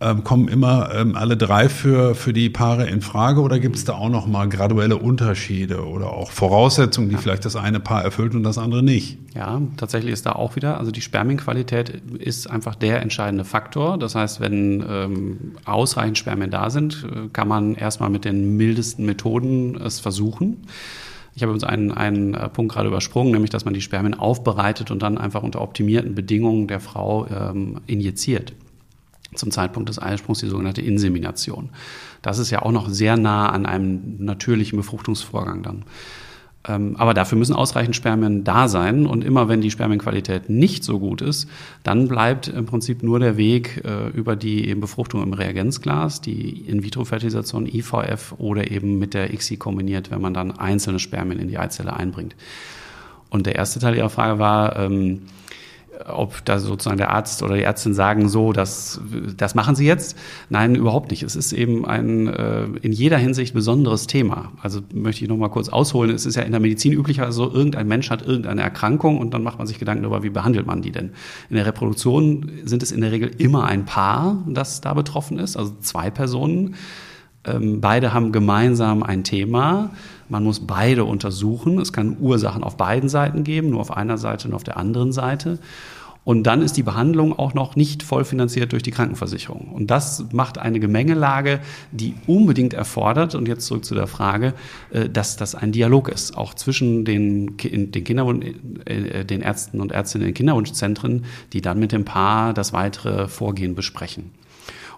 ähm, 0.00 0.22
kommen 0.22 0.46
immer 0.46 0.94
ähm, 0.94 1.16
alle 1.16 1.36
drei 1.36 1.68
für, 1.68 2.14
für 2.14 2.32
die 2.32 2.50
Paare 2.50 2.86
in 2.88 3.00
Frage 3.00 3.40
oder 3.40 3.58
gibt 3.58 3.76
es 3.76 3.84
da 3.84 3.94
auch 3.94 4.08
nochmal 4.08 4.48
graduelle 4.48 4.96
Unterschiede 4.96 5.84
oder 5.84 6.12
auch 6.12 6.30
Voraussetzungen, 6.30 7.08
die 7.08 7.16
ja. 7.16 7.20
vielleicht 7.20 7.44
das 7.44 7.56
eine 7.56 7.80
Paar 7.80 8.04
erfüllt 8.04 8.34
und 8.34 8.44
das 8.44 8.58
andere 8.58 8.82
nicht? 8.82 9.18
Ja, 9.34 9.60
tatsächlich 9.76 10.12
ist 10.12 10.24
da 10.26 10.32
auch 10.32 10.54
wieder, 10.54 10.78
also 10.78 10.92
die 10.92 11.00
Spermienqualität 11.00 12.00
ist 12.18 12.48
einfach 12.48 12.76
der 12.76 13.02
entscheidende 13.02 13.44
Faktor. 13.44 13.98
Das 13.98 14.14
heißt, 14.14 14.40
wenn 14.40 14.84
ähm, 14.88 15.52
ausreichend 15.64 16.16
Spermien 16.16 16.50
da 16.50 16.70
sind, 16.70 17.04
äh, 17.04 17.28
kann 17.32 17.48
man 17.48 17.74
erstmal 17.74 18.10
mit 18.10 18.24
den 18.24 18.56
mildesten 18.56 19.04
Methoden 19.04 19.74
es 19.76 19.98
versuchen. 19.98 20.58
Ich 21.38 21.42
habe 21.42 21.52
uns 21.52 21.62
einen, 21.62 21.92
einen 21.92 22.34
äh, 22.34 22.48
Punkt 22.48 22.72
gerade 22.72 22.88
übersprungen, 22.88 23.30
nämlich 23.30 23.50
dass 23.50 23.64
man 23.64 23.72
die 23.72 23.80
Spermien 23.80 24.14
aufbereitet 24.14 24.90
und 24.90 25.04
dann 25.04 25.18
einfach 25.18 25.44
unter 25.44 25.60
optimierten 25.60 26.16
Bedingungen 26.16 26.66
der 26.66 26.80
Frau 26.80 27.28
ähm, 27.28 27.80
injiziert. 27.86 28.54
Zum 29.36 29.52
Zeitpunkt 29.52 29.88
des 29.88 30.02
Eisprungs 30.02 30.40
die 30.40 30.48
sogenannte 30.48 30.82
Insemination. 30.82 31.68
Das 32.22 32.40
ist 32.40 32.50
ja 32.50 32.62
auch 32.62 32.72
noch 32.72 32.88
sehr 32.88 33.16
nah 33.16 33.50
an 33.50 33.66
einem 33.66 34.16
natürlichen 34.18 34.76
Befruchtungsvorgang 34.78 35.62
dann. 35.62 35.84
Ähm, 36.66 36.96
aber 36.96 37.14
dafür 37.14 37.38
müssen 37.38 37.54
ausreichend 37.54 37.94
Spermien 37.94 38.44
da 38.44 38.68
sein. 38.68 39.06
Und 39.06 39.24
immer 39.24 39.48
wenn 39.48 39.60
die 39.60 39.70
Spermienqualität 39.70 40.50
nicht 40.50 40.84
so 40.84 40.98
gut 40.98 41.22
ist, 41.22 41.48
dann 41.82 42.08
bleibt 42.08 42.48
im 42.48 42.66
Prinzip 42.66 43.02
nur 43.02 43.20
der 43.20 43.36
Weg 43.36 43.82
äh, 43.84 44.08
über 44.08 44.36
die 44.36 44.74
Befruchtung 44.74 45.22
im 45.22 45.32
Reagenzglas, 45.32 46.20
die 46.20 46.62
In-vitro-Fertilisation 46.68 47.66
IVF 47.66 48.34
oder 48.38 48.70
eben 48.70 48.98
mit 48.98 49.14
der 49.14 49.32
ICSI 49.32 49.56
kombiniert, 49.56 50.10
wenn 50.10 50.20
man 50.20 50.34
dann 50.34 50.50
einzelne 50.50 50.98
Spermien 50.98 51.38
in 51.38 51.48
die 51.48 51.58
Eizelle 51.58 51.94
einbringt. 51.94 52.34
Und 53.30 53.46
der 53.46 53.56
erste 53.56 53.78
Teil 53.78 53.94
Ihrer 53.94 54.10
Frage 54.10 54.38
war, 54.38 54.76
ähm, 54.76 55.22
ob 56.06 56.44
da 56.44 56.58
sozusagen 56.58 56.98
der 56.98 57.10
Arzt 57.10 57.42
oder 57.42 57.56
die 57.56 57.62
Ärztin 57.62 57.94
sagen, 57.94 58.28
so, 58.28 58.52
das, 58.52 59.00
das 59.36 59.54
machen 59.54 59.74
Sie 59.74 59.86
jetzt. 59.86 60.16
Nein, 60.48 60.74
überhaupt 60.74 61.10
nicht. 61.10 61.22
Es 61.22 61.34
ist 61.34 61.52
eben 61.52 61.86
ein 61.86 62.28
äh, 62.28 62.64
in 62.82 62.92
jeder 62.92 63.18
Hinsicht 63.18 63.54
besonderes 63.54 64.06
Thema. 64.06 64.52
Also 64.62 64.80
möchte 64.92 65.24
ich 65.24 65.28
noch 65.28 65.36
mal 65.36 65.48
kurz 65.48 65.68
ausholen. 65.68 66.14
Es 66.14 66.26
ist 66.26 66.36
ja 66.36 66.42
in 66.42 66.52
der 66.52 66.60
Medizin 66.60 66.92
üblicherweise 66.92 67.32
so, 67.32 67.52
irgendein 67.52 67.88
Mensch 67.88 68.10
hat 68.10 68.22
irgendeine 68.22 68.62
Erkrankung 68.62 69.18
und 69.18 69.34
dann 69.34 69.42
macht 69.42 69.58
man 69.58 69.66
sich 69.66 69.78
Gedanken 69.78 70.02
darüber, 70.02 70.22
wie 70.22 70.30
behandelt 70.30 70.66
man 70.66 70.82
die 70.82 70.92
denn. 70.92 71.10
In 71.50 71.56
der 71.56 71.66
Reproduktion 71.66 72.50
sind 72.64 72.82
es 72.82 72.92
in 72.92 73.00
der 73.00 73.12
Regel 73.12 73.30
immer 73.38 73.64
ein 73.64 73.84
Paar, 73.84 74.44
das 74.46 74.80
da 74.80 74.94
betroffen 74.94 75.38
ist, 75.38 75.56
also 75.56 75.74
zwei 75.80 76.10
Personen. 76.10 76.76
Ähm, 77.44 77.80
beide 77.80 78.12
haben 78.12 78.32
gemeinsam 78.32 79.02
ein 79.02 79.24
Thema. 79.24 79.90
Man 80.28 80.44
muss 80.44 80.60
beide 80.60 81.04
untersuchen. 81.04 81.78
Es 81.78 81.92
kann 81.92 82.16
Ursachen 82.20 82.62
auf 82.62 82.76
beiden 82.76 83.08
Seiten 83.08 83.44
geben, 83.44 83.70
nur 83.70 83.80
auf 83.80 83.96
einer 83.96 84.18
Seite 84.18 84.48
und 84.48 84.54
auf 84.54 84.64
der 84.64 84.76
anderen 84.76 85.12
Seite. 85.12 85.58
Und 86.28 86.42
dann 86.42 86.60
ist 86.60 86.76
die 86.76 86.82
Behandlung 86.82 87.38
auch 87.38 87.54
noch 87.54 87.74
nicht 87.74 88.02
voll 88.02 88.22
finanziert 88.22 88.72
durch 88.72 88.82
die 88.82 88.90
Krankenversicherung. 88.90 89.68
Und 89.72 89.86
das 89.86 90.26
macht 90.30 90.58
eine 90.58 90.78
Gemengelage, 90.78 91.60
die 91.90 92.16
unbedingt 92.26 92.74
erfordert, 92.74 93.34
und 93.34 93.48
jetzt 93.48 93.64
zurück 93.64 93.86
zu 93.86 93.94
der 93.94 94.06
Frage, 94.06 94.52
äh, 94.90 95.08
dass 95.08 95.38
das 95.38 95.54
ein 95.54 95.72
Dialog 95.72 96.10
ist, 96.10 96.36
auch 96.36 96.52
zwischen 96.52 97.06
den, 97.06 97.56
den, 97.56 98.04
Kinderwunsch, 98.04 98.44
äh, 98.84 99.24
den 99.24 99.40
Ärzten 99.40 99.80
und 99.80 99.92
Ärztinnen 99.92 100.28
in 100.28 100.34
Kinderwunschzentren, 100.34 101.24
die 101.54 101.62
dann 101.62 101.78
mit 101.78 101.92
dem 101.92 102.04
Paar 102.04 102.52
das 102.52 102.74
weitere 102.74 103.26
Vorgehen 103.26 103.74
besprechen. 103.74 104.30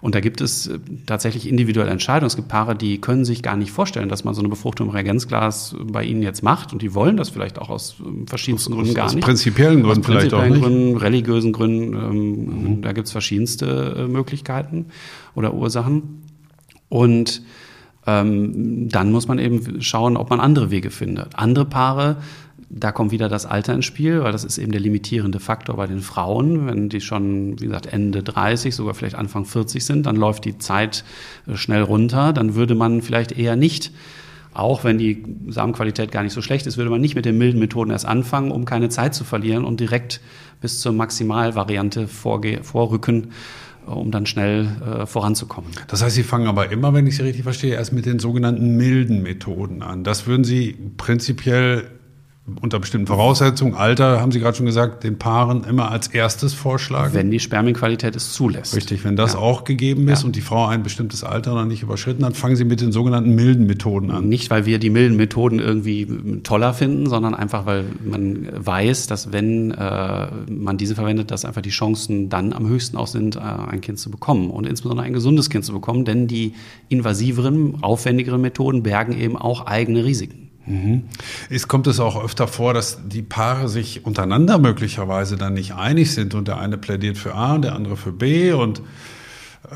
Und 0.01 0.15
da 0.15 0.19
gibt 0.19 0.41
es 0.41 0.67
äh, 0.67 0.79
tatsächlich 1.05 1.47
individuelle 1.47 1.91
Entscheidungen. 1.91 2.27
Es 2.27 2.35
gibt 2.35 2.47
Paare, 2.47 2.75
die 2.75 2.99
können 2.99 3.23
sich 3.23 3.43
gar 3.43 3.55
nicht 3.55 3.71
vorstellen, 3.71 4.09
dass 4.09 4.23
man 4.23 4.33
so 4.33 4.41
eine 4.41 4.49
Befruchtung 4.49 4.87
im 4.87 4.93
Reagenzglas 4.93 5.75
bei 5.79 6.03
ihnen 6.03 6.23
jetzt 6.23 6.43
macht. 6.43 6.73
Und 6.73 6.81
die 6.81 6.93
wollen 6.95 7.17
das 7.17 7.29
vielleicht 7.29 7.59
auch 7.59 7.69
aus 7.69 7.95
ähm, 7.99 8.27
verschiedensten 8.27 8.73
aus, 8.73 8.79
Gründen 8.79 8.93
gar 8.95 9.05
aus 9.05 9.13
nicht. 9.13 9.23
Aus 9.23 9.27
prinzipiellen 9.27 9.83
Gründen 9.83 9.99
aus 10.01 10.05
vielleicht 10.05 10.33
auch 10.33 10.43
nicht. 10.43 10.61
Gründen, 10.61 10.97
religiösen 10.97 11.53
Gründen. 11.53 11.93
Ähm, 11.93 12.73
mhm. 12.75 12.81
Da 12.81 12.93
gibt 12.93 13.07
es 13.07 13.11
verschiedenste 13.11 13.95
äh, 13.97 14.07
Möglichkeiten 14.07 14.87
oder 15.35 15.53
Ursachen. 15.53 16.23
Und 16.89 17.43
ähm, 18.07 18.89
dann 18.89 19.11
muss 19.11 19.27
man 19.27 19.37
eben 19.37 19.81
schauen, 19.81 20.17
ob 20.17 20.31
man 20.31 20.39
andere 20.39 20.71
Wege 20.71 20.89
findet. 20.89 21.37
Andere 21.37 21.65
Paare 21.65 22.17
da 22.73 22.91
kommt 22.91 23.11
wieder 23.11 23.27
das 23.27 23.45
Alter 23.45 23.73
ins 23.73 23.85
Spiel, 23.85 24.23
weil 24.23 24.31
das 24.31 24.45
ist 24.45 24.57
eben 24.57 24.71
der 24.71 24.79
limitierende 24.79 25.39
Faktor 25.39 25.75
bei 25.75 25.87
den 25.87 25.99
Frauen. 25.99 26.67
Wenn 26.67 26.87
die 26.87 27.01
schon, 27.01 27.59
wie 27.59 27.65
gesagt, 27.65 27.87
Ende 27.87 28.23
30, 28.23 28.73
sogar 28.73 28.93
vielleicht 28.93 29.15
Anfang 29.15 29.45
40 29.45 29.83
sind, 29.83 30.05
dann 30.05 30.15
läuft 30.15 30.45
die 30.45 30.57
Zeit 30.57 31.03
äh, 31.47 31.57
schnell 31.57 31.81
runter. 31.81 32.31
Dann 32.31 32.55
würde 32.55 32.75
man 32.75 33.01
vielleicht 33.01 33.33
eher 33.33 33.55
nicht 33.55 33.91
auch 34.53 34.83
wenn 34.83 34.97
die 34.97 35.23
Samenqualität 35.47 36.11
gar 36.11 36.23
nicht 36.23 36.33
so 36.33 36.41
schlecht 36.41 36.67
ist, 36.67 36.75
würde 36.75 36.89
man 36.89 36.99
nicht 36.99 37.15
mit 37.15 37.23
den 37.23 37.37
milden 37.37 37.57
Methoden 37.57 37.89
erst 37.89 38.05
anfangen, 38.05 38.51
um 38.51 38.65
keine 38.65 38.89
Zeit 38.89 39.15
zu 39.15 39.23
verlieren 39.23 39.63
und 39.63 39.79
direkt 39.79 40.19
bis 40.59 40.81
zur 40.81 40.91
Maximalvariante 40.91 42.09
vorrücken, 42.09 43.31
äh, 43.87 43.91
um 43.91 44.11
dann 44.11 44.25
schnell 44.25 44.67
äh, 44.85 45.05
voranzukommen. 45.05 45.71
Das 45.87 46.03
heißt, 46.03 46.15
Sie 46.15 46.23
fangen 46.23 46.47
aber 46.47 46.69
immer, 46.69 46.93
wenn 46.93 47.07
ich 47.07 47.15
Sie 47.15 47.23
richtig 47.23 47.43
verstehe, 47.43 47.75
erst 47.75 47.93
mit 47.93 48.05
den 48.05 48.19
sogenannten 48.19 48.75
milden 48.75 49.23
Methoden 49.23 49.83
an. 49.83 50.03
Das 50.03 50.27
würden 50.27 50.43
Sie 50.43 50.75
prinzipiell 50.97 51.85
unter 52.61 52.79
bestimmten 52.79 53.07
Voraussetzungen, 53.07 53.75
Alter, 53.75 54.19
haben 54.19 54.31
Sie 54.31 54.39
gerade 54.39 54.57
schon 54.57 54.65
gesagt, 54.65 55.03
den 55.03 55.17
Paaren 55.17 55.63
immer 55.63 55.91
als 55.91 56.07
erstes 56.07 56.53
vorschlagen? 56.53 57.13
Wenn 57.13 57.31
die 57.31 57.39
Spermienqualität 57.39 58.15
es 58.15 58.33
zulässt. 58.33 58.75
Richtig, 58.75 59.03
wenn 59.03 59.15
das 59.15 59.33
ja. 59.33 59.39
auch 59.39 59.63
gegeben 59.63 60.07
ist 60.07 60.21
ja. 60.21 60.25
und 60.25 60.35
die 60.35 60.41
Frau 60.41 60.67
ein 60.67 60.83
bestimmtes 60.83 61.23
Alter 61.23 61.53
noch 61.53 61.65
nicht 61.65 61.83
überschritten 61.83 62.25
hat, 62.25 62.35
fangen 62.35 62.55
Sie 62.55 62.65
mit 62.65 62.81
den 62.81 62.91
sogenannten 62.91 63.33
milden 63.35 63.65
Methoden 63.65 64.11
an. 64.11 64.27
Nicht, 64.27 64.49
weil 64.49 64.65
wir 64.65 64.79
die 64.79 64.89
milden 64.89 65.17
Methoden 65.17 65.59
irgendwie 65.59 66.07
toller 66.43 66.73
finden, 66.73 67.07
sondern 67.07 67.33
einfach, 67.33 67.65
weil 67.65 67.85
man 68.03 68.47
weiß, 68.53 69.07
dass 69.07 69.31
wenn 69.31 69.71
äh, 69.71 70.27
man 70.49 70.77
diese 70.77 70.95
verwendet, 70.95 71.31
dass 71.31 71.45
einfach 71.45 71.61
die 71.61 71.69
Chancen 71.69 72.29
dann 72.29 72.53
am 72.53 72.67
höchsten 72.67 72.97
auch 72.97 73.07
sind, 73.07 73.35
äh, 73.35 73.39
ein 73.39 73.81
Kind 73.81 73.99
zu 73.99 74.11
bekommen 74.11 74.49
und 74.49 74.67
insbesondere 74.67 75.05
ein 75.05 75.13
gesundes 75.13 75.49
Kind 75.49 75.65
zu 75.65 75.73
bekommen, 75.73 76.05
denn 76.05 76.27
die 76.27 76.53
invasiveren, 76.89 77.81
aufwendigeren 77.81 78.41
Methoden 78.41 78.83
bergen 78.83 79.17
eben 79.17 79.37
auch 79.37 79.65
eigene 79.65 80.05
Risiken. 80.05 80.50
Mhm. 80.65 81.03
Es 81.49 81.67
kommt 81.67 81.87
es 81.87 81.99
auch 81.99 82.23
öfter 82.23 82.47
vor, 82.47 82.73
dass 82.73 82.99
die 83.07 83.21
Paare 83.21 83.67
sich 83.67 84.05
untereinander 84.05 84.59
möglicherweise 84.59 85.35
dann 85.37 85.53
nicht 85.53 85.73
einig 85.73 86.13
sind 86.13 86.35
und 86.35 86.47
der 86.47 86.59
eine 86.59 86.77
plädiert 86.77 87.17
für 87.17 87.33
A 87.33 87.55
und 87.55 87.63
der 87.63 87.73
andere 87.73 87.97
für 87.97 88.11
B 88.11 88.51
und 88.53 88.81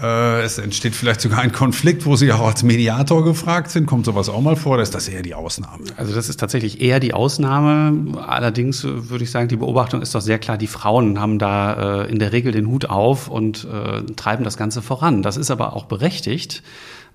äh, 0.01 0.41
es 0.41 0.57
entsteht 0.57 0.95
vielleicht 0.95 1.21
sogar 1.21 1.39
ein 1.39 1.51
Konflikt, 1.51 2.05
wo 2.05 2.15
Sie 2.15 2.31
auch 2.31 2.47
als 2.47 2.63
Mediator 2.63 3.23
gefragt 3.23 3.71
sind. 3.71 3.85
Kommt 3.85 4.05
sowas 4.05 4.29
auch 4.29 4.41
mal 4.41 4.55
vor 4.55 4.73
oder 4.73 4.83
ist 4.83 4.95
das 4.95 5.07
eher 5.07 5.21
die 5.21 5.35
Ausnahme? 5.35 5.83
Also 5.95 6.13
das 6.13 6.27
ist 6.27 6.39
tatsächlich 6.39 6.81
eher 6.81 6.99
die 6.99 7.13
Ausnahme. 7.13 8.19
Allerdings 8.27 8.83
würde 8.83 9.23
ich 9.23 9.31
sagen, 9.31 9.47
die 9.47 9.55
Beobachtung 9.55 10.01
ist 10.01 10.13
doch 10.15 10.21
sehr 10.21 10.39
klar, 10.39 10.57
die 10.57 10.67
Frauen 10.67 11.19
haben 11.19 11.39
da 11.39 12.03
äh, 12.03 12.11
in 12.11 12.19
der 12.19 12.31
Regel 12.33 12.51
den 12.51 12.67
Hut 12.67 12.89
auf 12.89 13.27
und 13.27 13.65
äh, 13.65 14.01
treiben 14.15 14.43
das 14.43 14.57
Ganze 14.57 14.81
voran. 14.81 15.21
Das 15.21 15.37
ist 15.37 15.51
aber 15.51 15.73
auch 15.73 15.85
berechtigt. 15.85 16.63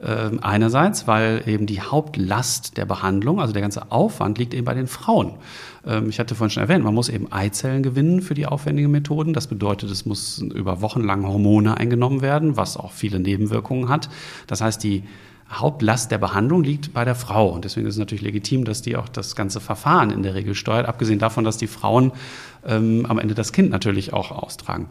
Ähm, 0.03 0.39
einerseits, 0.43 1.07
weil 1.07 1.43
eben 1.47 1.67
die 1.67 1.83
Hauptlast 1.83 2.79
der 2.79 2.87
Behandlung, 2.87 3.39
also 3.39 3.53
der 3.53 3.61
ganze 3.61 3.93
Aufwand, 3.93 4.39
liegt 4.39 4.55
eben 4.55 4.65
bei 4.65 4.73
den 4.73 4.87
Frauen. 4.87 5.35
Ähm, 5.87 6.09
ich 6.09 6.19
hatte 6.19 6.35
vorhin 6.35 6.51
schon 6.51 6.63
erwähnt, 6.63 6.83
man 6.83 6.95
muss 6.95 7.11
eben 7.11 7.31
Eizellen 7.31 7.83
gewinnen 7.83 8.23
für 8.23 8.33
die 8.33 8.47
aufwendigen 8.47 8.91
Methoden. 8.91 9.35
Das 9.35 9.47
bedeutet, 9.47 9.91
es 9.91 10.07
muss 10.07 10.39
über 10.39 10.81
Wochen 10.81 11.03
lang 11.03 11.27
Hormone 11.27 11.77
eingenommen 11.77 12.23
werden, 12.23 12.57
was 12.57 12.79
auch 12.79 12.93
viele 12.93 13.21
Nebenwirkungen 13.21 13.91
hat. 13.91 14.09
Das 14.47 14.63
heißt, 14.63 14.83
die 14.83 15.05
Hauptlast 15.53 16.11
der 16.11 16.19
Behandlung 16.19 16.63
liegt 16.63 16.95
bei 16.95 17.05
der 17.05 17.15
Frau. 17.15 17.49
Und 17.49 17.67
deswegen 17.67 17.87
ist 17.87 17.95
es 17.95 17.99
natürlich 17.99 18.23
legitim, 18.23 18.65
dass 18.65 18.81
die 18.81 18.97
auch 18.97 19.09
das 19.09 19.37
ganze 19.37 19.61
Verfahren 19.61 20.11
in 20.11 20.23
der 20.23 20.35
Regel 20.35 20.55
steuert, 20.55 20.87
abgesehen 20.87 21.19
davon, 21.19 21.45
dass 21.45 21.59
die 21.59 21.67
Frauen 21.67 22.13
ähm, 22.65 23.05
am 23.07 23.19
Ende 23.19 23.35
das 23.35 23.53
Kind 23.53 23.71
natürlich 23.71 24.13
auch 24.15 24.31
austragen. 24.31 24.89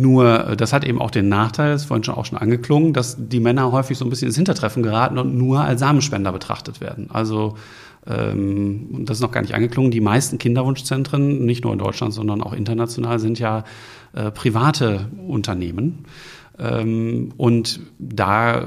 Nur, 0.00 0.48
äh, 0.48 0.56
das 0.56 0.72
hat 0.72 0.84
eben 0.84 1.00
auch 1.00 1.10
den 1.10 1.28
Nachteil, 1.28 1.72
das 1.72 1.82
ist 1.82 1.88
vorhin 1.88 2.04
schon 2.04 2.14
auch 2.14 2.24
schon 2.24 2.38
angeklungen, 2.38 2.92
dass 2.92 3.16
die 3.18 3.40
Männer 3.40 3.70
häufig 3.70 3.98
so 3.98 4.04
ein 4.04 4.10
bisschen 4.10 4.28
ins 4.28 4.36
Hintertreffen 4.36 4.82
geraten 4.82 5.18
und 5.18 5.36
nur 5.36 5.60
als 5.60 5.80
Samenspender 5.80 6.32
betrachtet 6.32 6.80
werden. 6.80 7.08
Also, 7.12 7.56
ähm, 8.06 9.04
das 9.04 9.18
ist 9.18 9.22
noch 9.22 9.30
gar 9.30 9.42
nicht 9.42 9.54
angeklungen, 9.54 9.90
die 9.90 10.00
meisten 10.00 10.38
Kinderwunschzentren, 10.38 11.44
nicht 11.44 11.64
nur 11.64 11.72
in 11.72 11.78
Deutschland, 11.78 12.14
sondern 12.14 12.42
auch 12.42 12.54
international, 12.54 13.18
sind 13.18 13.38
ja 13.38 13.64
äh, 14.14 14.30
private 14.30 15.08
Unternehmen. 15.28 16.06
Ähm, 16.58 17.32
und 17.36 17.80
da 17.98 18.64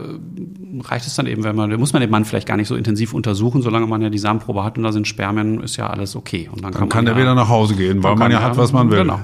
reicht 0.81 1.07
es 1.07 1.15
dann 1.15 1.25
eben, 1.25 1.43
wenn 1.43 1.55
man, 1.55 1.69
da 1.69 1.77
muss 1.77 1.93
man 1.93 2.01
den 2.01 2.11
Mann 2.11 2.25
vielleicht 2.25 2.47
gar 2.47 2.57
nicht 2.57 2.67
so 2.67 2.75
intensiv 2.75 3.13
untersuchen, 3.13 3.61
solange 3.61 3.87
man 3.87 4.01
ja 4.01 4.09
die 4.09 4.17
Samenprobe 4.19 4.63
hat 4.63 4.77
und 4.77 4.83
da 4.83 4.91
sind 4.91 5.07
Spermien, 5.07 5.61
ist 5.61 5.77
ja 5.77 5.89
alles 5.89 6.15
okay. 6.15 6.49
Und 6.51 6.63
dann, 6.63 6.71
dann 6.71 6.81
kann, 6.81 6.89
kann 6.89 7.07
er 7.07 7.13
ja, 7.13 7.19
wieder 7.19 7.35
nach 7.35 7.49
Hause 7.49 7.75
gehen, 7.75 8.03
weil 8.03 8.15
man 8.15 8.31
ja 8.31 8.41
hat, 8.41 8.57
was 8.57 8.71
man 8.71 8.91
will. 8.91 8.99
Genau. 8.99 9.19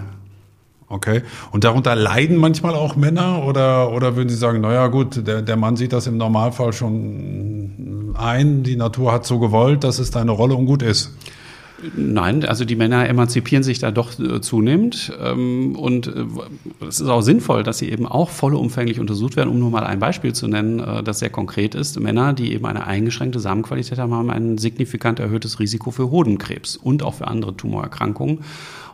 Okay. 0.89 1.21
Und 1.51 1.63
darunter 1.63 1.95
leiden 1.95 2.35
manchmal 2.37 2.73
auch 2.73 2.95
Männer 2.95 3.45
oder, 3.45 3.91
oder 3.91 4.15
würden 4.15 4.29
Sie 4.29 4.35
sagen, 4.35 4.61
naja 4.61 4.87
gut, 4.87 5.27
der, 5.27 5.43
der 5.43 5.55
Mann 5.55 5.75
sieht 5.75 5.93
das 5.93 6.07
im 6.07 6.17
Normalfall 6.17 6.73
schon 6.73 8.15
ein, 8.17 8.63
die 8.63 8.75
Natur 8.75 9.11
hat 9.11 9.25
so 9.25 9.37
gewollt, 9.37 9.83
dass 9.83 9.99
es 9.99 10.09
deine 10.09 10.31
Rolle 10.31 10.55
und 10.55 10.65
gut 10.65 10.81
ist? 10.81 11.13
Nein, 11.95 12.45
also 12.45 12.65
die 12.65 12.75
Männer 12.75 13.07
emanzipieren 13.07 13.63
sich 13.63 13.79
da 13.79 13.91
doch 13.91 14.17
äh, 14.19 14.41
zunehmend 14.41 15.13
ähm, 15.21 15.75
und 15.75 16.07
äh, 16.07 16.25
es 16.87 16.99
ist 16.99 17.07
auch 17.07 17.21
sinnvoll, 17.21 17.63
dass 17.63 17.77
sie 17.77 17.89
eben 17.89 18.05
auch 18.05 18.29
vollumfänglich 18.29 18.99
untersucht 18.99 19.35
werden, 19.35 19.49
um 19.49 19.59
nur 19.59 19.69
mal 19.69 19.83
ein 19.83 19.99
Beispiel 19.99 20.33
zu 20.33 20.47
nennen, 20.47 20.79
äh, 20.79 21.03
das 21.03 21.19
sehr 21.19 21.29
konkret 21.29 21.75
ist. 21.75 21.99
Männer, 21.99 22.33
die 22.33 22.53
eben 22.53 22.65
eine 22.65 22.85
eingeschränkte 22.87 23.39
Samenqualität 23.39 23.97
haben, 23.97 24.13
haben 24.13 24.29
ein 24.29 24.57
signifikant 24.57 25.19
erhöhtes 25.19 25.59
Risiko 25.59 25.91
für 25.91 26.11
Hodenkrebs 26.11 26.75
und 26.75 27.03
auch 27.03 27.15
für 27.15 27.27
andere 27.27 27.55
Tumorerkrankungen. 27.55 28.39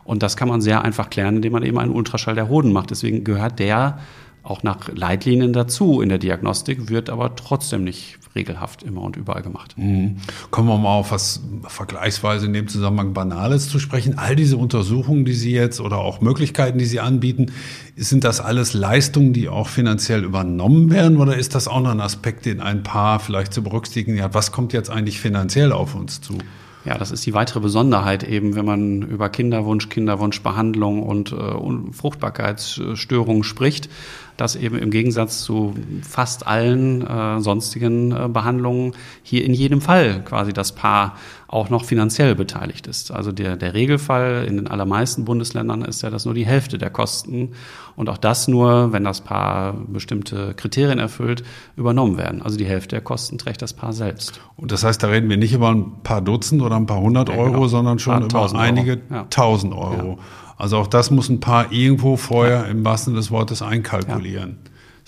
Und 0.04 0.22
das 0.22 0.36
kann 0.36 0.48
man 0.48 0.60
sehr 0.60 0.82
einfach 0.82 1.10
klären, 1.10 1.36
indem 1.36 1.52
man 1.52 1.64
eben 1.64 1.78
einen 1.78 1.92
Ultraschall 1.92 2.36
der 2.36 2.48
Hoden 2.48 2.72
macht. 2.72 2.90
Deswegen 2.90 3.24
gehört 3.24 3.58
der 3.58 3.98
auch 4.46 4.62
nach 4.62 4.88
Leitlinien 4.94 5.52
dazu 5.52 6.00
in 6.00 6.08
der 6.08 6.18
Diagnostik, 6.18 6.88
wird 6.88 7.10
aber 7.10 7.34
trotzdem 7.36 7.84
nicht 7.84 8.18
regelhaft 8.36 8.82
immer 8.82 9.00
und 9.00 9.16
überall 9.16 9.42
gemacht. 9.42 9.74
Mhm. 9.76 10.18
Kommen 10.50 10.68
wir 10.68 10.78
mal 10.78 10.94
auf 10.94 11.10
was 11.10 11.40
vergleichsweise 11.66 12.46
in 12.46 12.52
dem 12.52 12.68
Zusammenhang 12.68 13.14
Banales 13.14 13.68
zu 13.68 13.78
sprechen. 13.78 14.18
All 14.18 14.36
diese 14.36 14.56
Untersuchungen, 14.56 15.24
die 15.24 15.32
Sie 15.32 15.52
jetzt 15.52 15.80
oder 15.80 15.98
auch 15.98 16.20
Möglichkeiten, 16.20 16.78
die 16.78 16.84
Sie 16.84 17.00
anbieten, 17.00 17.52
sind 17.96 18.22
das 18.22 18.40
alles 18.40 18.74
Leistungen, 18.74 19.32
die 19.32 19.48
auch 19.48 19.68
finanziell 19.68 20.22
übernommen 20.22 20.90
werden 20.90 21.16
oder 21.16 21.36
ist 21.36 21.54
das 21.54 21.66
auch 21.66 21.80
noch 21.80 21.90
ein 21.90 22.00
Aspekt, 22.00 22.44
den 22.44 22.60
ein 22.60 22.82
Paar 22.82 23.18
vielleicht 23.18 23.52
zu 23.52 23.62
berücksichtigen 23.62 24.22
hat? 24.22 24.34
Was 24.34 24.52
kommt 24.52 24.72
jetzt 24.72 24.90
eigentlich 24.90 25.18
finanziell 25.18 25.72
auf 25.72 25.94
uns 25.94 26.20
zu? 26.20 26.38
Ja, 26.86 26.96
das 26.96 27.10
ist 27.10 27.26
die 27.26 27.34
weitere 27.34 27.58
Besonderheit 27.58 28.22
eben, 28.22 28.54
wenn 28.54 28.64
man 28.64 29.02
über 29.02 29.28
Kinderwunsch, 29.28 29.88
Kinderwunschbehandlung 29.88 31.02
und 31.02 31.32
äh, 31.32 31.92
Fruchtbarkeitsstörungen 31.92 33.42
spricht, 33.42 33.88
dass 34.36 34.56
eben 34.56 34.78
im 34.78 34.90
Gegensatz 34.90 35.42
zu 35.42 35.74
fast 36.02 36.46
allen 36.46 37.06
äh, 37.06 37.40
sonstigen 37.40 38.12
äh, 38.12 38.28
Behandlungen 38.28 38.92
hier 39.22 39.44
in 39.44 39.54
jedem 39.54 39.80
Fall 39.80 40.22
quasi 40.24 40.52
das 40.52 40.72
Paar 40.72 41.16
auch 41.48 41.70
noch 41.70 41.84
finanziell 41.84 42.34
beteiligt 42.34 42.86
ist. 42.86 43.12
Also 43.12 43.30
der, 43.30 43.56
der 43.56 43.74
Regelfall 43.74 44.44
in 44.48 44.56
den 44.56 44.66
allermeisten 44.66 45.24
Bundesländern 45.24 45.82
ist 45.82 46.02
ja, 46.02 46.10
dass 46.10 46.24
nur 46.24 46.34
die 46.34 46.44
Hälfte 46.44 46.76
der 46.76 46.90
Kosten 46.90 47.52
und 47.94 48.08
auch 48.08 48.18
das 48.18 48.48
nur, 48.48 48.92
wenn 48.92 49.04
das 49.04 49.20
Paar 49.20 49.72
bestimmte 49.72 50.54
Kriterien 50.54 50.98
erfüllt, 50.98 51.44
übernommen 51.76 52.18
werden. 52.18 52.42
Also 52.42 52.58
die 52.58 52.66
Hälfte 52.66 52.96
der 52.96 53.00
Kosten 53.00 53.38
trägt 53.38 53.62
das 53.62 53.72
Paar 53.72 53.92
selbst. 53.92 54.40
Und 54.56 54.72
das 54.72 54.82
heißt, 54.82 55.02
da 55.02 55.06
reden 55.06 55.30
wir 55.30 55.36
nicht 55.36 55.52
über 55.52 55.70
ein 55.70 56.02
paar 56.02 56.20
Dutzend 56.20 56.62
oder 56.62 56.76
ein 56.76 56.86
paar 56.86 57.00
hundert 57.00 57.28
ja, 57.28 57.36
Euro, 57.36 57.52
genau. 57.52 57.68
sondern 57.68 57.98
schon 57.98 58.24
über 58.24 58.52
einige 58.54 59.00
ja. 59.10 59.26
tausend 59.30 59.72
Euro. 59.72 60.18
Ja. 60.18 60.45
Also 60.56 60.78
auch 60.78 60.86
das 60.86 61.10
muss 61.10 61.28
ein 61.28 61.40
Paar 61.40 61.72
irgendwo 61.72 62.16
vorher 62.16 62.66
im 62.66 62.84
wahrsten 62.84 63.14
des 63.14 63.30
Wortes 63.30 63.62
einkalkulieren. 63.62 64.58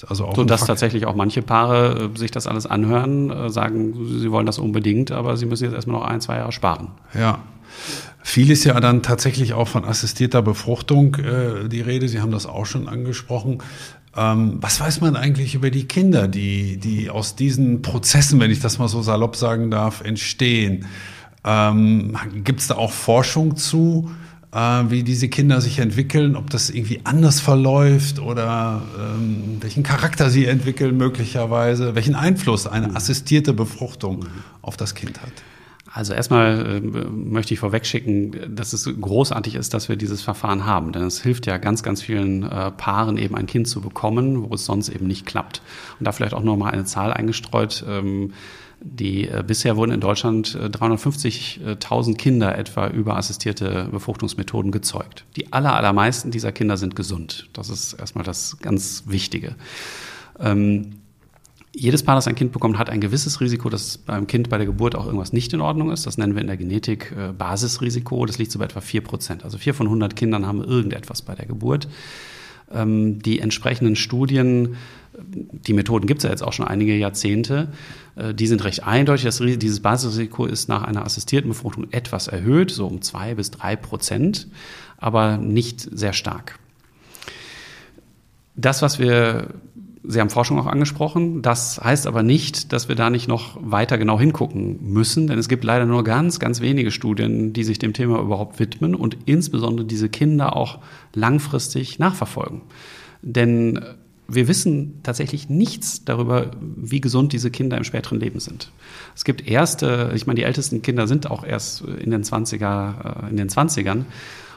Also 0.06 0.26
auch 0.26 0.36
so 0.36 0.44
dass 0.44 0.64
tatsächlich 0.64 1.06
auch 1.06 1.16
manche 1.16 1.42
Paare 1.42 2.10
äh, 2.14 2.18
sich 2.18 2.30
das 2.30 2.46
alles 2.46 2.66
anhören, 2.66 3.30
äh, 3.30 3.50
sagen, 3.50 3.94
sie 4.20 4.30
wollen 4.30 4.46
das 4.46 4.58
unbedingt, 4.58 5.10
aber 5.10 5.36
sie 5.36 5.46
müssen 5.46 5.64
jetzt 5.64 5.74
erstmal 5.74 6.00
noch 6.00 6.06
ein, 6.06 6.20
zwei 6.20 6.36
Jahre 6.36 6.52
sparen. 6.52 6.88
Ja. 7.14 7.40
Viel 8.22 8.50
ist 8.50 8.64
ja 8.64 8.78
dann 8.78 9.02
tatsächlich 9.02 9.54
auch 9.54 9.68
von 9.68 9.84
assistierter 9.84 10.42
Befruchtung 10.42 11.16
äh, 11.16 11.68
die 11.68 11.80
Rede. 11.80 12.08
Sie 12.08 12.20
haben 12.20 12.30
das 12.30 12.46
auch 12.46 12.66
schon 12.66 12.88
angesprochen. 12.88 13.62
Ähm, 14.16 14.58
was 14.60 14.80
weiß 14.80 15.00
man 15.00 15.16
eigentlich 15.16 15.54
über 15.54 15.70
die 15.70 15.88
Kinder, 15.88 16.28
die, 16.28 16.76
die 16.76 17.10
aus 17.10 17.36
diesen 17.36 17.82
Prozessen, 17.82 18.38
wenn 18.40 18.50
ich 18.50 18.60
das 18.60 18.78
mal 18.78 18.88
so 18.88 19.02
salopp 19.02 19.34
sagen 19.36 19.70
darf, 19.70 20.02
entstehen? 20.02 20.86
Ähm, 21.44 22.16
Gibt 22.44 22.60
es 22.60 22.68
da 22.68 22.76
auch 22.76 22.92
Forschung 22.92 23.56
zu? 23.56 24.10
Äh, 24.52 24.58
wie 24.88 25.02
diese 25.02 25.28
Kinder 25.28 25.60
sich 25.60 25.78
entwickeln, 25.78 26.36
ob 26.36 26.50
das 26.50 26.70
irgendwie 26.70 27.00
anders 27.04 27.40
verläuft 27.40 28.18
oder 28.18 28.82
ähm, 28.98 29.58
welchen 29.60 29.82
Charakter 29.82 30.30
sie 30.30 30.46
entwickeln 30.46 30.96
möglicherweise, 30.96 31.94
welchen 31.94 32.14
Einfluss 32.14 32.66
eine 32.66 32.96
assistierte 32.96 33.52
Befruchtung 33.52 34.26
auf 34.62 34.76
das 34.76 34.94
Kind 34.94 35.20
hat. 35.22 35.32
Also 35.92 36.12
erstmal 36.12 36.76
äh, 36.76 36.80
möchte 36.80 37.54
ich 37.54 37.60
vorwegschicken, 37.60 38.54
dass 38.54 38.72
es 38.72 38.84
großartig 39.00 39.54
ist, 39.54 39.72
dass 39.74 39.88
wir 39.88 39.96
dieses 39.96 40.22
Verfahren 40.22 40.66
haben. 40.66 40.92
Denn 40.92 41.02
es 41.02 41.22
hilft 41.22 41.46
ja 41.46 41.56
ganz, 41.56 41.82
ganz 41.82 42.02
vielen 42.02 42.42
äh, 42.42 42.70
Paaren 42.70 43.16
eben 43.16 43.34
ein 43.34 43.46
Kind 43.46 43.68
zu 43.68 43.80
bekommen, 43.80 44.48
wo 44.48 44.54
es 44.54 44.64
sonst 44.64 44.90
eben 44.90 45.06
nicht 45.06 45.24
klappt. 45.24 45.62
Und 45.98 46.06
da 46.06 46.12
vielleicht 46.12 46.34
auch 46.34 46.42
noch 46.42 46.56
mal 46.56 46.70
eine 46.70 46.84
Zahl 46.84 47.12
eingestreut. 47.12 47.84
Ähm, 47.88 48.32
die 48.80 49.28
äh, 49.28 49.42
bisher 49.46 49.76
wurden 49.76 49.92
in 49.92 50.00
Deutschland 50.00 50.54
äh, 50.54 50.66
350.000 50.66 52.16
Kinder 52.16 52.56
etwa 52.56 52.88
über 52.88 53.16
assistierte 53.16 53.88
Befruchtungsmethoden 53.90 54.70
gezeugt. 54.70 55.24
Die 55.36 55.52
aller, 55.52 55.74
allermeisten 55.74 56.30
dieser 56.30 56.52
Kinder 56.52 56.76
sind 56.76 56.94
gesund. 56.94 57.48
Das 57.52 57.70
ist 57.70 57.94
erstmal 57.94 58.24
das 58.24 58.58
ganz 58.60 59.04
Wichtige. 59.06 59.56
Ähm, 60.38 60.98
jedes 61.74 62.02
Paar, 62.02 62.14
das 62.14 62.26
ein 62.26 62.34
Kind 62.34 62.52
bekommt, 62.52 62.78
hat 62.78 62.90
ein 62.90 63.00
gewisses 63.00 63.40
Risiko, 63.40 63.68
dass 63.68 63.98
beim 63.98 64.26
Kind 64.26 64.48
bei 64.48 64.56
der 64.56 64.66
Geburt 64.66 64.94
auch 64.94 65.06
irgendwas 65.06 65.32
nicht 65.32 65.52
in 65.52 65.60
Ordnung 65.60 65.90
ist. 65.90 66.06
Das 66.06 66.18
nennen 66.18 66.34
wir 66.34 66.40
in 66.40 66.46
der 66.46 66.56
Genetik 66.56 67.12
äh, 67.16 67.32
Basisrisiko. 67.32 68.26
Das 68.26 68.38
liegt 68.38 68.52
so 68.52 68.58
bei 68.58 68.64
etwa 68.64 68.80
4 68.80 69.00
Prozent. 69.02 69.44
Also 69.44 69.58
4 69.58 69.74
von 69.74 69.86
100 69.86 70.16
Kindern 70.16 70.46
haben 70.46 70.62
irgendetwas 70.62 71.22
bei 71.22 71.34
der 71.34 71.46
Geburt. 71.46 71.88
Ähm, 72.72 73.20
die 73.22 73.40
entsprechenden 73.40 73.96
Studien 73.96 74.76
die 75.16 75.72
Methoden 75.72 76.06
gibt 76.06 76.18
es 76.18 76.24
ja 76.24 76.30
jetzt 76.30 76.42
auch 76.42 76.52
schon 76.52 76.66
einige 76.66 76.96
Jahrzehnte. 76.96 77.68
Äh, 78.16 78.34
die 78.34 78.46
sind 78.46 78.64
recht 78.64 78.84
eindeutig. 78.84 79.24
Das, 79.24 79.38
dieses 79.38 79.80
Basisrisiko 79.80 80.46
ist 80.46 80.68
nach 80.68 80.82
einer 80.82 81.04
assistierten 81.04 81.48
Befruchtung 81.48 81.86
etwas 81.90 82.28
erhöht, 82.28 82.70
so 82.70 82.86
um 82.86 83.02
zwei 83.02 83.34
bis 83.34 83.50
drei 83.50 83.76
Prozent, 83.76 84.48
aber 84.96 85.36
nicht 85.36 85.80
sehr 85.80 86.12
stark. 86.12 86.58
Das, 88.56 88.82
was 88.82 88.98
wir, 88.98 89.54
Sie 90.02 90.20
haben 90.20 90.30
Forschung 90.30 90.58
auch 90.58 90.66
angesprochen, 90.66 91.42
das 91.42 91.80
heißt 91.82 92.06
aber 92.06 92.22
nicht, 92.22 92.72
dass 92.72 92.88
wir 92.88 92.96
da 92.96 93.08
nicht 93.08 93.28
noch 93.28 93.56
weiter 93.60 93.98
genau 93.98 94.18
hingucken 94.18 94.78
müssen, 94.82 95.28
denn 95.28 95.38
es 95.38 95.48
gibt 95.48 95.62
leider 95.62 95.86
nur 95.86 96.02
ganz, 96.02 96.40
ganz 96.40 96.60
wenige 96.60 96.90
Studien, 96.90 97.52
die 97.52 97.62
sich 97.62 97.78
dem 97.78 97.92
Thema 97.92 98.18
überhaupt 98.20 98.58
widmen 98.58 98.94
und 98.94 99.16
insbesondere 99.26 99.86
diese 99.86 100.08
Kinder 100.08 100.56
auch 100.56 100.78
langfristig 101.14 101.98
nachverfolgen. 102.00 102.62
Denn 103.22 103.80
wir 104.30 104.46
wissen 104.46 105.00
tatsächlich 105.02 105.48
nichts 105.48 106.04
darüber, 106.04 106.50
wie 106.60 107.00
gesund 107.00 107.32
diese 107.32 107.50
Kinder 107.50 107.78
im 107.78 107.84
späteren 107.84 108.20
Leben 108.20 108.40
sind. 108.40 108.70
Es 109.16 109.24
gibt 109.24 109.48
erste, 109.48 110.12
ich 110.14 110.26
meine, 110.26 110.36
die 110.36 110.44
ältesten 110.44 110.82
Kinder 110.82 111.06
sind 111.06 111.30
auch 111.30 111.44
erst 111.44 111.80
in 111.80 112.10
den 112.10 112.22
20er, 112.22 113.24
äh, 113.24 113.30
in 113.30 113.38
den 113.38 113.48
20ern. 113.48 114.04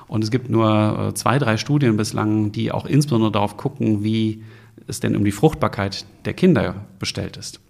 Und 0.09 0.25
es 0.25 0.29
gibt 0.29 0.49
nur 0.49 1.07
äh, 1.09 1.13
zwei, 1.13 1.39
drei 1.39 1.55
Studien 1.55 1.95
bislang, 1.95 2.51
die 2.51 2.73
auch 2.73 2.85
insbesondere 2.85 3.31
darauf 3.31 3.55
gucken, 3.55 4.03
wie 4.03 4.43
es 4.87 4.99
denn 4.99 5.15
um 5.15 5.23
die 5.23 5.31
Fruchtbarkeit 5.31 6.05
der 6.25 6.33
Kinder 6.33 6.75
bestellt 6.99 7.37
ist. 7.37 7.61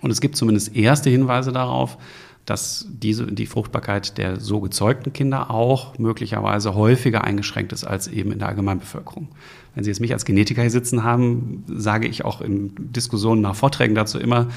Und 0.00 0.10
es 0.10 0.20
gibt 0.20 0.36
zumindest 0.36 0.74
erste 0.74 1.08
Hinweise 1.08 1.52
darauf, 1.52 1.98
dass 2.46 2.86
diese, 2.90 3.26
die 3.26 3.46
Fruchtbarkeit 3.46 4.18
der 4.18 4.40
so 4.40 4.60
gezeugten 4.60 5.12
Kinder 5.12 5.50
auch 5.50 5.98
möglicherweise 5.98 6.74
häufiger 6.74 7.24
eingeschränkt 7.24 7.72
ist 7.72 7.84
als 7.84 8.08
eben 8.08 8.32
in 8.32 8.40
der 8.40 8.48
Allgemeinbevölkerung. 8.48 9.28
Wenn 9.74 9.84
Sie 9.84 9.90
jetzt 9.90 10.00
mich 10.00 10.12
als 10.12 10.24
Genetiker 10.24 10.62
hier 10.62 10.70
sitzen 10.70 11.04
haben, 11.04 11.64
sage 11.68 12.08
ich 12.08 12.24
auch 12.24 12.40
in 12.40 12.72
Diskussionen 12.92 13.40
nach 13.40 13.54
Vorträgen 13.54 13.94
dazu 13.94 14.18
immer, 14.18 14.48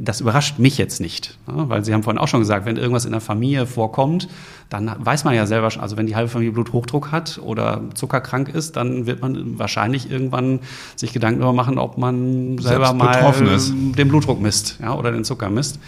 das 0.00 0.20
überrascht 0.20 0.60
mich 0.60 0.78
jetzt 0.78 1.00
nicht, 1.00 1.36
weil 1.46 1.84
Sie 1.84 1.92
haben 1.92 2.04
vorhin 2.04 2.18
auch 2.18 2.28
schon 2.28 2.40
gesagt, 2.40 2.66
wenn 2.66 2.76
irgendwas 2.76 3.04
in 3.04 3.10
der 3.10 3.20
Familie 3.20 3.66
vorkommt, 3.66 4.28
dann 4.70 4.94
weiß 4.96 5.24
man 5.24 5.34
ja 5.34 5.44
selber 5.44 5.70
schon, 5.70 5.82
also 5.82 5.96
wenn 5.96 6.06
die 6.06 6.14
halbe 6.14 6.28
Familie 6.28 6.52
Bluthochdruck 6.52 7.10
hat 7.10 7.40
oder 7.42 7.82
zuckerkrank 7.94 8.48
ist, 8.48 8.76
dann 8.76 9.06
wird 9.06 9.20
man 9.22 9.58
wahrscheinlich 9.58 10.08
irgendwann 10.10 10.60
sich 10.94 11.12
Gedanken 11.12 11.40
darüber 11.40 11.52
machen, 11.52 11.78
ob 11.78 11.98
man 11.98 12.58
selber 12.58 12.92
mal 12.92 13.32
den 13.32 14.08
Blutdruck 14.08 14.40
misst 14.40 14.78
ja, 14.80 14.94
oder 14.94 15.10
den 15.10 15.24
Zucker 15.24 15.50
misst. 15.50 15.80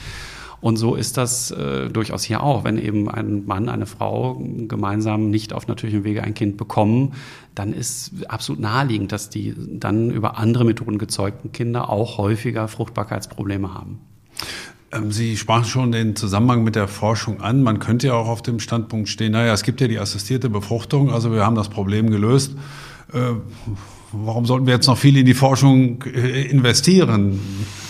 Und 0.60 0.76
so 0.76 0.94
ist 0.94 1.16
das 1.16 1.50
äh, 1.50 1.88
durchaus 1.88 2.22
hier 2.22 2.42
auch. 2.42 2.64
Wenn 2.64 2.78
eben 2.78 3.08
ein 3.08 3.46
Mann, 3.46 3.68
eine 3.68 3.86
Frau 3.86 4.40
gemeinsam 4.68 5.30
nicht 5.30 5.52
auf 5.52 5.68
natürlichem 5.68 6.04
Wege 6.04 6.22
ein 6.22 6.34
Kind 6.34 6.56
bekommen, 6.56 7.14
dann 7.54 7.72
ist 7.72 8.12
absolut 8.28 8.60
naheliegend, 8.60 9.12
dass 9.12 9.30
die 9.30 9.54
dann 9.56 10.10
über 10.10 10.38
andere 10.38 10.64
Methoden 10.64 10.98
gezeugten 10.98 11.52
Kinder 11.52 11.88
auch 11.88 12.18
häufiger 12.18 12.68
Fruchtbarkeitsprobleme 12.68 13.72
haben. 13.72 14.00
Ähm, 14.92 15.12
Sie 15.12 15.36
sprachen 15.36 15.64
schon 15.64 15.92
den 15.92 16.16
Zusammenhang 16.16 16.64
mit 16.64 16.76
der 16.76 16.88
Forschung 16.88 17.40
an. 17.40 17.62
Man 17.62 17.78
könnte 17.78 18.08
ja 18.08 18.14
auch 18.14 18.28
auf 18.28 18.42
dem 18.42 18.60
Standpunkt 18.60 19.08
stehen, 19.08 19.32
naja, 19.32 19.52
es 19.52 19.62
gibt 19.62 19.80
ja 19.80 19.88
die 19.88 19.98
assistierte 19.98 20.50
Befruchtung, 20.50 21.10
also 21.10 21.32
wir 21.32 21.44
haben 21.44 21.56
das 21.56 21.68
Problem 21.68 22.10
gelöst. 22.10 22.56
Äh, 23.12 23.34
warum 24.12 24.46
sollten 24.46 24.66
wir 24.66 24.74
jetzt 24.74 24.86
noch 24.86 24.98
viel 24.98 25.16
in 25.16 25.26
die 25.26 25.34
Forschung 25.34 26.02
äh, 26.04 26.42
investieren? 26.42 27.40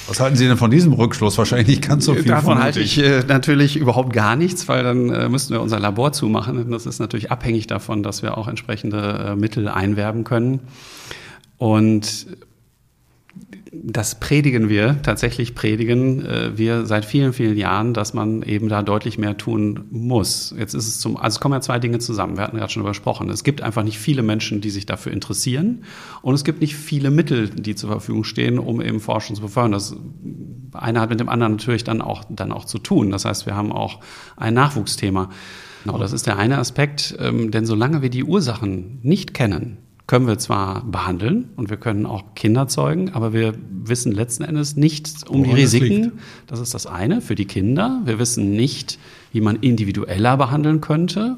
Was 0.06 0.18
halten 0.18 0.36
Sie 0.36 0.46
denn 0.46 0.56
von 0.56 0.70
diesem 0.70 0.92
Rückschluss? 0.92 1.38
Wahrscheinlich 1.38 1.68
nicht 1.68 1.88
ganz 1.88 2.04
so 2.04 2.14
viel. 2.14 2.24
Davon 2.24 2.60
halte 2.60 2.80
ich 2.80 2.98
äh, 2.98 3.22
natürlich 3.26 3.76
überhaupt 3.76 4.12
gar 4.12 4.34
nichts, 4.34 4.66
weil 4.68 4.82
dann 4.82 5.10
äh, 5.10 5.28
müssten 5.28 5.52
wir 5.52 5.60
unser 5.60 5.78
Labor 5.78 6.12
zumachen. 6.12 6.58
Und 6.58 6.70
das 6.72 6.86
ist 6.86 6.98
natürlich 6.98 7.30
abhängig 7.30 7.68
davon, 7.68 8.02
dass 8.02 8.22
wir 8.22 8.36
auch 8.36 8.48
entsprechende 8.48 9.30
äh, 9.30 9.36
Mittel 9.36 9.68
einwerben 9.68 10.24
können. 10.24 10.60
Und 11.58 12.26
das 13.72 14.18
predigen 14.18 14.68
wir, 14.68 15.00
tatsächlich 15.02 15.54
predigen 15.54 16.26
äh, 16.26 16.58
wir 16.58 16.86
seit 16.86 17.04
vielen, 17.04 17.32
vielen 17.32 17.56
Jahren, 17.56 17.94
dass 17.94 18.14
man 18.14 18.42
eben 18.42 18.68
da 18.68 18.82
deutlich 18.82 19.16
mehr 19.16 19.36
tun 19.36 19.84
muss. 19.90 20.52
Jetzt 20.58 20.74
ist 20.74 20.88
es 20.88 20.98
zum, 20.98 21.16
also 21.16 21.36
es 21.36 21.40
kommen 21.40 21.54
ja 21.54 21.60
zwei 21.60 21.78
Dinge 21.78 22.00
zusammen. 22.00 22.36
Wir 22.36 22.42
hatten 22.42 22.56
gerade 22.56 22.72
schon 22.72 22.82
übersprochen. 22.82 23.30
Es 23.30 23.44
gibt 23.44 23.62
einfach 23.62 23.84
nicht 23.84 23.98
viele 23.98 24.22
Menschen, 24.22 24.60
die 24.60 24.70
sich 24.70 24.86
dafür 24.86 25.12
interessieren. 25.12 25.84
Und 26.20 26.34
es 26.34 26.42
gibt 26.42 26.60
nicht 26.60 26.74
viele 26.74 27.12
Mittel, 27.12 27.48
die 27.48 27.76
zur 27.76 27.90
Verfügung 27.90 28.24
stehen, 28.24 28.58
um 28.58 28.80
eben 28.80 28.98
Forschung 28.98 29.36
zu 29.36 29.42
befördern. 29.42 29.72
Das 29.72 29.94
eine 30.72 31.00
hat 31.00 31.10
mit 31.10 31.20
dem 31.20 31.28
anderen 31.28 31.52
natürlich 31.52 31.84
dann 31.84 32.02
auch, 32.02 32.24
dann 32.28 32.50
auch 32.50 32.64
zu 32.64 32.78
tun. 32.78 33.10
Das 33.10 33.24
heißt, 33.24 33.46
wir 33.46 33.54
haben 33.54 33.70
auch 33.70 34.00
ein 34.36 34.54
Nachwuchsthema. 34.54 35.30
Genau, 35.84 35.96
das 35.96 36.12
ist 36.12 36.26
der 36.26 36.38
eine 36.38 36.58
Aspekt. 36.58 37.16
Ähm, 37.20 37.52
denn 37.52 37.66
solange 37.66 38.02
wir 38.02 38.10
die 38.10 38.24
Ursachen 38.24 38.98
nicht 39.02 39.32
kennen, 39.32 39.78
können 40.10 40.26
wir 40.26 40.38
zwar 40.38 40.82
behandeln 40.82 41.50
und 41.54 41.70
wir 41.70 41.76
können 41.76 42.04
auch 42.04 42.34
Kinder 42.34 42.66
zeugen, 42.66 43.10
aber 43.10 43.32
wir 43.32 43.54
wissen 43.70 44.10
letzten 44.10 44.42
Endes 44.42 44.74
nicht 44.74 45.28
um 45.28 45.42
Woran 45.42 45.54
die 45.54 45.60
Risiken. 45.60 46.12
Das, 46.48 46.58
das 46.58 46.60
ist 46.62 46.74
das 46.74 46.86
eine 46.88 47.20
für 47.20 47.36
die 47.36 47.44
Kinder. 47.44 48.02
Wir 48.06 48.18
wissen 48.18 48.50
nicht, 48.50 48.98
wie 49.30 49.40
man 49.40 49.54
individueller 49.54 50.36
behandeln 50.36 50.80
könnte, 50.80 51.36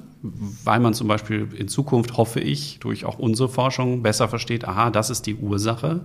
weil 0.65 0.81
man 0.81 0.95
zum 0.95 1.07
Beispiel 1.07 1.49
in 1.55 1.69
Zukunft, 1.69 2.17
hoffe 2.17 2.41
ich, 2.41 2.79
durch 2.81 3.05
auch 3.05 3.19
unsere 3.19 3.51
Forschung 3.51 4.03
besser 4.03 4.27
versteht, 4.31 4.67
aha, 4.67 4.89
das 4.89 5.11
ist 5.11 5.27
die 5.27 5.35
Ursache. 5.35 6.01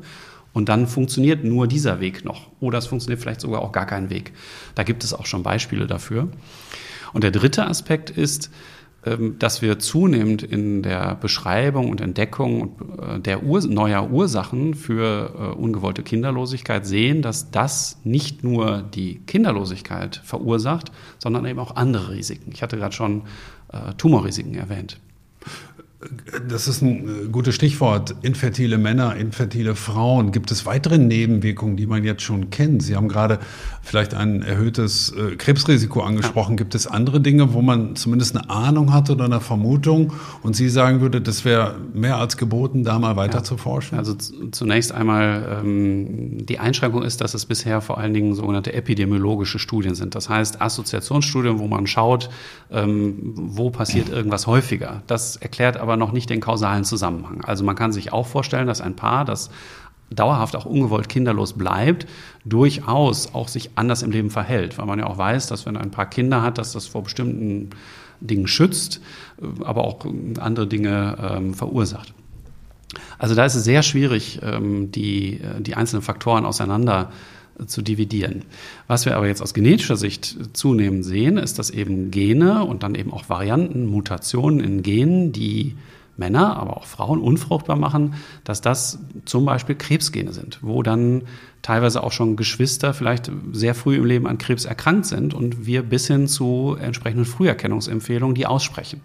Und 0.52 0.68
dann 0.68 0.88
funktioniert 0.88 1.46
nur 1.46 1.68
dieser 1.68 2.02
Weg 2.02 2.26
noch. 2.26 2.50
Oder 2.60 2.80
es 2.80 2.88
funktioniert 2.88 3.22
vielleicht 3.22 3.40
sogar 3.40 3.62
auch 3.62 3.72
gar 3.72 3.86
kein 3.86 4.10
Weg. 4.10 4.34
Da 4.76 4.84
gibt 4.84 5.06
es 5.06 5.14
auch 5.14 5.26
schon 5.26 5.42
Beispiele 5.42 5.88
dafür. 5.88 6.28
Und 7.14 7.24
der 7.24 7.32
dritte 7.32 7.66
Aspekt 7.66 8.10
ist, 8.10 8.52
dass 9.40 9.62
wir 9.62 9.80
zunehmend 9.80 10.44
in 10.44 10.82
der 10.82 11.16
Beschreibung 11.16 11.90
und 11.90 12.02
Entdeckung 12.02 12.76
äh, 13.00 13.20
der 13.20 13.44
Ur 13.44 13.66
neuer 13.68 14.10
Ursachen 14.10 14.74
für 14.74 15.34
äh, 15.34 15.56
ungewollte 15.56 16.04
Kinderlosigkeit 16.04 16.86
sehen, 16.86 17.22
dass 17.22 17.52
das 17.52 18.00
nicht 18.04 18.44
nur 18.44 18.82
die 18.82 19.20
Kinderlosigkeit 19.26 20.22
verursacht, 20.24 20.92
sondern 21.20 21.46
eben 21.46 21.60
auch 21.60 21.76
andere 21.76 22.12
Risiken. 22.12 22.52
Ich 22.54 22.62
hatte 22.62 22.78
gerade 22.78 22.96
schon 22.96 23.24
äh, 23.72 23.94
Tumorrisiken 23.98 24.56
erwähnt. 24.56 25.00
Das 26.48 26.68
ist 26.68 26.84
ein 26.84 27.26
äh, 27.26 27.28
gutes 27.30 27.56
Stichwort. 27.56 28.14
Infertile 28.22 28.78
Männer, 28.78 29.16
infertile 29.16 29.74
Frauen. 29.74 30.32
Gibt 30.32 30.52
es 30.52 30.68
weitere 30.68 31.00
Nebenwirkungen, 31.00 31.76
die 31.76 31.88
man 31.88 32.04
jetzt 32.04 32.22
schon 32.22 32.52
kennt? 32.52 32.84
Sie 32.84 32.96
haben 32.96 33.08
gerade 33.08 33.40
vielleicht 33.82 34.14
ein 34.14 34.44
erhöhtes 34.44 35.10
äh, 35.10 35.36
Krebsrisiko 35.36 36.02
angesprochen. 36.02 36.56
Gibt 36.56 36.76
es 36.76 36.86
andere 36.86 37.20
Dinge, 37.20 37.54
wo 37.54 37.64
man 37.64 37.96
zumindest 37.96 38.38
eine 38.38 38.48
Ahnung 38.48 38.94
hat 38.94 39.10
oder 39.10 39.26
eine 39.26 39.42
Vermutung 39.42 40.14
und 40.44 40.56
Sie 40.56 40.70
sagen 40.70 41.02
würde, 41.02 41.20
das 41.20 41.46
wäre 41.46 41.78
mehr 41.96 42.18
als 42.18 42.38
geboten, 42.38 42.84
da 42.84 43.00
mal 43.00 43.16
weiter 43.16 43.40
ja. 43.40 43.44
zu 43.44 43.58
forschen? 43.58 43.98
Also 43.98 44.14
zunächst 44.52 44.92
einmal 44.92 45.62
ähm, 45.64 46.46
die 46.46 46.60
Einschränkung 46.60 47.02
ist, 47.02 47.22
dass 47.22 47.34
es 47.34 47.48
bisher 47.48 47.82
vor 47.82 47.98
allen 47.98 48.14
Dingen 48.14 48.36
sogenannte 48.36 48.72
epidemiologische 48.72 49.58
Studien 49.58 49.96
sind. 49.96 50.14
Das 50.14 50.30
heißt 50.30 50.62
Assoziationsstudien, 50.62 51.58
wo 51.58 51.68
man 51.68 51.88
schaut, 51.88 52.30
ähm, 52.70 53.16
wo 53.34 53.72
passiert 53.72 54.10
irgendwas 54.10 54.46
häufiger. 54.46 55.02
Das 55.08 55.38
erklärt 55.38 55.78
aber 55.78 55.87
aber 55.88 55.98
noch 55.98 56.12
nicht 56.12 56.30
den 56.30 56.42
kausalen 56.42 56.84
Zusammenhang. 56.84 57.42
Also 57.46 57.64
man 57.64 57.76
kann 57.76 57.92
sich 57.92 58.12
auch 58.12 58.28
vorstellen, 58.28 58.68
dass 58.68 58.82
ein 58.82 58.96
Paar, 58.96 59.24
das 59.24 59.50
dauerhaft 60.10 60.56
auch 60.56 60.66
ungewollt 60.66 61.10
kinderlos 61.10 61.54
bleibt, 61.54 62.08
durchaus 62.46 63.34
auch 63.34 63.48
sich 63.48 63.72
anders 63.76 64.04
im 64.04 64.12
Leben 64.12 64.30
verhält, 64.30 64.78
weil 64.78 64.86
man 64.86 65.00
ja 65.00 65.08
auch 65.08 65.18
weiß, 65.18 65.48
dass 65.48 65.66
wenn 65.66 65.78
ein 65.78 65.92
Paar 65.92 66.10
Kinder 66.10 66.42
hat, 66.42 66.58
dass 66.58 66.74
das 66.74 66.88
vor 66.88 67.04
bestimmten 67.04 67.70
Dingen 68.20 68.48
schützt, 68.48 69.02
aber 69.64 69.84
auch 69.84 70.06
andere 70.40 70.68
Dinge 70.68 71.18
ähm, 71.22 71.54
verursacht. 71.54 72.14
Also 73.20 73.36
da 73.36 73.46
ist 73.46 73.56
es 73.56 73.64
sehr 73.64 73.84
schwierig, 73.84 74.40
ähm, 74.44 74.92
die, 74.92 75.42
die 75.60 75.76
einzelnen 75.76 76.02
Faktoren 76.02 76.46
auseinander 76.46 77.12
zu 77.66 77.82
dividieren. 77.82 78.44
Was 78.88 79.06
wir 79.06 79.16
aber 79.16 79.28
jetzt 79.28 79.42
aus 79.42 79.54
genetischer 79.54 79.98
Sicht 79.98 80.38
zunehmend 80.54 81.04
sehen, 81.04 81.38
ist, 81.38 81.60
dass 81.60 81.70
eben 81.70 82.12
Gene 82.12 82.64
und 82.64 82.84
dann 82.84 82.96
eben 82.96 83.12
auch 83.12 83.30
Varianten, 83.30 83.86
Mutationen 83.88 84.60
in 84.60 84.84
Genen, 84.84 85.32
die 85.32 85.76
Männer, 86.18 86.58
aber 86.58 86.78
auch 86.78 86.86
Frauen 86.86 87.22
unfruchtbar 87.22 87.76
machen, 87.76 88.16
dass 88.44 88.62
das 88.62 89.00
zum 89.26 89.46
Beispiel 89.46 89.76
Krebsgene 89.76 90.34
sind, 90.34 90.60
wo 90.62 90.84
dann 90.84 91.24
teilweise 91.62 92.04
auch 92.04 92.12
schon 92.12 92.36
Geschwister 92.36 92.94
vielleicht 92.94 93.32
sehr 93.52 93.76
früh 93.76 93.98
im 93.98 94.06
Leben 94.06 94.28
an 94.28 94.38
Krebs 94.38 94.66
erkrankt 94.66 95.06
sind 95.06 95.34
und 95.34 95.66
wir 95.66 95.84
bis 95.84 96.08
hin 96.08 96.28
zu 96.28 96.76
entsprechenden 96.80 97.26
Früherkennungsempfehlungen 97.26 98.36
die 98.36 98.46
aussprechen. 98.46 99.02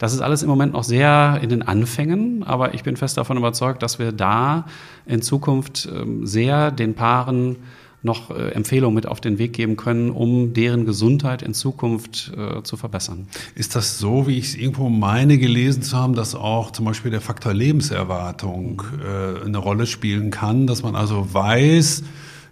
Das 0.00 0.14
ist 0.14 0.22
alles 0.22 0.42
im 0.42 0.48
Moment 0.48 0.72
noch 0.72 0.82
sehr 0.82 1.40
in 1.42 1.50
den 1.50 1.60
Anfängen, 1.60 2.42
aber 2.42 2.72
ich 2.72 2.82
bin 2.84 2.96
fest 2.96 3.18
davon 3.18 3.36
überzeugt, 3.36 3.82
dass 3.82 3.98
wir 3.98 4.12
da 4.12 4.64
in 5.04 5.20
Zukunft 5.20 5.86
ähm, 5.94 6.26
sehr 6.26 6.70
den 6.70 6.94
Paaren 6.94 7.56
noch 8.02 8.30
äh, 8.30 8.48
Empfehlungen 8.52 8.94
mit 8.94 9.04
auf 9.04 9.20
den 9.20 9.36
Weg 9.36 9.52
geben 9.52 9.76
können, 9.76 10.08
um 10.08 10.54
deren 10.54 10.86
Gesundheit 10.86 11.42
in 11.42 11.52
Zukunft 11.52 12.32
äh, 12.34 12.62
zu 12.62 12.78
verbessern. 12.78 13.28
Ist 13.54 13.76
das 13.76 13.98
so, 13.98 14.26
wie 14.26 14.38
ich 14.38 14.46
es 14.46 14.54
irgendwo 14.54 14.88
meine 14.88 15.36
gelesen 15.36 15.82
zu 15.82 15.98
haben, 15.98 16.14
dass 16.14 16.34
auch 16.34 16.70
zum 16.70 16.86
Beispiel 16.86 17.10
der 17.10 17.20
Faktor 17.20 17.52
Lebenserwartung 17.52 18.82
äh, 19.04 19.44
eine 19.44 19.58
Rolle 19.58 19.86
spielen 19.86 20.30
kann, 20.30 20.66
dass 20.66 20.82
man 20.82 20.96
also 20.96 21.34
weiß, 21.34 22.04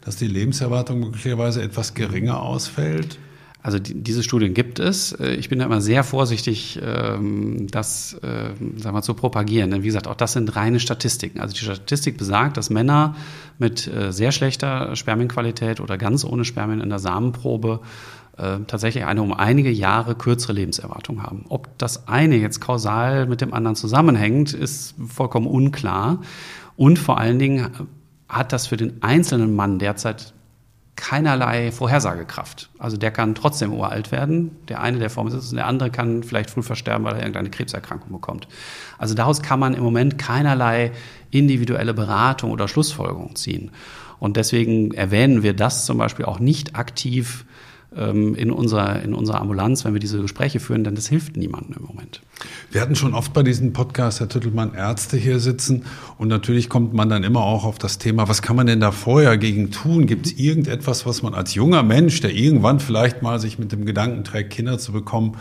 dass 0.03 0.17
die 0.17 0.29
Lebenserwartung 0.29 1.01
möglicherweise 1.01 1.63
etwas 1.63 1.95
geringer 1.95 2.43
ausfällt? 2.43 3.19
Also 3.61 3.79
die, 3.79 3.95
diese 3.95 4.23
Studien 4.23 4.55
gibt 4.55 4.79
es. 4.79 5.13
Äh, 5.13 5.35
ich 5.35 5.49
bin 5.49 5.59
da 5.59 5.65
immer 5.65 5.81
sehr 5.81 6.05
vorsichtig, 6.05 6.79
ähm, 6.83 7.67
das 7.71 8.15
äh, 8.15 8.51
sagen 8.77 8.97
wir, 8.97 9.03
zu 9.03 9.15
propagieren. 9.15 9.71
Denn 9.71 9.83
wie 9.83 9.89
gesagt, 9.89 10.07
auch 10.07 10.15
das 10.15 10.33
sind 10.33 10.55
reine 10.55 10.81
Statistiken. 10.81 11.41
Also 11.41 11.55
die 11.55 11.65
Statistik 11.65 12.17
besagt, 12.17 12.57
dass 12.57 12.71
Männer 12.71 13.17
mit 13.59 13.87
äh, 13.89 14.13
sehr 14.13 14.33
schlechter 14.33 14.95
Spermienqualität 14.95 15.81
oder 15.81 15.99
ganz 15.99 16.25
ohne 16.25 16.45
Spermien 16.45 16.81
in 16.81 16.89
der 16.89 16.99
Samenprobe 16.99 17.81
tatsächlich 18.69 19.05
eine 19.05 19.21
um 19.21 19.33
einige 19.33 19.69
Jahre 19.69 20.15
kürzere 20.15 20.53
Lebenserwartung 20.53 21.25
haben. 21.25 21.45
Ob 21.49 21.77
das 21.77 22.07
eine 22.07 22.37
jetzt 22.37 22.61
kausal 22.61 23.27
mit 23.27 23.41
dem 23.41 23.53
anderen 23.53 23.75
zusammenhängt, 23.75 24.55
ist 24.55 24.95
vollkommen 25.09 25.49
unklar. 25.49 26.21
Und 26.77 27.01
vor 27.01 27.19
allen 27.19 27.41
Dingen 27.41 27.89
hat 28.29 28.53
das 28.53 28.69
für 28.69 28.77
den 28.77 29.03
einzelnen 29.03 29.57
Mann 29.57 29.81
derzeit 29.81 30.35
keinerlei 30.99 31.71
Vorhersagekraft. 31.71 32.69
Also 32.79 32.97
der 32.97 33.11
kann 33.13 33.35
trotzdem 33.35 33.73
uralt 33.73 34.13
werden. 34.13 34.57
Der 34.69 34.83
eine, 34.83 34.99
der 34.99 35.09
vor 35.09 35.25
mir 35.25 35.31
sitzt, 35.31 35.53
und 35.53 35.57
der 35.57 35.67
andere 35.67 35.91
kann 35.91 36.25
vielleicht 36.25 36.51
früh 36.51 36.63
versterben, 36.63 37.05
weil 37.05 37.15
er 37.15 37.21
irgendeine 37.21 37.51
Krebserkrankung 37.51 38.13
bekommt. 38.13 38.49
Also 38.99 39.15
daraus 39.15 39.41
kann 39.41 39.61
man 39.61 39.75
im 39.75 39.83
Moment 39.83 40.19
keinerlei 40.19 40.91
individuelle 41.31 41.95
Beratung 41.95 42.51
oder 42.51 42.69
Schlussfolgerung 42.69 43.37
ziehen. 43.37 43.71
Und 44.19 44.37
deswegen 44.37 44.93
erwähnen 44.93 45.43
wir 45.45 45.55
das 45.55 45.87
zum 45.87 45.99
Beispiel 45.99 46.25
auch 46.25 46.41
nicht 46.41 46.75
aktiv 46.75 47.45
in 47.91 48.51
unserer, 48.51 49.03
in 49.03 49.15
unserer 49.15 49.41
Ambulanz, 49.41 49.85
wenn 49.85 49.95
wir 49.95 50.01
diese 50.01 50.21
Gespräche 50.21 50.61
führen, 50.61 50.85
denn 50.85 50.95
das 50.95 51.09
hilft 51.09 51.37
niemandem 51.39 51.77
im 51.79 51.87
Moment. 51.87 52.21
Wir 52.71 52.83
hatten 52.83 52.95
schon 52.95 53.15
oft 53.15 53.33
bei 53.33 53.43
diesem 53.43 53.73
Podcast, 53.73 54.21
Herr 54.21 54.29
Tüttelmann, 54.29 54.75
Ärzte 54.75 55.17
hier 55.17 55.41
sitzen 55.41 55.85
und 56.19 56.29
natürlich 56.29 56.69
kommt 56.69 56.93
man 56.93 57.09
dann 57.09 57.25
immer 57.25 57.41
auch 57.41 57.65
auf 57.65 57.79
das 57.79 57.97
Thema, 57.99 58.29
was 58.29 58.43
kann 58.43 58.57
man 58.57 58.67
denn 58.67 58.81
da 58.81 58.93
vorher 58.93 59.39
gegen 59.39 59.71
tun? 59.71 60.07
Gibt 60.07 60.27
es 60.27 60.33
irgendetwas, 60.39 61.07
was 61.07 61.23
man 61.23 61.33
als 61.35 61.55
junger 61.55 61.83
Mensch, 61.83 62.21
der 62.21 62.35
irgendwann 62.35 62.79
vielleicht 62.79 63.23
mal 63.23 63.41
sich 63.41 63.59
mit 63.59 63.73
dem 63.73 63.87
Gedanken 63.87 64.23
trägt, 64.23 64.51
Kinder 64.51 64.79
zu 64.79 64.93
bekommen, 64.93 65.37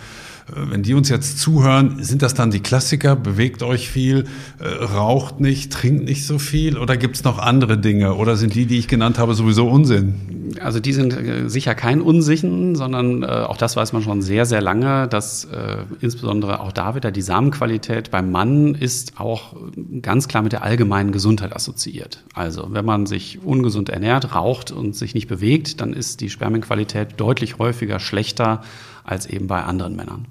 äh, 0.48 0.72
wenn 0.72 0.84
die 0.84 0.94
uns 0.94 1.10
jetzt 1.10 1.40
zuhören, 1.40 2.02
sind 2.04 2.22
das 2.22 2.34
dann 2.34 2.52
die 2.52 2.62
Klassiker? 2.62 3.16
Bewegt 3.16 3.62
euch 3.64 3.90
viel, 3.90 4.26
äh, 4.60 4.68
raucht 4.68 5.40
nicht, 5.40 5.72
trinkt 5.74 6.06
nicht 6.06 6.26
so 6.26 6.40
viel 6.40 6.78
oder 6.78 6.98
gibt 6.98 7.18
es 7.18 7.24
noch 7.24 7.40
andere 7.40 7.78
Dinge? 7.78 8.16
Oder 8.16 8.38
sind 8.38 8.56
die, 8.56 8.66
die 8.66 8.80
ich 8.80 8.88
genannt 8.88 9.18
habe, 9.18 9.34
sowieso 9.34 9.68
Unsinn? 9.68 10.47
Also 10.62 10.80
die 10.80 10.94
sind 10.94 11.14
äh, 11.14 11.50
sicher 11.50 11.76
kein 11.76 12.02
Unsinn, 12.02 12.76
sondern 12.76 13.24
äh, 13.24 13.26
auch 13.26 13.58
das 13.58 13.76
weiß 13.76 13.94
man 13.94 14.02
schon 14.02 14.22
sehr, 14.22 14.46
sehr 14.46 14.62
lange, 14.62 15.08
dass 15.08 15.46
äh, 15.46 15.78
insbesondere 16.02 16.60
auch 16.60 16.72
da 16.72 16.96
wieder 16.96 17.12
die 17.12 17.22
Samenqualität 17.22 18.12
beim 18.12 18.32
Mann 18.32 18.76
ist 18.76 19.20
auch 19.20 19.56
ganz 20.02 20.28
klar 20.28 20.44
mit 20.44 20.52
der 20.52 20.64
allgemeinen 20.64 21.12
Gesundheit 21.12 21.56
assoziiert. 21.56 22.24
Also 22.34 22.68
wenn 22.72 22.86
man 22.86 23.06
sich 23.06 23.44
ungesund 23.44 23.90
ernährt, 23.90 24.36
raucht 24.36 24.72
und 24.72 24.96
sich 24.96 25.14
nicht 25.14 25.28
bewegt, 25.28 25.82
dann 25.82 25.94
ist 25.94 26.22
die 26.22 26.30
Spermienqualität 26.30 27.10
deutlich 27.18 27.60
häufiger 27.60 28.00
schlechter 28.00 28.62
als 29.04 29.26
eben 29.26 29.48
bei 29.48 29.64
anderen 29.64 29.96
Männern. 29.96 30.26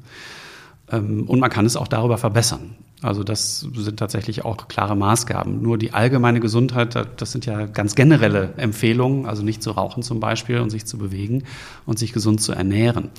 Ähm, 0.91 1.25
und 1.27 1.41
man 1.41 1.51
kann 1.51 1.67
es 1.67 1.77
auch 1.77 1.89
darüber 1.89 2.19
verbessern. 2.19 2.77
Also 3.03 3.25
das 3.25 3.61
sind 3.61 3.99
tatsächlich 3.99 4.45
auch 4.45 4.69
klare 4.69 4.97
Maßgaben. 4.97 5.61
Nur 5.61 5.77
die 5.77 5.93
allgemeine 5.93 6.41
Gesundheit, 6.41 6.97
das 7.17 7.33
sind 7.33 7.45
ja 7.45 7.67
ganz 7.67 7.95
generelle 7.95 8.55
Empfehlungen, 8.57 9.27
also 9.27 9.43
nicht 9.43 9.63
zu 9.63 9.73
rauchen 9.73 10.03
zum 10.03 10.19
Beispiel 10.19 10.61
und 10.61 10.71
sich 10.71 10.87
zu 10.87 10.97
bewegen 10.97 11.45
und 11.85 11.99
sich 11.99 12.13
gesund 12.13 12.41
zu 12.41 12.53
ernähren. 12.53 13.11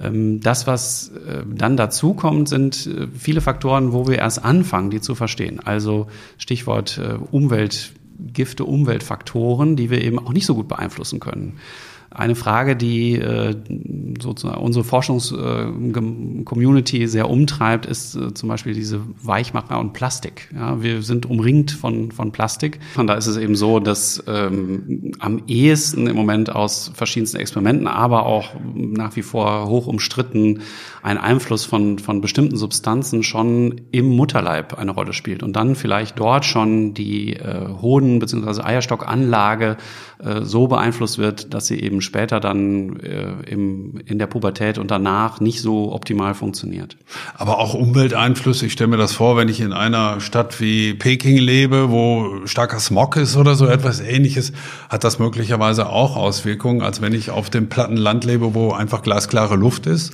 Ähm, 0.00 0.40
das, 0.40 0.66
was 0.66 1.08
äh, 1.08 1.44
dann 1.46 1.76
dazu 1.76 2.14
kommt, 2.14 2.48
sind 2.48 2.86
äh, 2.86 3.06
viele 3.16 3.40
Faktoren, 3.40 3.92
wo 3.92 4.08
wir 4.08 4.18
erst 4.18 4.44
anfangen, 4.44 4.90
die 4.90 5.00
zu 5.00 5.14
verstehen. 5.14 5.60
Also 5.60 6.08
Stichwort 6.38 6.98
äh, 6.98 7.14
Umweltgifte, 7.30 8.64
Umweltfaktoren, 8.64 9.76
die 9.76 9.90
wir 9.90 10.02
eben 10.02 10.18
auch 10.18 10.32
nicht 10.32 10.46
so 10.46 10.54
gut 10.54 10.68
beeinflussen 10.68 11.20
können. 11.20 11.58
Eine 12.14 12.36
Frage, 12.36 12.76
die 12.76 13.16
äh, 13.16 13.56
sozusagen 14.20 14.62
unsere 14.62 14.84
Forschungscommunity 14.84 17.02
äh, 17.02 17.06
sehr 17.06 17.28
umtreibt, 17.28 17.86
ist 17.86 18.14
äh, 18.14 18.32
zum 18.32 18.48
Beispiel 18.48 18.72
diese 18.72 19.00
Weichmacher 19.20 19.80
und 19.80 19.94
Plastik. 19.94 20.48
Ja, 20.54 20.80
wir 20.80 21.02
sind 21.02 21.26
umringt 21.26 21.72
von, 21.72 22.12
von 22.12 22.30
Plastik. 22.30 22.78
Und 22.96 23.08
da 23.08 23.14
ist 23.14 23.26
es 23.26 23.36
eben 23.36 23.56
so, 23.56 23.80
dass 23.80 24.22
ähm, 24.28 25.10
am 25.18 25.42
ehesten 25.48 26.06
im 26.06 26.14
Moment 26.14 26.54
aus 26.54 26.92
verschiedensten 26.94 27.38
Experimenten, 27.38 27.88
aber 27.88 28.26
auch 28.26 28.54
nach 28.74 29.16
wie 29.16 29.22
vor 29.22 29.66
hoch 29.66 29.88
umstritten, 29.88 30.60
ein 31.02 31.18
Einfluss 31.18 31.64
von, 31.64 31.98
von 31.98 32.20
bestimmten 32.20 32.56
Substanzen 32.56 33.24
schon 33.24 33.80
im 33.90 34.06
Mutterleib 34.06 34.78
eine 34.78 34.92
Rolle 34.92 35.12
spielt. 35.12 35.42
Und 35.42 35.56
dann 35.56 35.74
vielleicht 35.74 36.16
dort 36.18 36.44
schon 36.44 36.94
die 36.94 37.32
äh, 37.32 37.66
Hoden- 37.82 38.20
bzw. 38.20 38.62
Eierstockanlage 38.62 39.78
äh, 40.18 40.42
so 40.42 40.68
beeinflusst 40.68 41.18
wird, 41.18 41.52
dass 41.52 41.66
sie 41.66 41.80
eben 41.80 42.03
später 42.04 42.40
dann 42.40 43.00
äh, 43.00 43.32
im, 43.50 44.00
in 44.06 44.18
der 44.18 44.26
Pubertät 44.26 44.78
und 44.78 44.90
danach 44.90 45.40
nicht 45.40 45.60
so 45.60 45.92
optimal 45.92 46.34
funktioniert. 46.34 46.96
Aber 47.34 47.58
auch 47.58 47.74
Umwelteinflüsse. 47.74 48.66
Ich 48.66 48.72
stelle 48.72 48.88
mir 48.88 48.96
das 48.96 49.12
vor, 49.12 49.36
wenn 49.36 49.48
ich 49.48 49.60
in 49.60 49.72
einer 49.72 50.20
Stadt 50.20 50.60
wie 50.60 50.94
Peking 50.94 51.38
lebe, 51.38 51.90
wo 51.90 52.46
starker 52.46 52.78
Smog 52.78 53.16
ist 53.16 53.36
oder 53.36 53.54
so 53.54 53.66
etwas 53.66 54.00
ähnliches, 54.00 54.52
hat 54.88 55.04
das 55.04 55.18
möglicherweise 55.18 55.88
auch 55.88 56.16
Auswirkungen, 56.16 56.82
als 56.82 57.00
wenn 57.00 57.12
ich 57.12 57.30
auf 57.30 57.50
dem 57.50 57.68
platten 57.68 57.96
Land 57.96 58.24
lebe, 58.24 58.54
wo 58.54 58.72
einfach 58.72 59.02
glasklare 59.02 59.56
Luft 59.56 59.86
ist? 59.86 60.12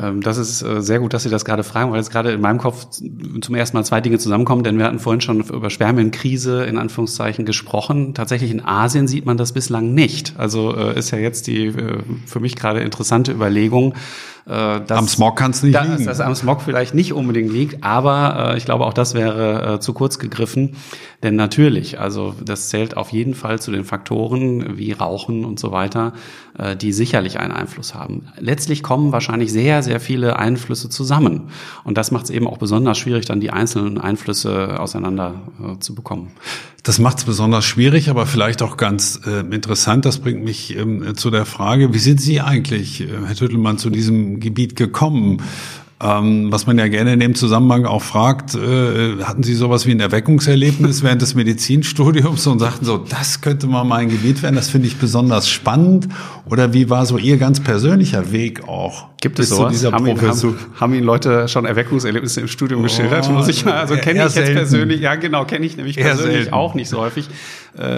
Ähm, 0.00 0.20
das 0.20 0.38
ist 0.38 0.62
äh, 0.62 0.82
sehr 0.82 0.98
gut, 0.98 1.14
dass 1.14 1.22
Sie 1.22 1.30
das 1.30 1.44
gerade 1.44 1.62
fragen, 1.62 1.90
weil 1.90 1.98
jetzt 1.98 2.10
gerade 2.10 2.32
in 2.32 2.40
meinem 2.40 2.58
Kopf 2.58 2.86
zum 2.90 3.54
ersten 3.54 3.76
Mal 3.76 3.84
zwei 3.84 4.00
Dinge 4.00 4.18
zusammenkommen, 4.18 4.64
denn 4.64 4.78
wir 4.78 4.84
hatten 4.86 4.98
vorhin 4.98 5.20
schon 5.20 5.40
über 5.40 5.70
Spermienkrise 5.70 6.64
in 6.64 6.78
Anführungszeichen 6.78 7.44
gesprochen. 7.44 8.14
Tatsächlich 8.14 8.50
in 8.50 8.64
Asien 8.64 9.06
sieht 9.06 9.26
man 9.26 9.36
das 9.36 9.52
bislang 9.52 9.94
nicht. 9.94 10.34
Also 10.38 10.76
äh, 10.76 10.98
ist 10.98 11.10
ja 11.10 11.18
jetzt 11.18 11.46
die 11.46 11.66
äh, 11.66 12.02
für 12.26 12.40
mich 12.40 12.56
gerade 12.56 12.80
interessante 12.80 13.32
Überlegung, 13.32 13.94
das, 14.48 14.98
am 14.98 15.08
Smog 15.08 15.36
kann 15.36 15.50
es 15.50 15.62
nicht 15.64 15.74
da, 15.74 15.82
liegen. 15.82 15.96
Dass 15.96 16.18
das 16.18 16.20
am 16.20 16.34
Smog 16.36 16.62
vielleicht 16.62 16.94
nicht 16.94 17.12
unbedingt 17.12 17.52
liegt, 17.52 17.82
aber 17.82 18.52
äh, 18.52 18.56
ich 18.56 18.64
glaube, 18.64 18.86
auch 18.86 18.94
das 18.94 19.14
wäre 19.14 19.74
äh, 19.74 19.80
zu 19.80 19.92
kurz 19.92 20.20
gegriffen. 20.20 20.76
Denn 21.22 21.34
natürlich, 21.34 21.98
also 21.98 22.34
das 22.44 22.68
zählt 22.68 22.96
auf 22.96 23.10
jeden 23.10 23.34
Fall 23.34 23.58
zu 23.58 23.72
den 23.72 23.84
Faktoren 23.84 24.78
wie 24.78 24.92
Rauchen 24.92 25.44
und 25.44 25.58
so 25.58 25.72
weiter, 25.72 26.12
äh, 26.58 26.76
die 26.76 26.92
sicherlich 26.92 27.40
einen 27.40 27.52
Einfluss 27.52 27.94
haben. 27.94 28.28
Letztlich 28.38 28.84
kommen 28.84 29.10
wahrscheinlich 29.10 29.50
sehr, 29.52 29.82
sehr 29.82 29.98
viele 29.98 30.38
Einflüsse 30.38 30.88
zusammen. 30.90 31.50
Und 31.82 31.98
das 31.98 32.12
macht 32.12 32.24
es 32.26 32.30
eben 32.30 32.46
auch 32.46 32.58
besonders 32.58 32.98
schwierig, 32.98 33.24
dann 33.24 33.40
die 33.40 33.50
einzelnen 33.50 33.98
Einflüsse 33.98 34.78
auseinander 34.78 35.34
äh, 35.60 35.78
zu 35.80 35.94
bekommen. 35.96 36.30
Das 36.86 37.00
macht 37.00 37.18
es 37.18 37.24
besonders 37.24 37.64
schwierig, 37.64 38.10
aber 38.10 38.26
vielleicht 38.26 38.62
auch 38.62 38.76
ganz 38.76 39.20
äh, 39.26 39.40
interessant. 39.40 40.04
Das 40.04 40.20
bringt 40.20 40.44
mich 40.44 40.76
ähm, 40.76 41.16
zu 41.16 41.30
der 41.30 41.44
Frage, 41.44 41.92
wie 41.92 41.98
sind 41.98 42.20
Sie 42.20 42.40
eigentlich, 42.40 43.00
äh, 43.00 43.08
Herr 43.26 43.34
Tüttelmann, 43.34 43.76
zu 43.76 43.90
diesem 43.90 44.35
Gebiet 44.38 44.76
gekommen? 44.76 45.42
Ähm, 45.98 46.52
was 46.52 46.66
man 46.66 46.76
ja 46.78 46.88
gerne 46.88 47.14
in 47.14 47.20
dem 47.20 47.34
Zusammenhang 47.34 47.86
auch 47.86 48.02
fragt, 48.02 48.54
äh, 48.54 49.22
hatten 49.22 49.42
Sie 49.42 49.54
sowas 49.54 49.86
wie 49.86 49.92
ein 49.92 50.00
Erweckungserlebnis 50.00 51.02
während 51.02 51.22
des 51.22 51.34
Medizinstudiums 51.34 52.46
und 52.46 52.58
sagten 52.58 52.84
so, 52.84 52.98
das 52.98 53.40
könnte 53.40 53.66
mal 53.66 53.84
mein 53.84 54.10
Gebiet 54.10 54.42
werden, 54.42 54.56
das 54.56 54.68
finde 54.68 54.88
ich 54.88 54.98
besonders 54.98 55.48
spannend? 55.48 56.08
Oder 56.50 56.74
wie 56.74 56.90
war 56.90 57.06
so 57.06 57.16
Ihr 57.16 57.38
ganz 57.38 57.60
persönlicher 57.60 58.30
Weg 58.30 58.68
auch? 58.68 59.08
Gibt 59.26 59.38
es 59.40 59.48
sowas? 59.48 59.84
Haben, 59.84 60.06
ihn, 60.06 60.20
haben, 60.20 60.58
haben 60.78 60.94
Ihnen 60.94 61.04
Leute 61.04 61.48
schon 61.48 61.64
Erweckungserlebnisse 61.64 62.40
im 62.40 62.48
Studium 62.48 62.80
oh, 62.80 62.84
geschildert? 62.84 63.28
Muss 63.32 63.48
ich 63.48 63.64
mal, 63.64 63.74
also 63.74 63.96
kenne 63.96 64.20
ich 64.20 64.24
jetzt 64.24 64.34
selten. 64.34 64.54
persönlich, 64.54 65.00
ja 65.00 65.16
genau, 65.16 65.44
kenne 65.44 65.66
ich 65.66 65.76
nämlich 65.76 65.96
persönlich 65.96 66.36
selten. 66.36 66.52
auch 66.52 66.74
nicht 66.74 66.88
so 66.88 67.00
häufig. 67.00 67.28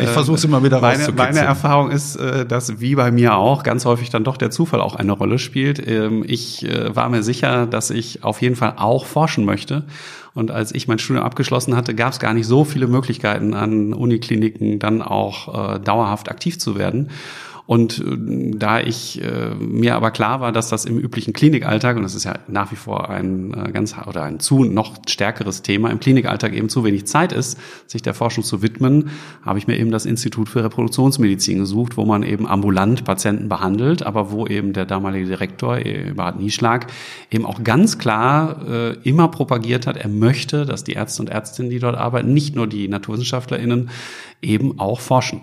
Ich 0.03 0.09
versuche 0.09 0.37
es 0.37 0.45
immer 0.45 0.65
wieder 0.65 0.81
meine, 0.81 1.13
meine 1.13 1.39
Erfahrung 1.39 1.93
ist, 1.93 2.17
äh, 2.17 2.45
dass 2.45 2.81
wie 2.81 2.97
bei 2.97 3.13
mir 3.13 3.37
auch 3.37 3.63
ganz 3.63 3.85
häufig 3.85 4.11
dann 4.11 4.25
doch 4.25 4.37
der 4.37 4.51
Zufall 4.51 4.81
auch 4.81 4.97
eine 4.97 5.13
Rolle 5.13 5.39
spielt. 5.39 5.87
Ähm, 5.87 6.25
ich 6.27 6.65
äh, 6.65 6.97
war 6.97 7.09
mir 7.09 7.23
sicher, 7.23 7.67
dass 7.67 7.91
ich 7.91 8.25
auf 8.25 8.43
jeden 8.43 8.57
Fall 8.57 8.75
auch 8.77 9.07
forschen 9.07 9.45
möchte. 9.45 9.85
Und 10.35 10.51
als 10.51 10.75
ich 10.75 10.89
mein 10.89 10.99
Studium 10.99 11.25
abgeschlossen 11.25 11.77
hatte, 11.77 11.95
gab 11.95 12.13
es 12.13 12.19
gar 12.19 12.35
nicht 12.35 12.47
so 12.47 12.65
viele 12.65 12.89
Möglichkeiten 12.89 13.55
an 13.55 13.93
Unikliniken 13.93 14.79
dann 14.79 15.01
auch 15.03 15.77
äh, 15.77 15.79
dauerhaft 15.79 16.29
aktiv 16.29 16.59
zu 16.59 16.77
werden. 16.77 17.11
Und 17.69 17.99
äh, 17.99 18.57
da 18.57 18.81
ich 18.81 19.23
äh, 19.23 19.55
mir 19.55 19.95
aber 19.95 20.11
klar 20.11 20.41
war, 20.41 20.53
dass 20.53 20.71
das 20.71 20.87
im 20.87 20.99
üblichen 20.99 21.35
Klinikalltag, 21.35 21.99
und 21.99 22.03
das 22.03 22.15
ist 22.15 22.25
ja 22.25 22.39
nach 22.49 22.73
wie 22.73 22.77
vor 22.77 23.11
ein 23.11 23.53
äh, 23.53 23.73
ganz 23.73 23.95
oder 24.07 24.23
ein 24.23 24.41
zu 24.41 24.65
noch 24.65 24.97
stärkeres 25.07 25.61
Thema, 25.61 25.91
im 25.91 26.01
Klinikalltag 26.01 26.55
eben 26.55 26.71
zu 26.71 26.83
wenig 26.83 27.07
Zeit 27.07 27.31
ist, 27.31 27.59
sich 27.87 28.01
der 28.01 28.15
Forschung 28.15 28.43
zu 28.43 28.63
widmen, 28.63 29.11
habe 29.45 29.59
ich 29.59 29.67
mir 29.67 29.79
eben 29.79 29.91
das 29.91 30.07
Institut 30.07 30.49
für 30.49 30.65
Reproduktionsmedizin 30.65 31.59
gesucht, 31.59 31.99
wo 31.99 32.07
man 32.07 32.23
eben 32.23 32.49
ambulant 32.49 33.05
Patienten 33.05 33.51
behandelt, 33.51 34.03
aber 34.03 34.33
wo 34.33 34.47
eben 34.47 34.73
der 34.73 34.87
damalige 34.87 35.27
Direktor, 35.27 35.77
Eberhard 35.77 36.41
Nieschlag, 36.41 36.87
eben 37.31 37.45
auch 37.45 37.63
ganz 37.63 37.99
klar 37.99 38.97
immer 39.03 39.29
propagiert 39.29 39.87
hat, 39.87 39.97
er 39.99 40.09
möchte, 40.09 40.65
dass 40.65 40.85
die 40.85 40.93
Ärzte 40.93 41.23
und 41.23 41.29
Ärztinnen, 41.29 41.71
die 41.71 41.79
dort 41.79 41.97
arbeiten, 41.97 42.33
nicht 42.33 42.57
nur 42.57 42.67
die 42.67 42.89
NaturwissenschaftlerInnen, 42.89 43.91
eben 44.41 44.81
auch 44.81 45.01
forschen. 45.01 45.43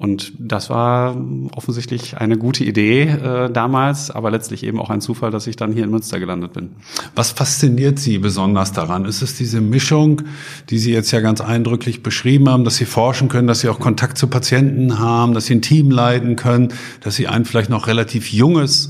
Und 0.00 0.32
das 0.38 0.70
war 0.70 1.14
offensichtlich 1.54 2.16
eine 2.16 2.38
gute 2.38 2.64
Idee 2.64 3.02
äh, 3.02 3.50
damals, 3.52 4.10
aber 4.10 4.30
letztlich 4.30 4.64
eben 4.64 4.80
auch 4.80 4.88
ein 4.88 5.02
Zufall, 5.02 5.30
dass 5.30 5.46
ich 5.46 5.56
dann 5.56 5.74
hier 5.74 5.84
in 5.84 5.90
Münster 5.90 6.18
gelandet 6.18 6.54
bin. 6.54 6.70
Was 7.14 7.32
fasziniert 7.32 7.98
Sie 7.98 8.16
besonders 8.16 8.72
daran? 8.72 9.04
Ist 9.04 9.20
es 9.20 9.36
diese 9.36 9.60
Mischung, 9.60 10.22
die 10.70 10.78
Sie 10.78 10.90
jetzt 10.90 11.10
ja 11.10 11.20
ganz 11.20 11.42
eindrücklich 11.42 12.02
beschrieben 12.02 12.48
haben, 12.48 12.64
dass 12.64 12.76
Sie 12.76 12.86
forschen 12.86 13.28
können, 13.28 13.46
dass 13.46 13.60
Sie 13.60 13.68
auch 13.68 13.78
Kontakt 13.78 14.16
zu 14.16 14.28
Patienten 14.28 14.98
haben, 14.98 15.34
dass 15.34 15.44
Sie 15.44 15.56
ein 15.56 15.60
Team 15.60 15.90
leiten 15.90 16.34
können, 16.34 16.72
dass 17.02 17.16
Sie 17.16 17.28
ein 17.28 17.44
vielleicht 17.44 17.68
noch 17.68 17.86
relativ 17.86 18.32
junges 18.32 18.88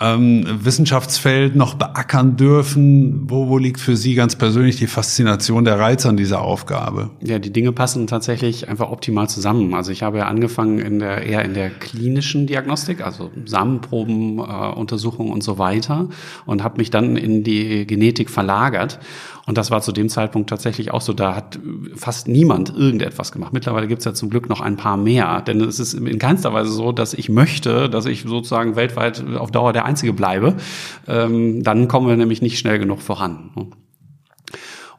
ähm, 0.00 0.44
Wissenschaftsfeld 0.64 1.56
noch 1.56 1.74
beackern 1.74 2.36
dürfen? 2.36 3.30
Wo, 3.30 3.48
wo 3.48 3.58
liegt 3.58 3.80
für 3.80 3.96
Sie 3.96 4.14
ganz 4.14 4.36
persönlich 4.36 4.76
die 4.76 4.86
Faszination, 4.86 5.64
der 5.64 5.78
Reiz 5.78 6.06
an 6.06 6.16
dieser 6.16 6.40
Aufgabe? 6.40 7.10
Ja, 7.22 7.38
die 7.38 7.52
Dinge 7.52 7.72
passen 7.72 8.06
tatsächlich 8.06 8.68
einfach 8.68 8.90
optimal 8.90 9.28
zusammen. 9.28 9.74
Also 9.74 9.92
ich 9.92 10.02
habe 10.02 10.18
ja 10.18 10.26
angefangen 10.26 10.78
in 10.78 10.98
der, 10.98 11.22
eher 11.22 11.44
in 11.44 11.54
der 11.54 11.70
klinischen 11.70 12.46
Diagnostik, 12.46 13.04
also 13.04 13.30
Samenproben, 13.44 14.38
äh, 14.38 14.42
Untersuchungen 14.42 15.32
und 15.32 15.42
so 15.42 15.58
weiter 15.58 16.08
und 16.46 16.64
habe 16.64 16.78
mich 16.78 16.90
dann 16.90 17.16
in 17.16 17.44
die 17.44 17.86
Genetik 17.86 18.30
verlagert. 18.30 18.98
Und 19.50 19.58
das 19.58 19.72
war 19.72 19.82
zu 19.82 19.90
dem 19.90 20.08
Zeitpunkt 20.08 20.48
tatsächlich 20.48 20.92
auch 20.92 21.00
so. 21.00 21.12
Da 21.12 21.34
hat 21.34 21.58
fast 21.96 22.28
niemand 22.28 22.72
irgendetwas 22.72 23.32
gemacht. 23.32 23.52
Mittlerweile 23.52 23.88
gibt 23.88 23.98
es 23.98 24.04
ja 24.04 24.14
zum 24.14 24.30
Glück 24.30 24.48
noch 24.48 24.60
ein 24.60 24.76
paar 24.76 24.96
mehr. 24.96 25.40
Denn 25.40 25.60
es 25.60 25.80
ist 25.80 25.92
in 25.92 26.20
keinster 26.20 26.54
Weise 26.54 26.70
so, 26.70 26.92
dass 26.92 27.14
ich 27.14 27.28
möchte, 27.28 27.90
dass 27.90 28.06
ich 28.06 28.22
sozusagen 28.22 28.76
weltweit 28.76 29.24
auf 29.36 29.50
Dauer 29.50 29.72
der 29.72 29.86
Einzige 29.86 30.12
bleibe. 30.12 30.54
Ähm, 31.08 31.64
dann 31.64 31.88
kommen 31.88 32.06
wir 32.06 32.16
nämlich 32.16 32.42
nicht 32.42 32.60
schnell 32.60 32.78
genug 32.78 33.02
voran. 33.02 33.50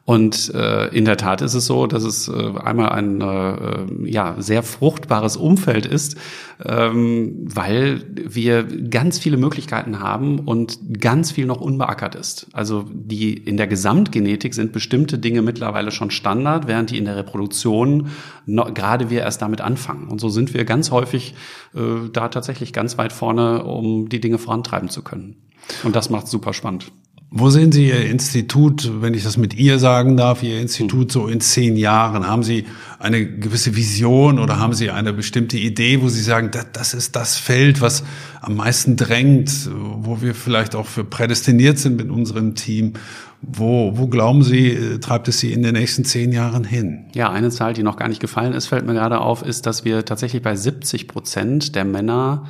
Und 0.04 0.52
äh, 0.52 0.88
in 0.88 1.04
der 1.04 1.16
Tat 1.16 1.42
ist 1.42 1.54
es 1.54 1.66
so, 1.66 1.86
dass 1.86 2.02
es 2.02 2.26
äh, 2.26 2.52
einmal 2.58 2.88
ein 2.88 3.20
äh, 3.20 4.10
ja, 4.10 4.34
sehr 4.38 4.64
fruchtbares 4.64 5.36
Umfeld 5.36 5.86
ist, 5.86 6.16
ähm, 6.64 7.36
weil 7.44 8.04
wir 8.14 8.64
ganz 8.64 9.20
viele 9.20 9.36
Möglichkeiten 9.36 10.00
haben 10.00 10.40
und 10.40 11.00
ganz 11.00 11.30
viel 11.30 11.46
noch 11.46 11.60
unbeackert 11.60 12.16
ist. 12.16 12.48
Also 12.52 12.84
die 12.92 13.32
in 13.34 13.56
der 13.56 13.68
Gesamtgenetik 13.68 14.54
sind 14.54 14.72
bestimmte 14.72 15.18
Dinge 15.18 15.40
mittlerweile 15.40 15.92
schon 15.92 16.10
Standard, 16.10 16.66
während 16.66 16.90
die 16.90 16.98
in 16.98 17.04
der 17.04 17.16
Reproduktion 17.16 18.08
noch, 18.44 18.74
gerade 18.74 19.08
wir 19.08 19.20
erst 19.20 19.40
damit 19.40 19.60
anfangen. 19.60 20.08
Und 20.08 20.20
so 20.20 20.28
sind 20.28 20.52
wir 20.52 20.64
ganz 20.64 20.90
häufig 20.90 21.34
äh, 21.74 22.08
da 22.12 22.28
tatsächlich 22.28 22.72
ganz 22.72 22.98
weit 22.98 23.12
vorne, 23.12 23.62
um 23.62 24.08
die 24.08 24.20
Dinge 24.20 24.38
vorantreiben 24.38 24.88
zu 24.88 25.02
können. 25.02 25.36
Und 25.84 25.94
das 25.94 26.10
macht 26.10 26.26
super 26.26 26.52
spannend. 26.54 26.90
Wo 27.34 27.48
sehen 27.48 27.72
Sie 27.72 27.88
Ihr 27.88 28.10
Institut, 28.10 28.90
wenn 29.00 29.14
ich 29.14 29.24
das 29.24 29.38
mit 29.38 29.54
ihr 29.54 29.78
sagen 29.78 30.18
darf, 30.18 30.42
Ihr 30.42 30.60
Institut 30.60 31.10
so 31.10 31.28
in 31.28 31.40
zehn 31.40 31.78
Jahren? 31.78 32.26
Haben 32.26 32.42
Sie 32.42 32.66
eine 32.98 33.24
gewisse 33.24 33.74
Vision 33.74 34.38
oder 34.38 34.58
haben 34.58 34.74
Sie 34.74 34.90
eine 34.90 35.14
bestimmte 35.14 35.56
Idee, 35.56 36.02
wo 36.02 36.10
Sie 36.10 36.20
sagen, 36.20 36.50
das 36.74 36.92
ist 36.92 37.16
das 37.16 37.38
Feld, 37.38 37.80
was 37.80 38.04
am 38.42 38.56
meisten 38.56 38.98
drängt, 38.98 39.70
wo 39.72 40.20
wir 40.20 40.34
vielleicht 40.34 40.74
auch 40.74 40.84
für 40.84 41.04
prädestiniert 41.04 41.78
sind 41.78 41.96
mit 41.96 42.10
unserem 42.10 42.54
Team? 42.54 42.92
Wo, 43.40 43.96
wo 43.96 44.08
glauben 44.08 44.42
Sie, 44.42 44.68
äh, 44.68 44.98
treibt 44.98 45.26
es 45.26 45.40
Sie 45.40 45.54
in 45.54 45.62
den 45.62 45.72
nächsten 45.72 46.04
zehn 46.04 46.32
Jahren 46.32 46.64
hin? 46.64 47.06
Ja, 47.14 47.30
eine 47.30 47.48
Zahl, 47.48 47.72
die 47.72 47.82
noch 47.82 47.96
gar 47.96 48.08
nicht 48.08 48.20
gefallen 48.20 48.52
ist, 48.52 48.66
fällt 48.66 48.84
mir 48.84 48.92
gerade 48.92 49.20
auf, 49.20 49.42
ist, 49.42 49.64
dass 49.64 49.86
wir 49.86 50.04
tatsächlich 50.04 50.42
bei 50.42 50.54
70 50.54 51.08
Prozent 51.08 51.74
der 51.74 51.86
Männer 51.86 52.46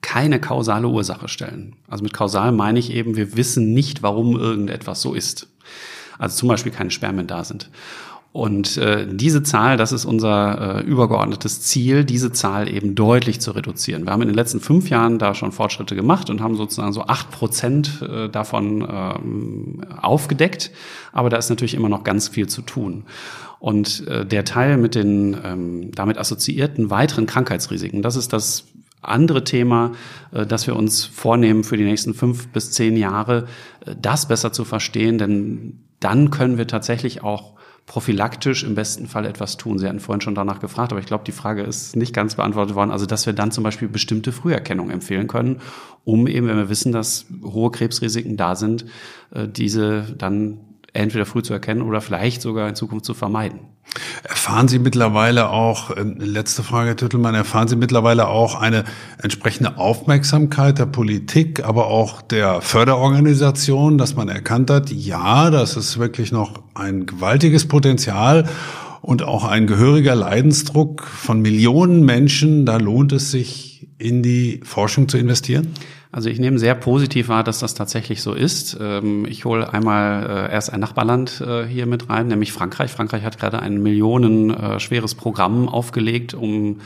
keine 0.00 0.40
kausale 0.40 0.88
Ursache 0.88 1.28
stellen. 1.28 1.76
Also 1.88 2.04
mit 2.04 2.12
kausal 2.12 2.52
meine 2.52 2.78
ich 2.78 2.92
eben, 2.92 3.16
wir 3.16 3.36
wissen 3.36 3.74
nicht, 3.74 4.02
warum 4.02 4.36
irgendetwas 4.36 5.02
so 5.02 5.14
ist. 5.14 5.48
Also 6.18 6.36
zum 6.36 6.48
Beispiel 6.48 6.72
keine 6.72 6.90
Spermien 6.90 7.26
da 7.26 7.44
sind. 7.44 7.70
Und 8.32 8.76
äh, 8.76 9.06
diese 9.10 9.42
Zahl, 9.42 9.76
das 9.76 9.90
ist 9.90 10.04
unser 10.04 10.78
äh, 10.78 10.82
übergeordnetes 10.82 11.62
Ziel, 11.62 12.04
diese 12.04 12.30
Zahl 12.30 12.72
eben 12.72 12.94
deutlich 12.94 13.40
zu 13.40 13.52
reduzieren. 13.52 14.04
Wir 14.04 14.12
haben 14.12 14.20
in 14.22 14.28
den 14.28 14.36
letzten 14.36 14.60
fünf 14.60 14.90
Jahren 14.90 15.18
da 15.18 15.34
schon 15.34 15.50
Fortschritte 15.50 15.96
gemacht 15.96 16.28
und 16.28 16.40
haben 16.40 16.54
sozusagen 16.54 16.92
so 16.92 17.04
acht 17.04 17.30
Prozent 17.30 18.02
äh, 18.02 18.28
davon 18.28 18.86
ähm, 18.88 19.80
aufgedeckt. 20.00 20.70
Aber 21.12 21.30
da 21.30 21.38
ist 21.38 21.48
natürlich 21.48 21.74
immer 21.74 21.88
noch 21.88 22.04
ganz 22.04 22.28
viel 22.28 22.48
zu 22.48 22.60
tun. 22.62 23.04
Und 23.60 24.06
äh, 24.06 24.26
der 24.26 24.44
Teil 24.44 24.76
mit 24.76 24.94
den 24.94 25.36
ähm, 25.42 25.90
damit 25.92 26.18
assoziierten 26.18 26.90
weiteren 26.90 27.26
Krankheitsrisiken, 27.26 28.02
das 28.02 28.14
ist 28.14 28.32
das 28.32 28.66
andere 29.10 29.44
Thema, 29.44 29.92
äh, 30.32 30.46
das 30.46 30.66
wir 30.66 30.76
uns 30.76 31.04
vornehmen 31.04 31.64
für 31.64 31.76
die 31.76 31.84
nächsten 31.84 32.14
fünf 32.14 32.48
bis 32.48 32.70
zehn 32.72 32.96
Jahre, 32.96 33.46
äh, 33.84 33.94
das 34.00 34.28
besser 34.28 34.52
zu 34.52 34.64
verstehen, 34.64 35.18
denn 35.18 35.80
dann 36.00 36.30
können 36.30 36.58
wir 36.58 36.66
tatsächlich 36.66 37.22
auch 37.24 37.54
prophylaktisch 37.86 38.64
im 38.64 38.74
besten 38.74 39.06
Fall 39.06 39.24
etwas 39.24 39.56
tun. 39.56 39.78
Sie 39.78 39.88
hatten 39.88 39.98
vorhin 39.98 40.20
schon 40.20 40.34
danach 40.34 40.60
gefragt, 40.60 40.92
aber 40.92 41.00
ich 41.00 41.06
glaube, 41.06 41.24
die 41.24 41.32
Frage 41.32 41.62
ist 41.62 41.96
nicht 41.96 42.14
ganz 42.14 42.34
beantwortet 42.34 42.76
worden. 42.76 42.90
Also, 42.90 43.06
dass 43.06 43.24
wir 43.24 43.32
dann 43.32 43.50
zum 43.50 43.64
Beispiel 43.64 43.88
bestimmte 43.88 44.30
Früherkennung 44.30 44.90
empfehlen 44.90 45.26
können, 45.26 45.60
um 46.04 46.26
eben, 46.26 46.46
wenn 46.46 46.58
wir 46.58 46.68
wissen, 46.68 46.92
dass 46.92 47.24
hohe 47.42 47.70
Krebsrisiken 47.70 48.36
da 48.36 48.56
sind, 48.56 48.84
äh, 49.30 49.48
diese 49.48 50.14
dann 50.16 50.60
entweder 50.92 51.26
früh 51.26 51.42
zu 51.42 51.52
erkennen 51.52 51.82
oder 51.82 52.00
vielleicht 52.00 52.42
sogar 52.42 52.68
in 52.68 52.74
Zukunft 52.74 53.04
zu 53.04 53.14
vermeiden. 53.14 53.60
Erfahren 54.22 54.68
Sie 54.68 54.78
mittlerweile 54.78 55.50
auch, 55.50 55.90
äh, 55.90 56.02
letzte 56.02 56.62
Frage, 56.62 56.88
Herr 56.88 56.96
Tüttelmann, 56.96 57.34
erfahren 57.34 57.68
Sie 57.68 57.76
mittlerweile 57.76 58.28
auch 58.28 58.54
eine 58.54 58.84
entsprechende 59.22 59.78
Aufmerksamkeit 59.78 60.78
der 60.78 60.86
Politik, 60.86 61.64
aber 61.64 61.86
auch 61.86 62.20
der 62.20 62.60
Förderorganisation, 62.60 63.96
dass 63.96 64.14
man 64.14 64.28
erkannt 64.28 64.70
hat, 64.70 64.90
ja, 64.90 65.50
das 65.50 65.76
ist 65.76 65.98
wirklich 65.98 66.32
noch 66.32 66.62
ein 66.74 67.06
gewaltiges 67.06 67.66
Potenzial 67.66 68.48
und 69.00 69.22
auch 69.22 69.44
ein 69.44 69.66
gehöriger 69.66 70.14
Leidensdruck 70.14 71.04
von 71.04 71.40
Millionen 71.40 72.04
Menschen, 72.04 72.66
da 72.66 72.76
lohnt 72.76 73.12
es 73.12 73.30
sich, 73.30 73.88
in 73.98 74.22
die 74.22 74.60
Forschung 74.62 75.08
zu 75.08 75.18
investieren? 75.18 75.74
Also 76.10 76.30
ich 76.30 76.38
nehme 76.38 76.58
sehr 76.58 76.74
positiv 76.74 77.28
wahr, 77.28 77.44
dass 77.44 77.58
das 77.58 77.74
tatsächlich 77.74 78.22
so 78.22 78.32
ist. 78.32 78.78
Ähm, 78.80 79.26
ich 79.26 79.44
hole 79.44 79.72
einmal 79.72 80.48
äh, 80.48 80.52
erst 80.52 80.72
ein 80.72 80.80
Nachbarland 80.80 81.42
äh, 81.42 81.66
hier 81.66 81.86
mit 81.86 82.08
rein, 82.08 82.28
nämlich 82.28 82.52
Frankreich. 82.52 82.90
Frankreich 82.90 83.24
hat 83.24 83.38
gerade 83.38 83.60
ein 83.60 83.82
millionenschweres 83.82 85.12
äh, 85.12 85.16
Programm 85.16 85.68
aufgelegt, 85.68 86.32
um 86.32 86.80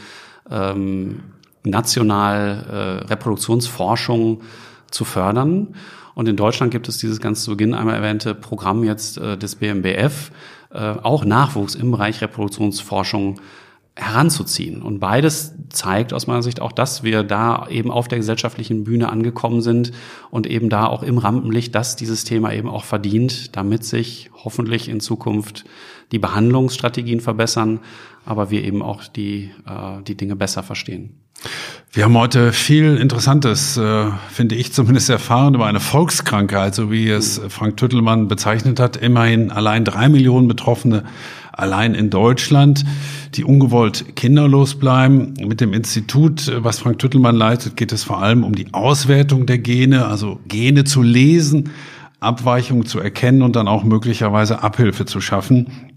ähm, 0.51 1.21
national 1.65 3.05
Reproduktionsforschung 3.09 4.41
zu 4.91 5.05
fördern. 5.05 5.77
Und 6.17 6.29
in 6.29 6.35
Deutschland 6.35 6.73
gibt 6.73 6.89
es 6.89 6.99
dieses 6.99 7.21
ganz 7.21 7.45
zu 7.45 7.53
Beginn 7.53 7.73
einmal 7.73 7.95
erwähnte 7.95 8.35
Programm 8.35 8.83
jetzt 8.83 9.17
des 9.17 9.55
BMBF, 9.55 10.33
auch 10.73 11.25
Nachwuchs 11.25 11.77
im 11.77 11.93
Bereich 11.93 12.21
Reproduktionsforschung 12.21 13.37
heranzuziehen. 13.95 14.81
Und 14.81 15.01
beides 15.01 15.55
zeigt 15.69 16.15
aus 16.15 16.27
meiner 16.27 16.43
Sicht 16.43 16.61
auch, 16.61 16.73
dass 16.73 17.03
wir 17.03 17.23
da 17.25 17.67
eben 17.69 17.91
auf 17.91 18.09
der 18.09 18.19
gesellschaftlichen 18.19 18.85
Bühne 18.85 19.11
angekommen 19.11 19.61
sind 19.61 19.93
und 20.31 20.47
eben 20.47 20.71
da 20.71 20.87
auch 20.87 21.03
im 21.03 21.19
Rampenlicht, 21.19 21.75
dass 21.75 21.97
dieses 21.97 22.25
Thema 22.25 22.53
eben 22.53 22.69
auch 22.69 22.85
verdient, 22.85 23.55
damit 23.57 23.85
sich 23.85 24.31
hoffentlich 24.45 24.89
in 24.89 25.01
Zukunft 25.01 25.65
die 26.11 26.19
Behandlungsstrategien 26.19 27.21
verbessern, 27.21 27.81
aber 28.25 28.51
wir 28.51 28.65
eben 28.65 28.83
auch 28.83 29.05
die, 29.05 29.51
äh, 29.67 30.03
die 30.07 30.17
Dinge 30.17 30.37
besser 30.37 30.63
verstehen. 30.63 31.19
Wir 31.91 32.05
haben 32.05 32.17
heute 32.17 32.53
viel 32.53 32.97
Interessantes, 32.97 33.77
äh, 33.77 34.07
finde 34.31 34.55
ich 34.55 34.73
zumindest 34.73 35.11
erfahren, 35.11 35.55
über 35.55 35.67
eine 35.67 35.81
Volkskrankheit, 35.81 36.75
so 36.75 36.91
wie 36.91 37.11
es 37.11 37.41
Frank 37.49 37.77
Tüttelmann 37.77 38.29
bezeichnet 38.29 38.81
hat. 38.81 38.97
Immerhin 38.97 39.51
allein 39.51 39.85
drei 39.85 40.09
Millionen 40.09 40.49
Betroffene 40.49 41.05
allein 41.53 41.95
in 41.95 42.11
Deutschland, 42.11 42.85
die 43.35 43.45
ungewollt 43.45 44.17
kinderlos 44.17 44.75
bleiben. 44.75 45.35
Mit 45.41 45.61
dem 45.61 45.73
Institut, 45.73 46.51
was 46.63 46.79
Frank 46.79 46.99
Tüttelmann 46.99 47.37
leitet, 47.37 47.77
geht 47.77 47.93
es 47.93 48.05
vor 48.05 48.23
allem 48.23 48.45
um 48.45 48.55
die 48.55 48.73
Auswertung 48.73 49.47
der 49.47 49.59
Gene, 49.59 50.07
also 50.07 50.41
Gene 50.49 50.85
zu 50.85 51.03
lesen, 51.03 51.71
Abweichungen 52.21 52.87
zu 52.87 53.01
erkennen 53.01 53.43
und 53.43 53.57
dann 53.57 53.69
auch 53.69 53.85
möglicherweise 53.85 54.63
Abhilfe 54.63 55.05
zu 55.05 55.21
schaffen. 55.21 55.91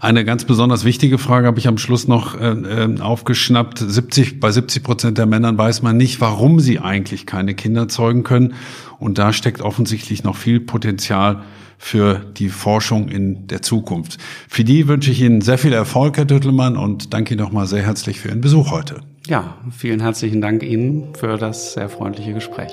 Eine 0.00 0.24
ganz 0.24 0.44
besonders 0.44 0.84
wichtige 0.84 1.18
Frage 1.18 1.48
habe 1.48 1.58
ich 1.58 1.66
am 1.66 1.78
Schluss 1.78 2.06
noch 2.06 2.38
äh, 2.40 2.50
äh 2.50 3.00
aufgeschnappt. 3.00 3.78
70, 3.78 4.38
bei 4.38 4.52
70 4.52 4.84
Prozent 4.84 5.18
der 5.18 5.26
Männern 5.26 5.58
weiß 5.58 5.82
man 5.82 5.96
nicht, 5.96 6.20
warum 6.20 6.60
sie 6.60 6.78
eigentlich 6.78 7.26
keine 7.26 7.54
Kinder 7.54 7.88
zeugen 7.88 8.22
können. 8.22 8.54
Und 9.00 9.18
da 9.18 9.32
steckt 9.32 9.60
offensichtlich 9.60 10.22
noch 10.22 10.36
viel 10.36 10.60
Potenzial 10.60 11.42
für 11.78 12.20
die 12.36 12.48
Forschung 12.48 13.08
in 13.08 13.46
der 13.46 13.62
Zukunft. 13.62 14.18
Für 14.48 14.64
die 14.64 14.88
wünsche 14.88 15.10
ich 15.10 15.22
Ihnen 15.22 15.40
sehr 15.40 15.58
viel 15.58 15.72
Erfolg, 15.72 16.16
Herr 16.16 16.24
Düttelmann, 16.24 16.76
und 16.76 17.14
danke 17.14 17.34
Ihnen 17.34 17.42
nochmal 17.42 17.66
sehr 17.66 17.82
herzlich 17.82 18.20
für 18.20 18.28
Ihren 18.28 18.40
Besuch 18.40 18.70
heute. 18.70 19.00
Ja, 19.26 19.58
vielen 19.70 20.00
herzlichen 20.00 20.40
Dank 20.40 20.62
Ihnen 20.62 21.14
für 21.14 21.36
das 21.36 21.74
sehr 21.74 21.88
freundliche 21.88 22.34
Gespräch. 22.34 22.72